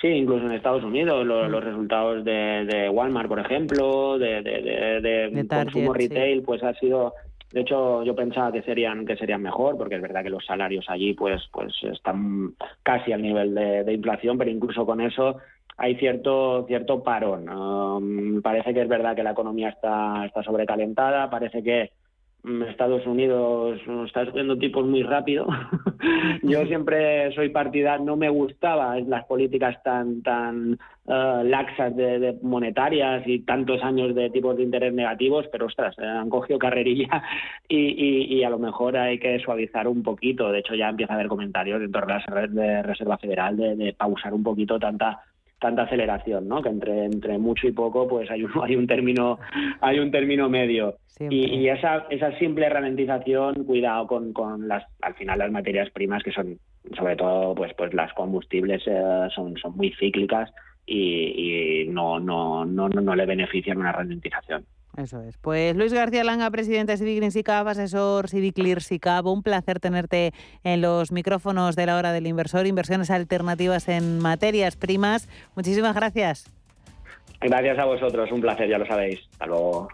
Sí, 0.00 0.08
incluso 0.08 0.44
en 0.44 0.52
Estados 0.52 0.84
Unidos, 0.84 1.26
los, 1.26 1.48
mm. 1.48 1.64
resultados 1.64 2.24
de, 2.24 2.88
Walmart, 2.92 3.28
por 3.28 3.40
ejemplo, 3.40 4.18
de, 4.18 4.42
de, 4.42 5.46
consumo 5.48 5.94
retail, 5.94 6.42
pues 6.42 6.62
ha 6.62 6.74
sido 6.74 7.14
de 7.52 7.60
hecho, 7.60 8.02
yo 8.02 8.14
pensaba 8.14 8.52
que 8.52 8.62
serían 8.62 9.06
que 9.06 9.16
serían 9.16 9.42
mejor, 9.42 9.76
porque 9.76 9.96
es 9.96 10.02
verdad 10.02 10.22
que 10.22 10.30
los 10.30 10.44
salarios 10.44 10.84
allí 10.88 11.14
pues 11.14 11.42
pues 11.52 11.72
están 11.84 12.54
casi 12.82 13.12
al 13.12 13.22
nivel 13.22 13.54
de, 13.54 13.92
inflación, 13.92 14.36
pero 14.36 14.50
incluso 14.50 14.84
con 14.84 15.00
eso 15.00 15.38
hay 15.76 15.96
cierto 15.96 16.64
cierto 16.66 17.02
parón. 17.02 17.48
Um, 17.48 18.42
parece 18.42 18.74
que 18.74 18.82
es 18.82 18.88
verdad 18.88 19.14
que 19.14 19.22
la 19.22 19.30
economía 19.30 19.68
está 19.68 20.26
está 20.26 20.42
sobrecalentada, 20.42 21.30
parece 21.30 21.62
que 21.62 21.92
Estados 22.68 23.04
Unidos 23.06 23.80
está 24.06 24.24
subiendo 24.26 24.56
tipos 24.56 24.86
muy 24.86 25.02
rápido. 25.02 25.46
Yo 26.42 26.64
siempre 26.66 27.32
soy 27.34 27.48
partidario, 27.48 28.04
no 28.04 28.16
me 28.16 28.28
gustaban 28.28 29.10
las 29.10 29.24
políticas 29.24 29.82
tan 29.82 30.22
tan 30.22 30.78
eh, 31.08 31.42
laxas 31.44 31.96
de, 31.96 32.38
monetarias 32.42 33.22
y 33.26 33.40
tantos 33.40 33.82
años 33.82 34.14
de 34.14 34.30
tipos 34.30 34.56
de 34.56 34.62
interés 34.62 34.92
negativos, 34.92 35.46
pero 35.50 35.66
ostras, 35.66 35.96
eh, 35.98 36.06
han 36.06 36.30
cogido 36.30 36.58
carrerilla 36.58 37.22
y, 37.68 38.42
a 38.44 38.50
lo 38.50 38.58
mejor 38.58 38.96
hay 38.96 39.18
que 39.18 39.38
suavizar 39.40 39.88
un 39.88 40.02
poquito. 40.02 40.52
De 40.52 40.60
hecho, 40.60 40.74
ya 40.74 40.88
empieza 40.88 41.14
a 41.14 41.16
haber 41.16 41.28
comentarios 41.28 41.80
dentro 41.80 42.06
de 42.06 42.48
la 42.48 42.82
Reserva 42.82 43.18
Federal 43.18 43.56
de 43.56 43.94
pausar 43.98 44.32
un 44.32 44.44
poquito 44.44 44.78
tanta 44.78 45.20
tanta 45.60 45.82
aceleración, 45.82 46.48
¿no? 46.48 46.62
Que 46.62 46.68
entre, 46.68 47.04
entre 47.04 47.38
mucho 47.38 47.66
y 47.66 47.72
poco, 47.72 48.06
pues 48.06 48.30
hay 48.30 48.44
un, 48.44 48.52
hay 48.62 48.76
un 48.76 48.86
término, 48.86 49.38
hay 49.80 49.98
un 49.98 50.10
término 50.10 50.48
medio. 50.48 50.96
Y, 51.30 51.66
esa, 51.68 52.06
esa 52.10 52.36
simple 52.38 52.68
ralentización, 52.68 53.64
cuidado 53.64 54.06
con, 54.06 54.34
con 54.34 54.68
las, 54.68 54.84
al 55.00 55.14
final 55.14 55.38
las 55.38 55.50
materias 55.50 55.88
primas 55.90 56.22
que 56.22 56.30
son, 56.30 56.58
sobre 56.94 57.16
todo, 57.16 57.54
pues, 57.54 57.72
pues 57.74 57.94
las 57.94 58.12
combustibles 58.12 58.82
eh, 58.86 59.28
son, 59.34 59.56
son 59.56 59.74
muy 59.76 59.94
cíclicas 59.98 60.52
y, 60.84 61.84
y 61.84 61.88
no, 61.88 62.20
no, 62.20 62.66
no, 62.66 62.90
no 62.90 63.16
le 63.16 63.24
benefician 63.24 63.78
una 63.78 63.92
ralentización. 63.92 64.66
Eso 64.96 65.20
es. 65.20 65.36
Pues 65.38 65.76
Luis 65.76 65.92
García 65.92 66.24
Langa, 66.24 66.50
presidente 66.50 66.92
de 66.92 66.98
Civic 66.98 67.30
SICAP, 67.30 67.66
asesor 67.68 68.28
Civiclear 68.28 68.82
SICAP, 68.82 69.26
un 69.26 69.42
placer 69.42 69.78
tenerte 69.78 70.32
en 70.64 70.80
los 70.80 71.12
micrófonos 71.12 71.76
de 71.76 71.86
la 71.86 71.96
hora 71.96 72.12
del 72.12 72.26
inversor, 72.26 72.66
inversiones 72.66 73.10
alternativas 73.10 73.88
en 73.88 74.18
materias 74.18 74.76
primas. 74.76 75.28
Muchísimas 75.54 75.94
gracias. 75.94 76.46
Gracias 77.40 77.78
a 77.78 77.84
vosotros, 77.84 78.32
un 78.32 78.40
placer, 78.40 78.68
ya 78.68 78.78
lo 78.78 78.86
sabéis. 78.86 79.20
Hasta 79.32 79.46
luego. 79.46 79.88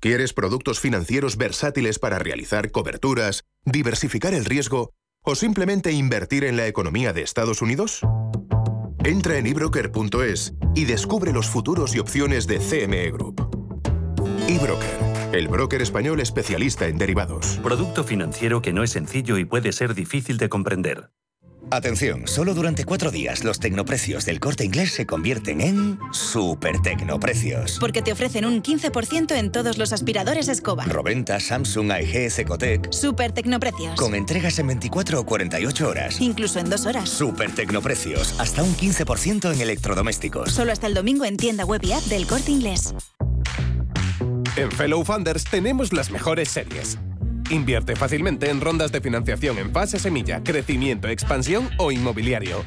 ¿Quieres 0.00 0.34
productos 0.34 0.80
financieros 0.80 1.38
versátiles 1.38 1.98
para 1.98 2.18
realizar 2.18 2.70
coberturas, 2.70 3.44
diversificar 3.64 4.34
el 4.34 4.44
riesgo 4.44 4.90
o 5.24 5.34
simplemente 5.34 5.90
invertir 5.90 6.44
en 6.44 6.56
la 6.56 6.66
economía 6.66 7.12
de 7.12 7.22
Estados 7.22 7.62
Unidos? 7.62 8.00
Entra 9.04 9.38
en 9.38 9.46
ebroker.es 9.46 10.54
y 10.74 10.84
descubre 10.84 11.32
los 11.32 11.48
futuros 11.48 11.94
y 11.94 11.98
opciones 11.98 12.46
de 12.46 12.58
CME 12.58 13.10
Group. 13.10 13.48
eBroker, 14.48 15.34
el 15.34 15.48
broker 15.48 15.82
español 15.82 16.20
especialista 16.20 16.86
en 16.86 16.98
derivados. 16.98 17.58
Producto 17.62 18.04
financiero 18.04 18.60
que 18.60 18.72
no 18.72 18.82
es 18.82 18.90
sencillo 18.90 19.38
y 19.38 19.46
puede 19.46 19.72
ser 19.72 19.94
difícil 19.94 20.36
de 20.36 20.48
comprender. 20.48 21.10
Atención, 21.70 22.26
solo 22.26 22.54
durante 22.54 22.84
cuatro 22.84 23.10
días 23.10 23.44
los 23.44 23.58
tecnoprecios 23.58 24.24
del 24.24 24.40
corte 24.40 24.64
inglés 24.64 24.92
se 24.92 25.06
convierten 25.06 25.60
en 25.60 25.98
super 26.12 26.80
tecnoprecios. 26.82 27.78
Porque 27.80 28.02
te 28.02 28.12
ofrecen 28.12 28.44
un 28.44 28.62
15% 28.62 29.32
en 29.36 29.50
todos 29.50 29.78
los 29.78 29.92
aspiradores 29.92 30.48
escoba. 30.48 30.84
Roventa, 30.84 31.40
Samsung, 31.40 31.90
AEG, 31.90 32.40
Ecotec. 32.40 32.92
Super 32.92 33.32
tecnoprecios. 33.32 33.98
Con 33.98 34.14
entregas 34.14 34.58
en 34.58 34.68
24 34.68 35.20
o 35.20 35.26
48 35.26 35.88
horas. 35.88 36.20
Incluso 36.20 36.58
en 36.58 36.70
dos 36.70 36.86
horas. 36.86 37.08
Super 37.08 37.52
tecnoprecios. 37.52 38.38
Hasta 38.38 38.62
un 38.62 38.74
15% 38.76 39.52
en 39.52 39.60
electrodomésticos. 39.60 40.52
Solo 40.52 40.72
hasta 40.72 40.86
el 40.86 40.94
domingo 40.94 41.24
en 41.24 41.36
tienda 41.36 41.64
web 41.64 41.80
y 41.84 41.92
app 41.92 42.02
del 42.04 42.26
corte 42.26 42.50
inglés. 42.50 42.94
En 44.56 44.70
Fellow 44.70 45.04
Funders 45.04 45.44
tenemos 45.44 45.92
las 45.92 46.10
mejores 46.10 46.48
series 46.48 46.98
Invierte 47.50 47.94
fácilmente 47.94 48.48
en 48.50 48.60
rondas 48.60 48.90
de 48.90 49.00
financiación 49.00 49.58
en 49.58 49.70
fase 49.70 49.98
semilla, 49.98 50.42
crecimiento, 50.42 51.08
expansión 51.08 51.68
o 51.78 51.92
inmobiliario. 51.92 52.64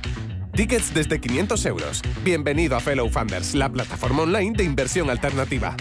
Tickets 0.53 0.93
desde 0.93 1.19
500 1.19 1.65
euros. 1.65 2.01
Bienvenido 2.23 2.75
a 2.75 2.79
Fellow 2.79 3.09
Funders, 3.09 3.55
la 3.55 3.69
plataforma 3.69 4.23
online 4.23 4.55
de 4.55 4.63
inversión 4.63 5.09
alternativa. 5.09 5.75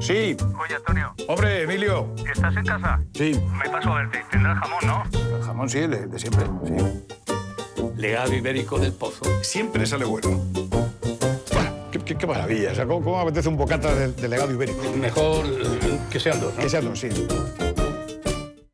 Sí. 0.00 0.36
Oye, 0.60 0.74
Antonio. 0.76 1.14
Hombre, 1.28 1.62
Emilio. 1.62 2.12
¿Estás 2.32 2.56
en 2.56 2.64
casa? 2.64 3.00
Sí. 3.14 3.40
Me 3.62 3.70
paso 3.70 3.90
a 3.90 3.98
verte. 3.98 4.24
Tendrás 4.30 4.58
jamón, 4.58 4.80
¿no? 4.84 5.36
El 5.36 5.42
jamón 5.44 5.68
sí, 5.68 5.78
el 5.78 6.10
de 6.10 6.18
siempre, 6.18 6.44
sí. 6.64 6.74
Legado 7.96 8.34
ibérico 8.34 8.78
del 8.78 8.92
pozo. 8.92 9.24
Siempre 9.42 9.86
sale 9.86 10.04
bueno. 10.04 10.42
Qué, 12.18 12.26
maravilla. 12.26 12.72
O 12.72 12.74
sea, 12.74 12.86
¿cómo, 12.86 13.20
apetece 13.20 13.48
un 13.48 13.56
bocata 13.56 13.94
del, 13.94 14.14
legado 14.30 14.52
ibérico? 14.52 14.82
Mejor 14.96 15.44
que 16.10 16.20
sean 16.20 16.40
dos, 16.40 16.52
Que 16.54 16.68
sean 16.68 16.84
dos, 16.84 16.98
sí. 16.98 17.08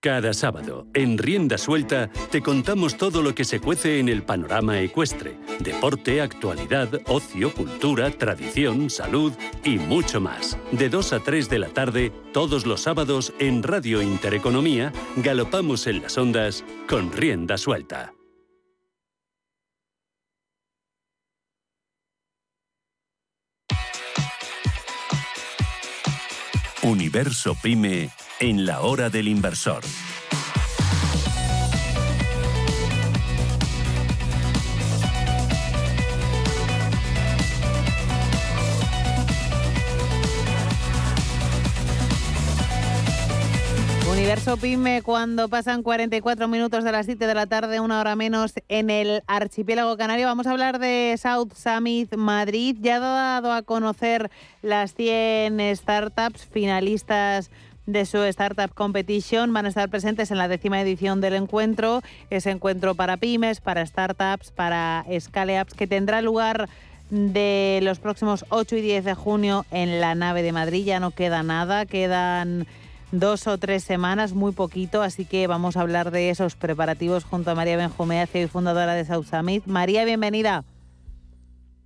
Cada 0.01 0.32
sábado, 0.32 0.86
en 0.95 1.18
Rienda 1.18 1.59
Suelta, 1.59 2.09
te 2.30 2.41
contamos 2.41 2.97
todo 2.97 3.20
lo 3.20 3.34
que 3.34 3.45
se 3.45 3.59
cuece 3.59 3.99
en 3.99 4.09
el 4.09 4.22
panorama 4.22 4.80
ecuestre. 4.80 5.36
Deporte, 5.59 6.20
actualidad, 6.20 6.89
ocio, 7.07 7.53
cultura, 7.53 8.09
tradición, 8.12 8.91
salud 8.91 9.32
y 9.64 9.78
mucho 9.78 10.20
más. 10.20 10.57
De 10.70 10.89
2 10.89 11.12
a 11.14 11.18
3 11.18 11.49
de 11.49 11.59
la 11.59 11.68
tarde, 11.68 12.12
todos 12.32 12.64
los 12.64 12.82
sábados, 12.82 13.32
en 13.41 13.64
Radio 13.64 14.01
Intereconomía, 14.01 14.93
galopamos 15.16 15.89
en 15.89 16.03
las 16.03 16.16
ondas 16.16 16.64
con 16.89 17.12
Rienda 17.12 17.59
Suelta. 17.59 18.12
Universo 27.09 27.55
Pyme 27.55 28.11
en 28.39 28.67
la 28.67 28.83
hora 28.83 29.09
del 29.09 29.29
inversor. 29.29 29.83
Universo 44.29 44.59
Pyme 44.59 45.01
cuando 45.01 45.49
pasan 45.49 45.83
44 45.83 46.49
minutos 46.49 46.85
de 46.85 46.93
las 46.93 47.07
7 47.07 47.26
de 47.26 47.33
la 47.33 47.47
tarde, 47.47 47.81
una 47.81 47.99
hora 47.99 48.14
menos 48.14 48.53
en 48.68 48.91
el 48.91 49.22
archipiélago 49.26 49.97
canario. 49.97 50.26
Vamos 50.26 50.47
a 50.47 50.51
hablar 50.51 50.79
de 50.79 51.18
South 51.18 51.55
Summit 51.55 52.14
Madrid. 52.14 52.76
Ya 52.79 52.97
ha 52.97 53.01
dado 53.01 53.51
a 53.51 53.62
conocer 53.62 54.31
las 54.61 54.93
100 54.93 55.74
startups 55.74 56.45
finalistas 56.45 57.51
de 57.87 58.05
su 58.05 58.22
Startup 58.24 58.70
Competition. 58.74 59.55
Van 59.55 59.64
a 59.64 59.70
estar 59.70 59.89
presentes 59.89 60.31
en 60.31 60.37
la 60.37 60.47
décima 60.47 60.79
edición 60.83 61.22
del 61.22 61.33
encuentro. 61.33 62.03
Ese 62.29 62.51
encuentro 62.51 62.95
para 62.95 63.16
pymes, 63.16 63.62
para 63.62 63.87
startups, 63.87 64.51
para 64.51 65.07
scale-ups 65.18 65.72
que 65.72 65.87
tendrá 65.87 66.20
lugar 66.20 66.68
de 67.09 67.81
los 67.83 67.99
próximos 67.99 68.45
8 68.51 68.76
y 68.76 68.83
10 68.83 69.07
de 69.07 69.14
junio 69.14 69.64
en 69.70 70.03
la 70.03 70.14
nave 70.14 70.43
de 70.43 70.53
Madrid. 70.53 70.85
Ya 70.85 71.01
no 71.01 71.12
queda 71.12 71.43
nada, 71.43 71.87
quedan 71.87 72.66
dos 73.13 73.47
o 73.47 73.59
tres 73.59 73.85
semanas, 73.85 74.35
muy 74.35 74.53
poquito, 74.53 75.03
así 75.03 75.25
que 75.25 75.47
vamos 75.47 75.77
a 75.77 75.81
hablar 75.81 76.11
de 76.11 76.31
esos 76.31 76.57
preparativos 76.57 77.25
junto 77.25 77.51
a 77.51 77.55
María 77.55 77.77
Benjumea, 77.77 78.27
CEO 78.27 78.45
y 78.45 78.49
fundadora 78.49 78.95
de 78.95 79.05
South 79.05 79.25
Summit. 79.25 79.67
María, 79.67 80.05
bienvenida. 80.05 80.65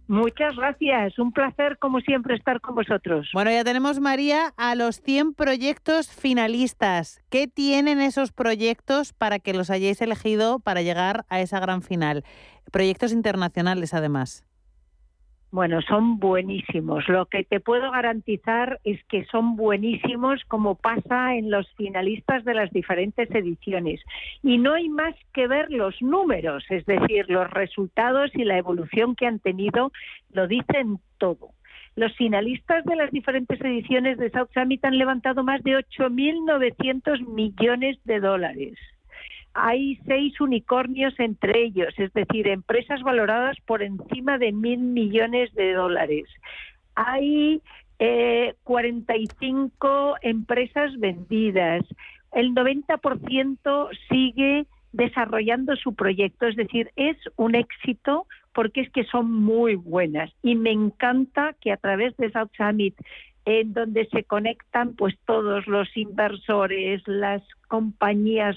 Muchas 0.08 0.56
gracias, 0.56 1.18
un 1.18 1.32
placer 1.32 1.78
como 1.78 2.00
siempre 2.00 2.34
estar 2.34 2.60
con 2.60 2.74
vosotros. 2.74 3.30
Bueno, 3.32 3.50
ya 3.50 3.64
tenemos, 3.64 4.00
María, 4.00 4.52
a 4.56 4.74
los 4.74 5.00
100 5.00 5.32
proyectos 5.32 6.08
finalistas. 6.10 7.22
¿Qué 7.30 7.46
tienen 7.46 8.00
esos 8.00 8.32
proyectos 8.32 9.12
para 9.12 9.38
que 9.38 9.54
los 9.54 9.70
hayáis 9.70 10.02
elegido 10.02 10.58
para 10.58 10.82
llegar 10.82 11.24
a 11.28 11.40
esa 11.40 11.60
gran 11.60 11.82
final? 11.82 12.24
Proyectos 12.70 13.12
internacionales, 13.12 13.94
además. 13.94 14.44
Bueno, 15.52 15.82
son 15.82 16.18
buenísimos. 16.18 17.06
Lo 17.10 17.26
que 17.26 17.44
te 17.44 17.60
puedo 17.60 17.90
garantizar 17.90 18.80
es 18.84 19.04
que 19.04 19.26
son 19.26 19.54
buenísimos 19.54 20.42
como 20.48 20.76
pasa 20.76 21.36
en 21.36 21.50
los 21.50 21.70
finalistas 21.74 22.42
de 22.46 22.54
las 22.54 22.70
diferentes 22.70 23.30
ediciones. 23.30 24.00
Y 24.42 24.56
no 24.56 24.72
hay 24.72 24.88
más 24.88 25.14
que 25.34 25.46
ver 25.46 25.70
los 25.70 26.00
números, 26.00 26.64
es 26.70 26.86
decir, 26.86 27.26
los 27.28 27.50
resultados 27.50 28.30
y 28.34 28.44
la 28.44 28.56
evolución 28.56 29.14
que 29.14 29.26
han 29.26 29.40
tenido 29.40 29.92
lo 30.30 30.48
dicen 30.48 31.00
todo. 31.18 31.50
Los 31.96 32.16
finalistas 32.16 32.82
de 32.86 32.96
las 32.96 33.10
diferentes 33.10 33.60
ediciones 33.60 34.16
de 34.16 34.30
South 34.30 34.48
Summit 34.54 34.82
han 34.86 34.96
levantado 34.96 35.44
más 35.44 35.62
de 35.62 35.72
8.900 35.72 37.28
millones 37.28 37.98
de 38.04 38.20
dólares 38.20 38.78
hay 39.54 39.98
seis 40.06 40.40
unicornios 40.40 41.18
entre 41.18 41.64
ellos, 41.64 41.92
es 41.98 42.12
decir, 42.12 42.48
empresas 42.48 43.02
valoradas 43.02 43.56
por 43.66 43.82
encima 43.82 44.38
de 44.38 44.52
mil 44.52 44.78
millones 44.78 45.52
de 45.54 45.72
dólares. 45.72 46.24
Hay 46.94 47.62
eh, 47.98 48.54
45 48.64 50.16
empresas 50.22 50.98
vendidas. 50.98 51.84
El 52.32 52.54
90% 52.54 53.88
sigue 54.08 54.66
desarrollando 54.92 55.76
su 55.76 55.94
proyecto, 55.94 56.46
es 56.46 56.56
decir, 56.56 56.90
es 56.96 57.16
un 57.36 57.54
éxito 57.54 58.26
porque 58.52 58.82
es 58.82 58.90
que 58.90 59.04
son 59.04 59.32
muy 59.32 59.76
buenas 59.76 60.30
y 60.42 60.54
me 60.54 60.70
encanta 60.70 61.54
que 61.60 61.72
a 61.72 61.78
través 61.78 62.16
de 62.18 62.30
South 62.30 62.50
Summit 62.56 62.94
en 63.44 63.72
donde 63.72 64.06
se 64.06 64.24
conectan 64.24 64.94
pues 64.94 65.16
todos 65.26 65.66
los 65.66 65.88
inversores, 65.96 67.02
las 67.06 67.42
compañías 67.68 68.56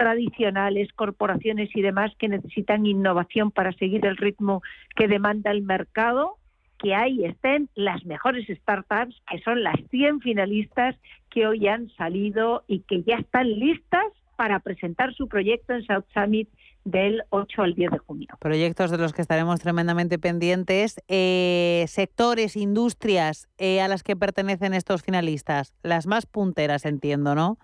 tradicionales, 0.00 0.90
corporaciones 0.94 1.68
y 1.76 1.82
demás 1.82 2.10
que 2.18 2.26
necesitan 2.26 2.86
innovación 2.86 3.50
para 3.50 3.70
seguir 3.72 4.06
el 4.06 4.16
ritmo 4.16 4.62
que 4.96 5.08
demanda 5.08 5.50
el 5.50 5.60
mercado, 5.60 6.38
que 6.78 6.94
ahí 6.94 7.26
estén 7.26 7.68
las 7.74 8.06
mejores 8.06 8.46
startups, 8.48 9.14
que 9.30 9.42
son 9.42 9.62
las 9.62 9.76
100 9.90 10.20
finalistas 10.20 10.96
que 11.28 11.46
hoy 11.46 11.68
han 11.68 11.90
salido 11.98 12.64
y 12.66 12.80
que 12.80 13.02
ya 13.02 13.16
están 13.16 13.50
listas 13.50 14.06
para 14.36 14.60
presentar 14.60 15.12
su 15.12 15.28
proyecto 15.28 15.74
en 15.74 15.84
South 15.84 16.06
Summit 16.14 16.48
del 16.86 17.22
8 17.28 17.60
al 17.60 17.74
10 17.74 17.90
de 17.90 17.98
junio. 17.98 18.28
Proyectos 18.40 18.90
de 18.90 18.96
los 18.96 19.12
que 19.12 19.20
estaremos 19.20 19.60
tremendamente 19.60 20.18
pendientes. 20.18 20.98
Eh, 21.08 21.84
sectores, 21.88 22.56
industrias 22.56 23.50
eh, 23.58 23.82
a 23.82 23.88
las 23.88 24.02
que 24.02 24.16
pertenecen 24.16 24.72
estos 24.72 25.02
finalistas, 25.02 25.74
las 25.82 26.06
más 26.06 26.24
punteras, 26.24 26.86
entiendo, 26.86 27.34
¿no? 27.34 27.58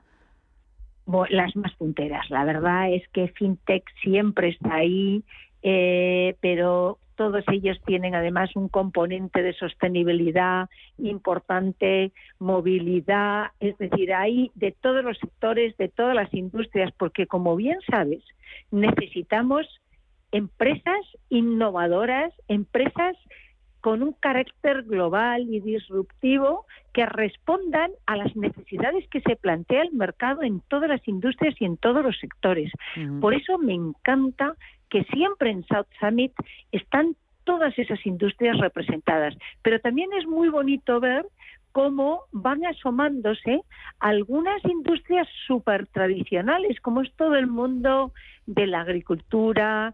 Las 1.31 1.55
más 1.57 1.75
punteras. 1.75 2.29
La 2.31 2.45
verdad 2.45 2.93
es 2.93 3.07
que 3.09 3.29
FinTech 3.29 3.85
siempre 4.03 4.49
está 4.49 4.77
ahí, 4.77 5.23
eh, 5.63 6.37
pero 6.41 6.99
todos 7.17 7.45
ellos 7.51 7.79
tienen 7.87 8.15
además 8.15 8.55
un 8.55 8.69
componente 8.69 9.43
de 9.43 9.55
sostenibilidad 9.55 10.69
importante, 10.99 12.13
movilidad, 12.39 13.47
es 13.59 13.77
decir, 13.79 14.13
hay 14.13 14.51
de 14.55 14.73
todos 14.73 15.03
los 15.03 15.19
sectores, 15.19 15.77
de 15.79 15.89
todas 15.89 16.15
las 16.15 16.33
industrias, 16.35 16.93
porque 16.97 17.27
como 17.27 17.57
bien 17.57 17.79
sabes, 17.91 18.23
necesitamos 18.71 19.67
empresas 20.31 21.01
innovadoras, 21.31 22.33
empresas 22.49 23.17
con 23.87 24.03
un 24.03 24.15
carácter 24.15 24.83
global 24.83 25.43
y 25.43 25.61
disruptivo 25.61 26.67
que 26.93 27.07
respondan 27.07 27.93
a 28.07 28.17
las 28.17 28.35
necesidades 28.35 29.09
que 29.11 29.21
se 29.21 29.37
plantea 29.37 29.83
el 29.83 29.93
mercado 29.93 30.43
en 30.43 30.61
todas 30.67 30.91
las 30.91 31.07
industrias 31.07 31.55
y 31.61 31.67
en 31.67 31.77
todos 31.77 32.03
los 32.03 32.19
sectores. 32.19 32.73
Por 33.21 33.33
eso 33.33 33.59
me 33.59 33.75
encanta 33.75 34.57
que 34.91 35.05
siempre 35.05 35.51
en 35.51 35.65
South 35.67 35.87
Summit 36.01 36.33
están 36.73 37.15
todas 37.45 37.79
esas 37.79 38.05
industrias 38.05 38.59
representadas. 38.59 39.37
Pero 39.63 39.79
también 39.79 40.11
es 40.19 40.27
muy 40.27 40.49
bonito 40.49 40.99
ver 40.99 41.25
cómo 41.77 42.23
van 42.33 42.65
asomándose 42.65 43.61
algunas 44.01 44.65
industrias 44.65 45.29
súper 45.47 45.87
tradicionales, 45.89 46.81
como 46.81 47.03
es 47.03 47.13
todo 47.17 47.35
el 47.35 47.49
mundo 47.49 48.15
de 48.47 48.67
la 48.67 48.81
agricultura, 48.81 49.93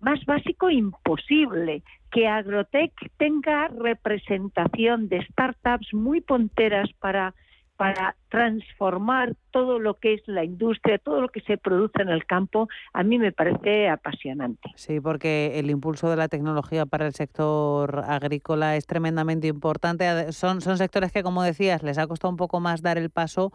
más 0.00 0.24
básico 0.26 0.70
imposible, 0.70 1.82
que 2.12 2.28
Agrotech 2.28 2.92
tenga 3.16 3.66
representación 3.66 5.08
de 5.08 5.26
startups 5.26 5.92
muy 5.92 6.20
punteras 6.20 6.88
para 7.00 7.34
para 7.76 8.16
transformar 8.28 9.34
todo 9.50 9.78
lo 9.78 9.94
que 9.94 10.14
es 10.14 10.22
la 10.26 10.44
industria, 10.44 10.98
todo 10.98 11.20
lo 11.20 11.28
que 11.28 11.40
se 11.40 11.56
produce 11.56 12.02
en 12.02 12.08
el 12.08 12.24
campo, 12.24 12.68
a 12.92 13.02
mí 13.02 13.18
me 13.18 13.32
parece 13.32 13.88
apasionante. 13.88 14.70
Sí, 14.76 15.00
porque 15.00 15.58
el 15.58 15.70
impulso 15.70 16.08
de 16.08 16.16
la 16.16 16.28
tecnología 16.28 16.86
para 16.86 17.06
el 17.06 17.14
sector 17.14 18.04
agrícola 18.06 18.76
es 18.76 18.86
tremendamente 18.86 19.48
importante. 19.48 20.32
Son, 20.32 20.60
son 20.60 20.78
sectores 20.78 21.12
que, 21.12 21.22
como 21.22 21.42
decías, 21.42 21.82
les 21.82 21.98
ha 21.98 22.06
costado 22.06 22.30
un 22.30 22.36
poco 22.36 22.60
más 22.60 22.82
dar 22.82 22.98
el 22.98 23.10
paso, 23.10 23.52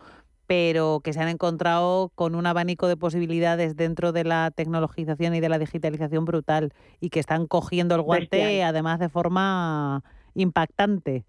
pero 0.48 1.00
que 1.04 1.14
se 1.14 1.22
han 1.22 1.30
encontrado 1.30 2.12
con 2.16 2.34
un 2.36 2.48
abanico 2.48 2.88
de 2.88 2.98
posibilidades 2.98 3.76
dentro 3.76 4.12
de 4.12 4.24
la 4.24 4.52
tecnologización 4.52 5.36
y 5.36 5.40
de 5.40 5.50
la 5.50 5.60
digitalización 5.60 6.26
brutal 6.26 6.74
y 7.00 7.10
que 7.10 7.20
están 7.20 7.46
cogiendo 7.46 7.96
el 7.96 8.02
guante, 8.02 8.64
además 8.64 9.00
de 9.00 9.10
forma 9.10 10.04
impactante. 10.34 11.24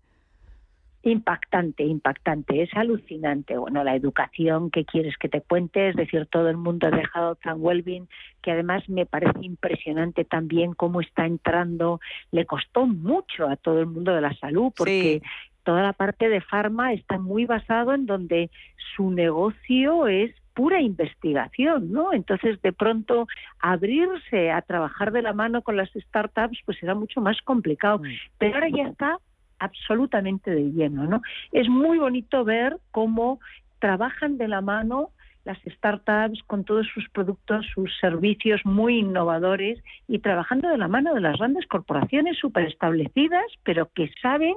Impactante, 1.02 1.82
impactante, 1.84 2.62
es 2.62 2.70
alucinante. 2.74 3.56
Bueno, 3.56 3.82
la 3.84 3.96
educación 3.96 4.70
que 4.70 4.84
quieres 4.84 5.16
que 5.16 5.30
te 5.30 5.40
cuente, 5.40 5.88
es 5.88 5.96
decir, 5.96 6.26
todo 6.26 6.50
el 6.50 6.58
mundo 6.58 6.88
ha 6.88 6.90
dejado 6.90 7.36
tan 7.36 7.56
Wellbeing, 7.58 8.06
que 8.42 8.50
además 8.50 8.86
me 8.88 9.06
parece 9.06 9.38
impresionante 9.40 10.24
también 10.24 10.74
cómo 10.74 11.00
está 11.00 11.24
entrando. 11.24 12.00
Le 12.32 12.44
costó 12.44 12.86
mucho 12.86 13.48
a 13.48 13.56
todo 13.56 13.80
el 13.80 13.86
mundo 13.86 14.14
de 14.14 14.20
la 14.20 14.34
salud 14.34 14.72
porque 14.76 15.22
toda 15.62 15.82
la 15.82 15.94
parte 15.94 16.28
de 16.28 16.42
farma 16.42 16.92
está 16.92 17.18
muy 17.18 17.46
basado 17.46 17.94
en 17.94 18.04
donde 18.04 18.50
su 18.94 19.10
negocio 19.10 20.06
es 20.06 20.34
pura 20.52 20.82
investigación, 20.82 21.90
¿no? 21.92 22.12
Entonces, 22.12 22.60
de 22.60 22.72
pronto, 22.72 23.26
abrirse 23.58 24.50
a 24.50 24.60
trabajar 24.60 25.12
de 25.12 25.22
la 25.22 25.32
mano 25.32 25.62
con 25.62 25.76
las 25.78 25.90
startups, 25.90 26.58
pues 26.66 26.82
era 26.82 26.94
mucho 26.94 27.22
más 27.22 27.40
complicado. 27.42 28.00
Mm. 28.00 28.08
Pero 28.36 28.54
ahora 28.54 28.68
ya 28.68 28.88
está 28.88 29.18
absolutamente 29.60 30.50
de 30.50 30.72
lleno, 30.72 31.06
¿no? 31.06 31.22
Es 31.52 31.68
muy 31.68 31.98
bonito 31.98 32.44
ver 32.44 32.78
cómo 32.90 33.38
trabajan 33.78 34.36
de 34.38 34.48
la 34.48 34.60
mano 34.60 35.10
las 35.50 35.58
startups 35.74 36.42
con 36.46 36.64
todos 36.64 36.86
sus 36.94 37.08
productos, 37.10 37.66
sus 37.74 37.90
servicios 38.00 38.60
muy 38.64 39.00
innovadores 39.00 39.82
y 40.06 40.20
trabajando 40.20 40.68
de 40.68 40.78
la 40.78 40.86
mano 40.86 41.12
de 41.14 41.20
las 41.20 41.38
grandes 41.38 41.66
corporaciones 41.66 42.38
súper 42.38 42.66
establecidas, 42.66 43.44
pero 43.64 43.90
que 43.92 44.10
saben 44.22 44.54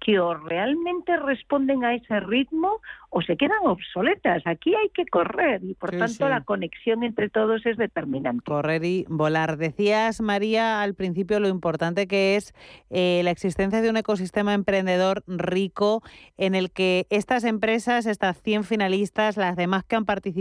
que 0.00 0.18
o 0.18 0.34
realmente 0.34 1.16
responden 1.16 1.84
a 1.84 1.94
ese 1.94 2.18
ritmo 2.18 2.80
o 3.10 3.22
se 3.22 3.36
quedan 3.36 3.58
obsoletas. 3.62 4.42
Aquí 4.46 4.74
hay 4.74 4.88
que 4.88 5.06
correr 5.06 5.62
y 5.62 5.74
por 5.74 5.90
tanto 5.90 6.28
la 6.28 6.40
conexión 6.40 7.04
entre 7.04 7.28
todos 7.28 7.64
es 7.66 7.76
determinante. 7.76 8.42
Correr 8.44 8.84
y 8.84 9.04
volar. 9.08 9.58
Decías, 9.58 10.20
María, 10.20 10.82
al 10.82 10.94
principio 10.94 11.38
lo 11.38 11.46
importante 11.46 12.08
que 12.08 12.34
es 12.34 12.52
eh, 12.90 13.20
la 13.22 13.30
existencia 13.30 13.80
de 13.80 13.90
un 13.90 13.96
ecosistema 13.96 14.54
emprendedor 14.54 15.22
rico 15.28 16.02
en 16.36 16.56
el 16.56 16.72
que 16.72 17.06
estas 17.10 17.44
empresas, 17.44 18.06
estas 18.06 18.42
100 18.42 18.64
finalistas, 18.64 19.36
las 19.36 19.54
demás 19.56 19.84
que 19.84 19.94
han 19.94 20.04
participado 20.04 20.31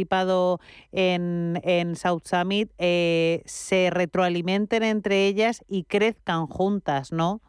en, 0.92 1.60
en 1.64 1.96
South 1.96 2.24
Summit, 2.26 2.72
eh, 2.78 3.42
se 3.46 3.90
retroalimenten 3.90 4.84
entre 4.84 5.28
ellas 5.28 5.64
y 5.68 5.84
crezcan 5.84 6.48
juntas, 6.48 7.12
¿no? 7.12 7.42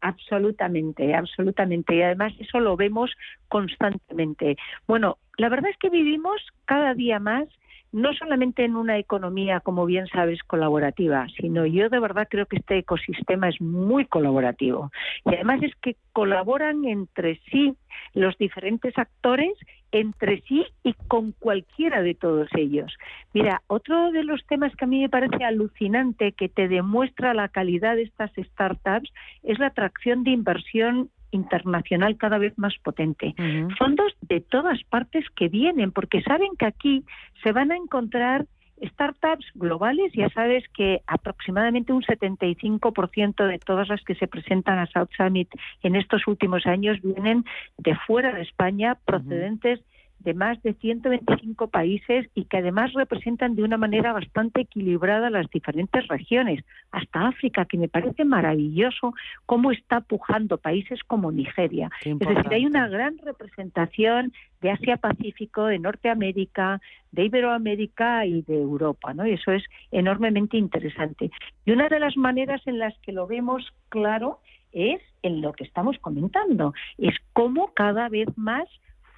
Absolutamente, 0.00 1.14
absolutamente. 1.14 1.94
Y 1.94 2.02
además 2.02 2.32
eso 2.40 2.58
lo 2.58 2.76
vemos 2.76 3.10
constantemente. 3.48 4.56
Bueno, 4.88 5.18
la 5.38 5.48
verdad 5.48 5.70
es 5.70 5.76
que 5.78 5.90
vivimos 5.90 6.40
cada 6.64 6.94
día 6.94 7.20
más 7.20 7.48
no 7.92 8.14
solamente 8.14 8.64
en 8.64 8.76
una 8.76 8.98
economía, 8.98 9.60
como 9.60 9.84
bien 9.84 10.06
sabes, 10.06 10.42
colaborativa, 10.42 11.26
sino 11.36 11.66
yo 11.66 11.90
de 11.90 12.00
verdad 12.00 12.26
creo 12.28 12.46
que 12.46 12.56
este 12.56 12.78
ecosistema 12.78 13.48
es 13.48 13.60
muy 13.60 14.06
colaborativo. 14.06 14.90
Y 15.26 15.34
además 15.34 15.62
es 15.62 15.74
que 15.76 15.96
colaboran 16.12 16.84
entre 16.86 17.38
sí 17.50 17.74
los 18.14 18.36
diferentes 18.38 18.96
actores, 18.96 19.52
entre 19.90 20.40
sí 20.42 20.64
y 20.82 20.94
con 21.08 21.32
cualquiera 21.32 22.02
de 22.02 22.14
todos 22.14 22.48
ellos. 22.56 22.94
Mira, 23.34 23.62
otro 23.66 24.10
de 24.10 24.24
los 24.24 24.44
temas 24.46 24.74
que 24.74 24.86
a 24.86 24.88
mí 24.88 25.00
me 25.00 25.10
parece 25.10 25.44
alucinante, 25.44 26.32
que 26.32 26.48
te 26.48 26.68
demuestra 26.68 27.34
la 27.34 27.48
calidad 27.48 27.96
de 27.96 28.02
estas 28.02 28.32
startups, 28.32 29.12
es 29.42 29.58
la 29.58 29.66
atracción 29.66 30.24
de 30.24 30.30
inversión 30.30 31.10
internacional 31.32 32.16
cada 32.16 32.38
vez 32.38 32.56
más 32.56 32.74
potente. 32.82 33.34
Fondos 33.78 34.14
de 34.20 34.40
todas 34.40 34.82
partes 34.84 35.24
que 35.34 35.48
vienen, 35.48 35.90
porque 35.90 36.22
saben 36.22 36.52
que 36.58 36.66
aquí 36.66 37.04
se 37.42 37.52
van 37.52 37.72
a 37.72 37.76
encontrar 37.76 38.46
startups 38.84 39.46
globales, 39.54 40.12
ya 40.12 40.28
sabes 40.30 40.64
que 40.74 41.02
aproximadamente 41.06 41.92
un 41.92 42.02
75% 42.02 43.46
de 43.46 43.58
todas 43.58 43.88
las 43.88 44.02
que 44.02 44.14
se 44.14 44.26
presentan 44.26 44.78
a 44.78 44.86
South 44.86 45.10
Summit 45.16 45.48
en 45.82 45.96
estos 45.96 46.26
últimos 46.26 46.66
años 46.66 47.00
vienen 47.02 47.44
de 47.78 47.94
fuera 48.06 48.32
de 48.32 48.42
España, 48.42 48.96
procedentes 49.04 49.80
de 50.22 50.34
más 50.34 50.62
de 50.62 50.74
125 50.74 51.68
países 51.68 52.28
y 52.34 52.44
que 52.44 52.58
además 52.58 52.92
representan 52.92 53.54
de 53.54 53.62
una 53.62 53.76
manera 53.76 54.12
bastante 54.12 54.62
equilibrada 54.62 55.30
las 55.30 55.48
diferentes 55.50 56.06
regiones, 56.08 56.64
hasta 56.90 57.28
África, 57.28 57.64
que 57.64 57.78
me 57.78 57.88
parece 57.88 58.24
maravilloso 58.24 59.14
cómo 59.46 59.72
está 59.72 60.00
pujando 60.00 60.58
países 60.58 61.00
como 61.06 61.32
Nigeria. 61.32 61.90
Es 62.04 62.18
decir, 62.18 62.52
hay 62.52 62.66
una 62.66 62.88
gran 62.88 63.18
representación 63.18 64.32
de 64.60 64.70
Asia-Pacífico, 64.70 65.66
de 65.66 65.78
Norteamérica, 65.78 66.80
de 67.10 67.24
Iberoamérica 67.24 68.24
y 68.26 68.42
de 68.42 68.60
Europa, 68.60 69.12
¿no? 69.14 69.26
Y 69.26 69.32
eso 69.32 69.52
es 69.52 69.64
enormemente 69.90 70.56
interesante. 70.56 71.30
Y 71.64 71.72
una 71.72 71.88
de 71.88 72.00
las 72.00 72.16
maneras 72.16 72.62
en 72.66 72.78
las 72.78 72.96
que 72.98 73.12
lo 73.12 73.26
vemos 73.26 73.64
claro 73.88 74.38
es 74.72 75.00
en 75.22 75.40
lo 75.42 75.52
que 75.52 75.64
estamos 75.64 75.98
comentando, 75.98 76.74
es 76.98 77.14
cómo 77.32 77.72
cada 77.74 78.08
vez 78.08 78.28
más 78.36 78.68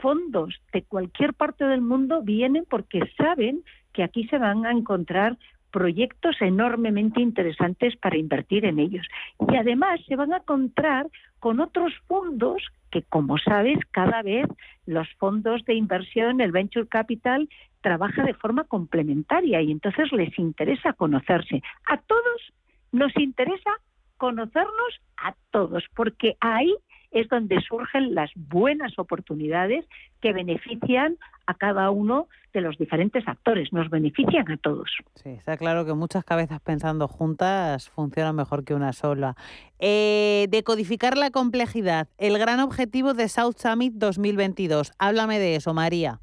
fondos 0.04 0.60
de 0.70 0.82
cualquier 0.82 1.32
parte 1.32 1.64
del 1.64 1.80
mundo 1.80 2.20
vienen 2.20 2.66
porque 2.68 3.00
saben 3.16 3.64
que 3.94 4.02
aquí 4.02 4.28
se 4.28 4.36
van 4.36 4.66
a 4.66 4.70
encontrar 4.70 5.38
proyectos 5.70 6.36
enormemente 6.42 7.22
interesantes 7.22 7.96
para 7.96 8.18
invertir 8.18 8.66
en 8.66 8.80
ellos. 8.80 9.06
Y 9.48 9.56
además 9.56 10.00
se 10.06 10.14
van 10.14 10.34
a 10.34 10.36
encontrar 10.36 11.06
con 11.40 11.58
otros 11.58 11.94
fondos 12.06 12.62
que, 12.90 13.02
como 13.04 13.38
sabes, 13.38 13.78
cada 13.92 14.20
vez 14.20 14.46
los 14.84 15.08
fondos 15.14 15.64
de 15.64 15.72
inversión, 15.72 16.42
el 16.42 16.52
venture 16.52 16.86
capital, 16.86 17.48
trabaja 17.80 18.24
de 18.24 18.34
forma 18.34 18.64
complementaria 18.64 19.62
y 19.62 19.72
entonces 19.72 20.12
les 20.12 20.38
interesa 20.38 20.92
conocerse. 20.92 21.62
A 21.88 21.96
todos 21.96 22.52
nos 22.92 23.16
interesa 23.16 23.70
conocernos 24.18 25.00
a 25.16 25.34
todos, 25.50 25.82
porque 25.96 26.36
ahí 26.40 26.74
es 27.14 27.28
donde 27.28 27.60
surgen 27.62 28.14
las 28.14 28.30
buenas 28.34 28.98
oportunidades 28.98 29.86
que 30.20 30.32
benefician 30.32 31.16
a 31.46 31.54
cada 31.54 31.90
uno 31.90 32.28
de 32.52 32.60
los 32.60 32.76
diferentes 32.78 33.26
actores, 33.26 33.72
nos 33.72 33.90
benefician 33.90 34.50
a 34.50 34.56
todos. 34.56 34.90
Sí, 35.14 35.30
está 35.30 35.56
claro 35.56 35.84
que 35.84 35.94
muchas 35.94 36.24
cabezas 36.24 36.60
pensando 36.60 37.08
juntas 37.08 37.88
funcionan 37.90 38.36
mejor 38.36 38.64
que 38.64 38.74
una 38.74 38.92
sola. 38.92 39.36
Eh, 39.78 40.46
decodificar 40.50 41.16
la 41.16 41.30
complejidad, 41.30 42.08
el 42.18 42.38
gran 42.38 42.60
objetivo 42.60 43.14
de 43.14 43.28
South 43.28 43.56
Summit 43.56 43.94
2022. 43.94 44.92
Háblame 44.98 45.38
de 45.38 45.56
eso, 45.56 45.74
María. 45.74 46.20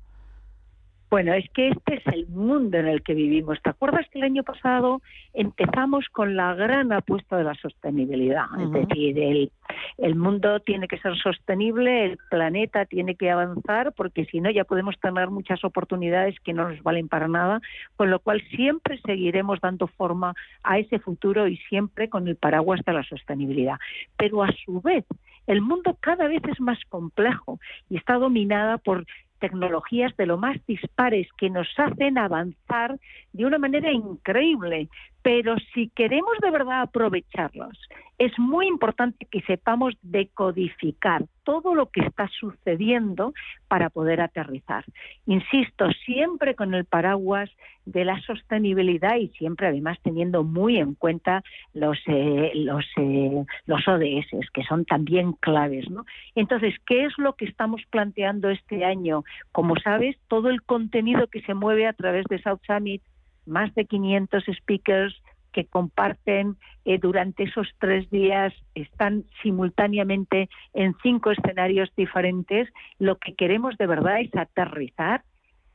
Bueno, 1.12 1.34
es 1.34 1.50
que 1.50 1.68
este 1.68 1.96
es 1.96 2.08
el 2.08 2.26
mundo 2.30 2.78
en 2.78 2.88
el 2.88 3.04
que 3.04 3.14
vivimos. 3.14 3.62
¿Te 3.62 3.70
acuerdas 3.70 4.08
que 4.10 4.20
el 4.20 4.24
año 4.24 4.44
pasado 4.44 5.02
empezamos 5.34 6.08
con 6.08 6.38
la 6.38 6.54
gran 6.56 6.94
apuesta 6.94 7.36
de 7.36 7.44
la 7.44 7.54
sostenibilidad? 7.56 8.46
Es 8.58 8.72
decir, 8.72 9.20
el, 9.20 9.52
el 9.98 10.16
mundo 10.16 10.62
tiene 10.62 10.88
que 10.88 10.98
ser 11.00 11.18
sostenible, 11.18 12.06
el 12.06 12.18
planeta 12.30 12.86
tiene 12.86 13.16
que 13.16 13.30
avanzar, 13.30 13.92
porque 13.92 14.24
si 14.24 14.40
no 14.40 14.50
ya 14.52 14.64
podemos 14.64 14.98
tener 15.02 15.30
muchas 15.30 15.66
oportunidades 15.66 16.40
que 16.46 16.54
no 16.54 16.70
nos 16.70 16.82
valen 16.82 17.10
para 17.10 17.28
nada, 17.28 17.60
con 17.98 18.10
lo 18.10 18.20
cual 18.20 18.42
siempre 18.56 18.98
seguiremos 19.06 19.60
dando 19.60 19.88
forma 19.88 20.34
a 20.64 20.80
ese 20.80 20.98
futuro 21.00 21.46
y 21.46 21.58
siempre 21.58 22.08
con 22.08 22.30
el 22.30 22.38
paraguas 22.38 22.80
de 22.86 22.94
la 22.94 23.04
sostenibilidad. 23.04 23.76
Pero 24.16 24.44
a 24.44 24.52
su 24.64 24.80
vez, 24.80 25.04
el 25.46 25.60
mundo 25.60 25.98
cada 26.00 26.30
vez 26.30 26.42
es 26.50 26.62
más 26.62 26.80
complejo 26.88 27.60
y 27.90 27.98
está 27.98 28.14
dominada 28.14 28.78
por 28.78 29.06
tecnologías 29.42 30.16
de 30.16 30.26
lo 30.26 30.38
más 30.38 30.56
dispares 30.66 31.28
que 31.38 31.50
nos 31.50 31.68
hacen 31.78 32.18
avanzar 32.18 32.98
de 33.34 33.46
una 33.46 33.58
manera 33.58 33.92
increíble. 33.92 34.88
Pero 35.24 35.56
si 35.74 35.90
queremos 35.90 36.38
de 36.42 36.52
verdad 36.52 36.82
aprovecharlos, 36.82 37.78
es 38.18 38.38
muy 38.38 38.68
importante 38.68 39.26
que 39.32 39.42
sepamos 39.42 39.96
decodificar 40.04 41.26
todo 41.44 41.74
lo 41.74 41.90
que 41.90 42.02
está 42.02 42.28
sucediendo 42.28 43.34
para 43.68 43.90
poder 43.90 44.22
aterrizar. 44.22 44.86
Insisto, 45.26 45.90
siempre 46.06 46.54
con 46.54 46.76
el 46.76 46.86
paraguas 46.86 47.50
de 47.86 48.06
la 48.06 48.22
sostenibilidad 48.22 49.16
y 49.16 49.30
siempre 49.30 49.68
además 49.68 49.98
teniendo 50.04 50.44
muy 50.44 50.78
en 50.78 50.94
cuenta 50.94 51.44
los, 51.74 51.98
eh, 52.06 52.52
los, 52.54 52.86
eh, 52.98 53.44
los 53.66 53.88
ODS, 53.88 54.52
que 54.54 54.64
son 54.66 54.86
también 54.86 55.34
claves. 55.34 55.90
¿no? 55.90 56.06
Entonces, 56.36 56.76
¿qué 56.86 57.06
es 57.06 57.18
lo 57.18 57.34
que 57.34 57.46
estamos 57.46 57.82
planteando 57.90 58.52
este 58.52 58.86
año? 58.86 59.24
Como 59.52 59.76
sabes, 59.78 60.16
todo 60.28 60.50
el 60.50 60.62
contenido 60.62 61.26
que 61.26 61.42
se 61.42 61.56
mueve 61.56 61.88
a 61.88 61.94
través 61.94 62.26
de 62.26 62.40
South 62.42 62.62
Summit 62.68 63.02
más 63.46 63.74
de 63.76 63.86
500 63.86 64.44
speakers 64.58 65.16
que 65.52 65.66
comparten 65.66 66.58
eh, 66.86 66.98
durante 66.98 67.44
esos 67.44 67.68
tres 67.80 68.10
días, 68.10 68.54
están 68.74 69.26
simultáneamente 69.44 70.50
en 70.74 70.96
cinco 71.04 71.32
escenarios 71.32 71.92
diferentes. 71.96 72.70
Lo 73.00 73.18
que 73.18 73.36
queremos 73.36 73.78
de 73.78 73.88
verdad 73.88 74.22
es 74.22 74.34
aterrizar 74.36 75.24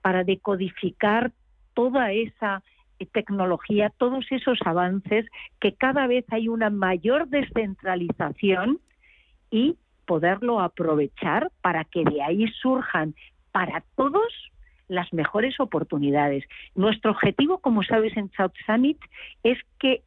para 0.00 0.24
decodificar 0.24 1.32
toda 1.74 2.12
esa 2.12 2.62
eh, 2.98 3.06
tecnología, 3.06 3.92
todos 3.98 4.24
esos 4.30 4.58
avances, 4.64 5.26
que 5.60 5.74
cada 5.74 6.06
vez 6.06 6.24
hay 6.30 6.48
una 6.48 6.70
mayor 6.70 7.28
descentralización 7.28 8.80
y 9.50 9.76
poderlo 10.06 10.60
aprovechar 10.60 11.50
para 11.60 11.84
que 11.84 12.04
de 12.04 12.22
ahí 12.22 12.48
surjan 12.62 13.14
para 13.52 13.82
todos 13.96 14.32
las 14.88 15.12
mejores 15.12 15.58
oportunidades. 15.60 16.44
Nuestro 16.74 17.12
objetivo, 17.12 17.58
como 17.58 17.82
sabes, 17.82 18.16
en 18.16 18.30
South 18.32 18.52
Summit 18.66 18.98
es 19.42 19.58
que 19.78 20.02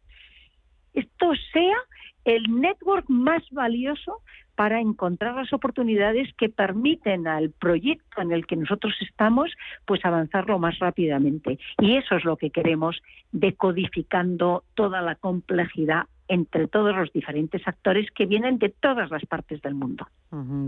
esto 0.93 1.33
sea 1.53 1.77
el 2.25 2.43
network 2.61 3.05
más 3.07 3.43
valioso 3.51 4.21
para 4.55 4.81
encontrar 4.81 5.35
las 5.35 5.53
oportunidades 5.53 6.33
que 6.33 6.49
permiten 6.49 7.27
al 7.27 7.51
proyecto 7.51 8.21
en 8.21 8.33
el 8.33 8.45
que 8.45 8.57
nosotros 8.57 8.93
estamos 8.99 9.51
pues 9.85 10.03
avanzarlo 10.03 10.59
más 10.59 10.77
rápidamente 10.79 11.57
y 11.79 11.95
eso 11.95 12.15
es 12.15 12.25
lo 12.25 12.35
que 12.35 12.49
queremos 12.49 13.01
decodificando 13.31 14.65
toda 14.73 15.01
la 15.01 15.15
complejidad 15.15 16.07
entre 16.29 16.67
todos 16.67 16.95
los 16.95 17.11
diferentes 17.11 17.67
actores 17.67 18.07
que 18.15 18.27
vienen 18.27 18.59
de 18.59 18.69
todas 18.69 19.09
las 19.09 19.25
partes 19.25 19.61
del 19.61 19.73
mundo. 19.73 20.07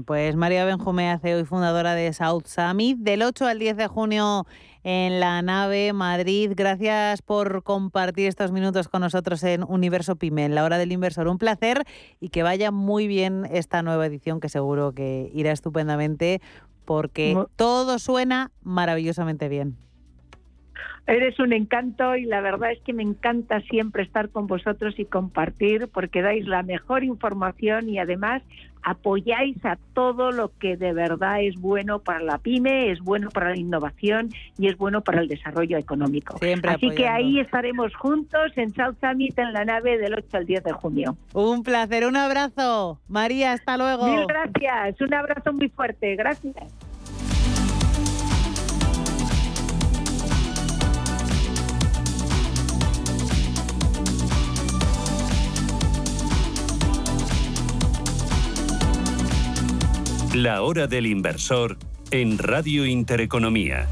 Pues 0.05 0.35
María 0.35 0.65
Benjumea, 0.65 1.19
CEO 1.19 1.39
y 1.39 1.45
fundadora 1.45 1.93
de 1.93 2.11
South 2.13 2.45
Summit, 2.45 2.97
del 2.97 3.21
8 3.21 3.45
al 3.45 3.59
10 3.59 3.77
de 3.77 3.87
junio 3.87 4.47
en 4.83 5.19
la 5.19 5.43
nave 5.43 5.93
Madrid. 5.93 6.53
Gracias 6.55 7.21
por 7.21 7.61
compartir 7.61 8.27
estos 8.27 8.51
minutos 8.51 8.87
con 8.87 9.01
nosotros 9.01 9.43
en 9.43 9.63
Universo 9.63 10.15
Pyme, 10.15 10.45
en 10.45 10.55
la 10.55 10.63
hora 10.63 10.79
del 10.79 10.91
inversor. 10.91 11.27
Un 11.27 11.37
placer 11.37 11.83
y 12.19 12.29
que 12.29 12.41
vaya 12.41 12.71
muy 12.71 13.07
bien 13.07 13.45
esta 13.51 13.83
nueva 13.83 14.07
edición, 14.07 14.39
que 14.39 14.49
seguro 14.49 14.93
que 14.93 15.29
irá 15.31 15.51
estupendamente, 15.51 16.41
porque 16.85 17.37
todo 17.55 17.99
suena 17.99 18.49
maravillosamente 18.63 19.47
bien. 19.47 19.77
Eres 21.07 21.39
un 21.39 21.51
encanto 21.51 22.15
y 22.15 22.25
la 22.25 22.41
verdad 22.41 22.71
es 22.71 22.79
que 22.81 22.93
me 22.93 23.03
encanta 23.03 23.59
siempre 23.61 24.03
estar 24.03 24.29
con 24.29 24.47
vosotros 24.47 24.97
y 24.97 25.05
compartir 25.05 25.89
porque 25.91 26.21
dais 26.21 26.47
la 26.47 26.63
mejor 26.63 27.03
información 27.03 27.89
y 27.89 27.97
además 27.99 28.43
apoyáis 28.83 29.63
a 29.65 29.77
todo 29.93 30.31
lo 30.31 30.51
que 30.57 30.77
de 30.77 30.93
verdad 30.93 31.41
es 31.41 31.55
bueno 31.55 31.99
para 31.99 32.21
la 32.21 32.37
pyme, 32.37 32.91
es 32.91 32.99
bueno 32.99 33.29
para 33.29 33.51
la 33.51 33.57
innovación 33.57 34.29
y 34.57 34.67
es 34.67 34.77
bueno 34.77 35.01
para 35.01 35.21
el 35.21 35.27
desarrollo 35.27 35.77
económico. 35.77 36.37
Así 36.67 36.89
que 36.91 37.07
ahí 37.07 37.39
estaremos 37.39 37.95
juntos 37.95 38.51
en 38.55 38.73
South 38.73 38.95
Summit 39.01 39.37
en 39.37 39.53
la 39.53 39.65
nave 39.65 39.97
del 39.97 40.13
8 40.13 40.37
al 40.37 40.45
10 40.45 40.63
de 40.63 40.71
junio. 40.71 41.17
Un 41.33 41.63
placer, 41.63 42.05
un 42.05 42.15
abrazo. 42.15 42.99
María, 43.07 43.53
hasta 43.53 43.77
luego. 43.77 44.07
Mil 44.07 44.25
gracias, 44.27 44.99
un 45.01 45.13
abrazo 45.13 45.53
muy 45.53 45.69
fuerte. 45.69 46.15
Gracias. 46.15 46.90
La 60.33 60.61
hora 60.61 60.87
del 60.87 61.07
inversor 61.07 61.75
en 62.09 62.37
Radio 62.37 62.85
Intereconomía. 62.85 63.89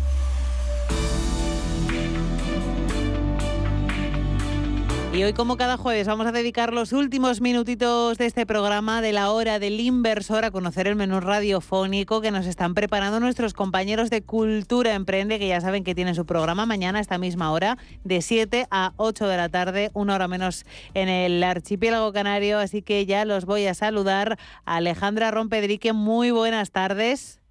Y 5.12 5.24
hoy, 5.24 5.34
como 5.34 5.58
cada 5.58 5.76
jueves, 5.76 6.08
vamos 6.08 6.28
a 6.28 6.32
dedicar 6.32 6.72
los 6.72 6.94
últimos 6.94 7.42
minutitos 7.42 8.20
de 8.20 8.28
este 8.28 8.46
programa 8.46 9.02
de 9.02 9.12
la 9.12 9.32
hora 9.32 9.58
del 9.58 9.80
inversor 9.80 10.46
a 10.46 10.52
conocer 10.52 10.86
el 10.86 10.96
menú 10.96 11.20
radiofónico 11.20 12.22
que 12.22 12.30
nos 12.30 12.46
están 12.46 12.76
preparando 12.76 13.20
nuestros 13.20 13.56
compañeros 13.56 14.12
de 14.12 14.22
Cultura 14.22 14.94
Emprende, 14.94 15.40
que 15.40 15.48
ya 15.48 15.62
saben 15.62 15.84
que 15.84 15.96
tienen 15.96 16.14
su 16.14 16.28
programa 16.28 16.68
mañana 16.68 17.00
a 17.00 17.02
esta 17.02 17.18
misma 17.18 17.52
hora, 17.52 17.78
de 18.04 18.22
7 18.22 18.68
a 18.70 18.94
8 18.98 19.28
de 19.28 19.38
la 19.38 19.50
tarde, 19.50 19.90
una 19.94 20.14
hora 20.14 20.28
menos 20.28 20.64
en 20.94 21.10
el 21.10 21.44
archipiélago 21.44 22.14
canario. 22.14 22.60
Así 22.60 22.84
que 22.84 23.08
ya 23.08 23.26
los 23.26 23.46
voy 23.46 23.66
a 23.66 23.74
saludar. 23.74 24.38
Alejandra 24.64 25.32
Rompedrique, 25.32 25.92
muy 25.92 26.30
buenas 26.30 26.72
tardes. 26.72 27.42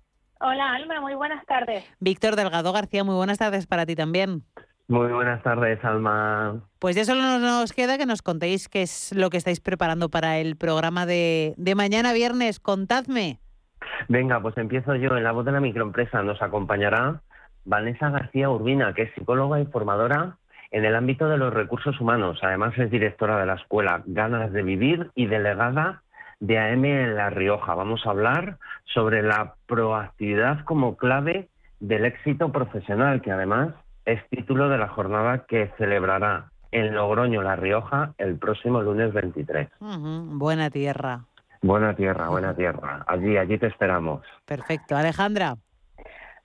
Hola, 0.41 0.75
Alma, 0.75 1.01
muy 1.01 1.15
buenas 1.15 1.45
tardes. 1.45 1.85
Víctor 1.99 2.37
Delgado 2.37 2.73
García, 2.73 3.03
muy 3.03 3.17
buenas 3.17 3.39
tardes 3.39 3.67
para 3.67 3.85
ti 3.85 3.97
también. 3.97 4.45
Muy 4.89 5.12
buenas 5.12 5.43
tardes, 5.43 5.84
Alma. 5.84 6.62
Pues 6.78 6.97
ya 6.97 7.05
solo 7.05 7.20
nos 7.39 7.74
queda 7.74 7.99
que 7.99 8.07
nos 8.07 8.22
contéis 8.22 8.70
qué 8.70 8.80
es 8.80 9.14
lo 9.14 9.28
que 9.28 9.36
estáis 9.36 9.61
preparando 9.61 10.09
para 10.09 10.39
el 10.39 10.57
programa 10.57 11.05
de, 11.05 11.53
de 11.59 11.74
mañana 11.74 12.14
viernes. 12.14 12.59
Contadme. 12.59 13.39
Venga, 14.09 14.41
pues 14.41 14.57
empiezo 14.57 14.95
yo. 14.95 15.14
En 15.18 15.24
la 15.24 15.32
voz 15.32 15.45
de 15.45 15.53
la 15.53 15.61
microempresa 15.61 16.22
nos 16.22 16.41
acompañará 16.41 17.20
Vanessa 17.66 18.09
García 18.09 18.49
Urbina, 18.49 18.95
que 18.95 19.03
es 19.03 19.14
psicóloga 19.14 19.61
y 19.61 19.66
formadora 19.66 20.39
en 20.70 20.86
el 20.86 20.97
ámbito 20.97 21.28
de 21.28 21.36
los 21.36 21.53
recursos 21.53 22.01
humanos. 22.01 22.39
Además 22.43 22.72
es 22.78 22.91
directora 22.91 23.39
de 23.39 23.45
la 23.45 23.55
escuela 23.57 24.03
Ganas 24.07 24.53
de 24.53 24.62
Vivir 24.62 25.11
y 25.14 25.26
delegada 25.26 26.03
de 26.41 26.59
AM 26.59 26.84
en 26.86 27.14
La 27.14 27.28
Rioja. 27.28 27.74
Vamos 27.74 28.07
a 28.07 28.11
hablar 28.11 28.57
sobre 28.84 29.22
la 29.22 29.55
proactividad 29.66 30.64
como 30.64 30.97
clave 30.97 31.49
del 31.78 32.07
éxito 32.07 32.51
profesional, 32.53 33.20
que 33.20 33.32
además 33.32 33.74
es 34.09 34.27
título 34.31 34.71
de 34.71 34.79
la 34.79 34.89
jornada 34.89 35.45
que 35.47 35.71
celebrará 35.77 36.51
en 36.71 36.95
Logroño, 36.95 37.43
La 37.43 37.57
Rioja, 37.57 38.15
el 38.17 38.39
próximo 38.39 38.81
lunes 38.81 39.13
23. 39.13 39.69
Buena 39.81 40.71
tierra. 40.71 41.25
Buena 41.61 41.95
tierra, 41.95 42.29
buena 42.29 42.55
tierra. 42.55 43.05
Allí, 43.07 43.37
allí 43.37 43.59
te 43.59 43.67
esperamos. 43.67 44.23
Perfecto. 44.47 44.97
Alejandra. 44.97 45.57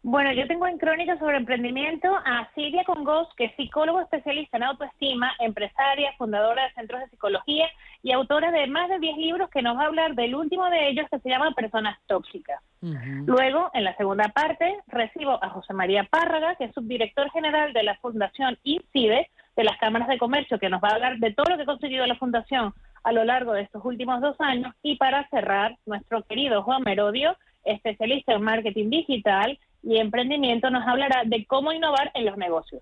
Bueno, 0.05 0.33
yo 0.33 0.45
tengo 0.47 0.67
en 0.67 0.77
Crónica 0.77 1.17
sobre 1.17 1.37
emprendimiento 1.37 2.13
a 2.13 2.49
Silvia 2.55 2.83
Congos, 2.83 3.29
que 3.37 3.45
es 3.45 3.55
psicólogo 3.55 4.01
especialista 4.01 4.57
en 4.57 4.63
autoestima, 4.63 5.31
empresaria, 5.39 6.11
fundadora 6.17 6.65
de 6.65 6.73
centros 6.73 6.99
de 6.99 7.07
psicología 7.07 7.69
y 8.01 8.11
autora 8.11 8.51
de 8.51 8.67
más 8.67 8.89
de 8.89 8.99
10 8.99 9.15
libros 9.15 9.49
que 9.49 9.61
nos 9.61 9.77
va 9.77 9.83
a 9.83 9.85
hablar 9.85 10.13
del 10.15 10.35
último 10.35 10.69
de 10.69 10.89
ellos 10.89 11.07
que 11.09 11.19
se 11.19 11.29
llama 11.29 11.53
Personas 11.55 11.97
Tóxicas. 12.05 12.61
Luego, 12.81 13.71
en 13.73 13.85
la 13.85 13.95
segunda 13.95 14.27
parte, 14.27 14.75
recibo 14.87 15.41
a 15.41 15.49
José 15.51 15.73
María 15.73 16.03
Párraga, 16.03 16.55
que 16.55 16.65
es 16.65 16.73
subdirector 16.73 17.31
general 17.31 17.71
de 17.71 17.83
la 17.83 17.95
Fundación 17.95 18.57
INCIDE, 18.63 19.29
de 19.55 19.63
las 19.63 19.77
cámaras 19.77 20.09
de 20.09 20.17
comercio, 20.17 20.59
que 20.59 20.69
nos 20.69 20.83
va 20.83 20.89
a 20.89 20.95
hablar 20.95 21.17
de 21.19 21.31
todo 21.31 21.45
lo 21.49 21.55
que 21.55 21.63
ha 21.63 21.65
conseguido 21.65 22.05
la 22.05 22.17
Fundación 22.17 22.73
a 23.05 23.13
lo 23.13 23.23
largo 23.23 23.53
de 23.53 23.61
estos 23.61 23.85
últimos 23.85 24.19
dos 24.19 24.35
años. 24.39 24.75
Y 24.83 24.97
para 24.97 25.29
cerrar, 25.29 25.77
nuestro 25.85 26.23
querido 26.23 26.61
Juan 26.63 26.83
Merodio, 26.83 27.37
especialista 27.63 28.33
en 28.33 28.41
marketing 28.41 28.89
digital 28.89 29.57
y 29.83 29.97
emprendimiento, 29.97 30.69
nos 30.69 30.87
hablará 30.87 31.23
de 31.25 31.45
cómo 31.45 31.71
innovar 31.71 32.11
en 32.15 32.25
los 32.25 32.37
negocios. 32.37 32.81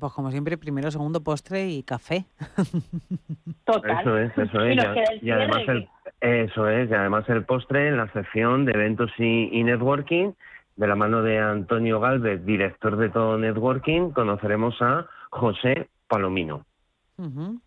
Pues 0.00 0.12
como 0.12 0.30
siempre, 0.30 0.58
primero, 0.58 0.90
segundo 0.90 1.22
postre 1.22 1.68
y 1.68 1.82
café. 1.84 2.24
Total. 3.64 4.00
Eso 4.00 4.18
es, 4.18 4.38
eso 4.38 4.60
es. 4.64 5.22
Y, 5.22 5.30
además 5.30 5.62
el, 5.68 5.88
eso 6.20 6.68
es, 6.68 6.90
y 6.90 6.94
además 6.94 7.28
el 7.28 7.44
postre 7.44 7.88
en 7.88 7.96
la 7.96 8.12
sección 8.12 8.64
de 8.64 8.72
eventos 8.72 9.10
y, 9.18 9.62
networking, 9.62 10.32
de 10.76 10.86
la 10.86 10.96
mano 10.96 11.22
de 11.22 11.38
Antonio 11.38 12.00
Galvez, 12.00 12.44
director 12.44 12.96
de 12.96 13.10
todo 13.10 13.38
networking, 13.38 14.10
conoceremos 14.10 14.74
a 14.82 15.06
José 15.30 15.88
Palomino. 16.08 16.64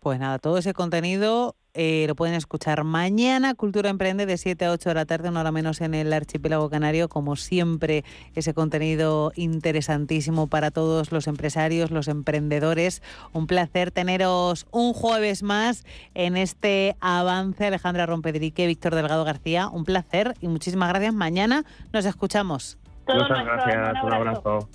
Pues 0.00 0.18
nada, 0.18 0.38
todo 0.38 0.58
ese 0.58 0.74
contenido 0.74 1.54
eh, 1.74 2.04
lo 2.06 2.14
pueden 2.14 2.34
escuchar 2.36 2.84
mañana. 2.84 3.54
Cultura 3.54 3.90
Emprende 3.90 4.26
de 4.26 4.36
7 4.36 4.64
a 4.64 4.70
8 4.70 4.90
de 4.90 4.94
la 4.94 5.06
tarde, 5.06 5.28
una 5.28 5.40
hora 5.40 5.50
menos 5.50 5.80
en 5.80 5.94
el 5.94 6.12
archipiélago 6.12 6.70
canario. 6.70 7.08
Como 7.08 7.34
siempre, 7.34 8.04
ese 8.34 8.54
contenido 8.54 9.32
interesantísimo 9.34 10.46
para 10.46 10.70
todos 10.70 11.10
los 11.10 11.26
empresarios, 11.26 11.90
los 11.90 12.06
emprendedores. 12.06 13.02
Un 13.32 13.48
placer 13.48 13.90
teneros 13.90 14.66
un 14.70 14.92
jueves 14.92 15.42
más 15.42 15.84
en 16.14 16.36
este 16.36 16.96
avance. 17.00 17.66
Alejandra 17.66 18.06
Rompedrique, 18.06 18.66
Víctor 18.66 18.94
Delgado 18.94 19.24
García, 19.24 19.68
un 19.68 19.84
placer 19.84 20.34
y 20.40 20.48
muchísimas 20.48 20.88
gracias. 20.90 21.12
Mañana 21.12 21.64
nos 21.92 22.04
escuchamos. 22.04 22.78
Muchas 23.06 23.44
gracias, 23.44 24.02
un 24.02 24.12
abrazo. 24.12 24.68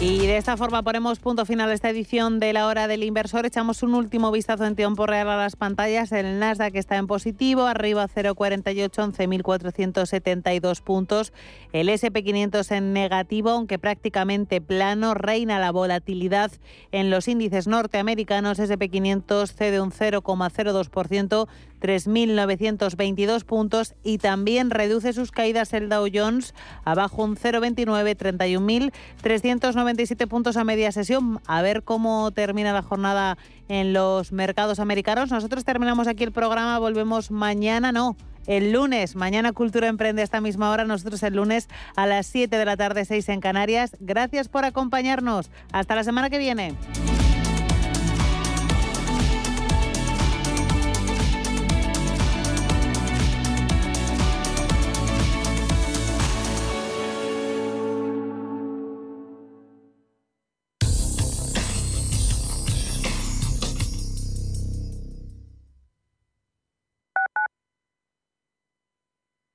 Y 0.00 0.28
de 0.28 0.36
esta 0.36 0.56
forma 0.56 0.84
ponemos 0.84 1.18
punto 1.18 1.44
final 1.44 1.70
a 1.70 1.72
esta 1.72 1.90
edición 1.90 2.38
de 2.38 2.52
la 2.52 2.68
hora 2.68 2.86
del 2.86 3.02
inversor. 3.02 3.46
Echamos 3.46 3.82
un 3.82 3.94
último 3.94 4.30
vistazo 4.30 4.64
en 4.64 4.76
tiempo 4.76 5.06
real 5.06 5.28
a 5.28 5.36
las 5.36 5.56
pantallas. 5.56 6.12
El 6.12 6.38
Nasdaq 6.38 6.76
está 6.76 6.98
en 6.98 7.08
positivo, 7.08 7.62
arriba 7.62 8.06
0,48, 8.06 8.92
11.472 8.92 10.82
puntos. 10.82 11.32
El 11.72 11.88
SP500 11.88 12.76
en 12.76 12.92
negativo, 12.92 13.50
aunque 13.50 13.80
prácticamente 13.80 14.60
plano. 14.60 15.14
Reina 15.14 15.58
la 15.58 15.72
volatilidad 15.72 16.52
en 16.92 17.10
los 17.10 17.26
índices 17.26 17.66
norteamericanos. 17.66 18.60
SP500 18.60 19.52
cede 19.52 19.80
un 19.80 19.90
0,02%, 19.90 21.48
3.922 21.80 23.44
puntos. 23.44 23.94
Y 24.02 24.18
también 24.18 24.70
reduce 24.70 25.12
sus 25.12 25.30
caídas 25.30 25.72
el 25.72 25.88
Dow 25.88 26.06
Jones, 26.12 26.54
abajo 26.84 27.24
un 27.24 27.36
0,29, 27.36 28.16
31.390 28.16 29.88
27 29.88 30.26
puntos 30.26 30.56
a 30.56 30.64
media 30.64 30.92
sesión. 30.92 31.40
A 31.46 31.62
ver 31.62 31.82
cómo 31.82 32.30
termina 32.30 32.72
la 32.72 32.82
jornada 32.82 33.38
en 33.68 33.92
los 33.92 34.32
mercados 34.32 34.78
americanos. 34.80 35.30
Nosotros 35.30 35.64
terminamos 35.64 36.08
aquí 36.08 36.24
el 36.24 36.32
programa, 36.32 36.78
volvemos 36.78 37.30
mañana, 37.30 37.90
no, 37.92 38.16
el 38.46 38.72
lunes. 38.72 39.16
Mañana 39.16 39.52
Cultura 39.52 39.88
Emprende 39.88 40.22
a 40.22 40.24
esta 40.24 40.40
misma 40.40 40.70
hora. 40.70 40.84
Nosotros 40.84 41.22
el 41.22 41.34
lunes 41.34 41.68
a 41.96 42.06
las 42.06 42.26
7 42.26 42.56
de 42.56 42.64
la 42.64 42.76
tarde, 42.76 43.04
6 43.04 43.28
en 43.28 43.40
Canarias. 43.40 43.96
Gracias 44.00 44.48
por 44.48 44.64
acompañarnos. 44.64 45.50
Hasta 45.72 45.94
la 45.94 46.04
semana 46.04 46.30
que 46.30 46.38
viene. 46.38 46.74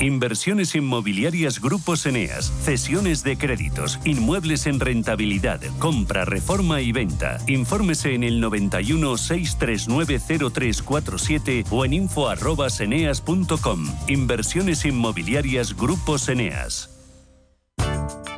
Inversiones 0.00 0.74
inmobiliarias 0.74 1.60
Grupos 1.60 2.04
Eneas, 2.04 2.52
cesiones 2.62 3.22
de 3.22 3.38
créditos, 3.38 3.98
inmuebles 4.04 4.66
en 4.66 4.78
rentabilidad, 4.78 5.60
compra, 5.78 6.26
reforma 6.26 6.82
y 6.82 6.92
venta. 6.92 7.38
Infórmese 7.46 8.14
en 8.14 8.22
el 8.22 8.40
91 8.40 9.16
639 9.16 10.20
0347 10.52 11.64
o 11.70 11.84
en 11.84 11.94
info@eneas.com. 11.94 13.86
Inversiones 14.08 14.84
inmobiliarias 14.84 15.74
Grupos 15.74 16.28
Eneas. 16.28 16.90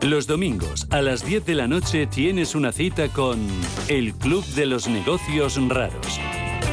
Los 0.00 0.28
domingos 0.28 0.86
a 0.90 1.02
las 1.02 1.26
10 1.26 1.44
de 1.44 1.56
la 1.56 1.66
noche 1.66 2.06
tienes 2.06 2.54
una 2.54 2.70
cita 2.70 3.08
con 3.08 3.44
El 3.88 4.14
Club 4.14 4.44
de 4.54 4.66
los 4.66 4.86
Negocios 4.86 5.58
Raros 5.68 6.20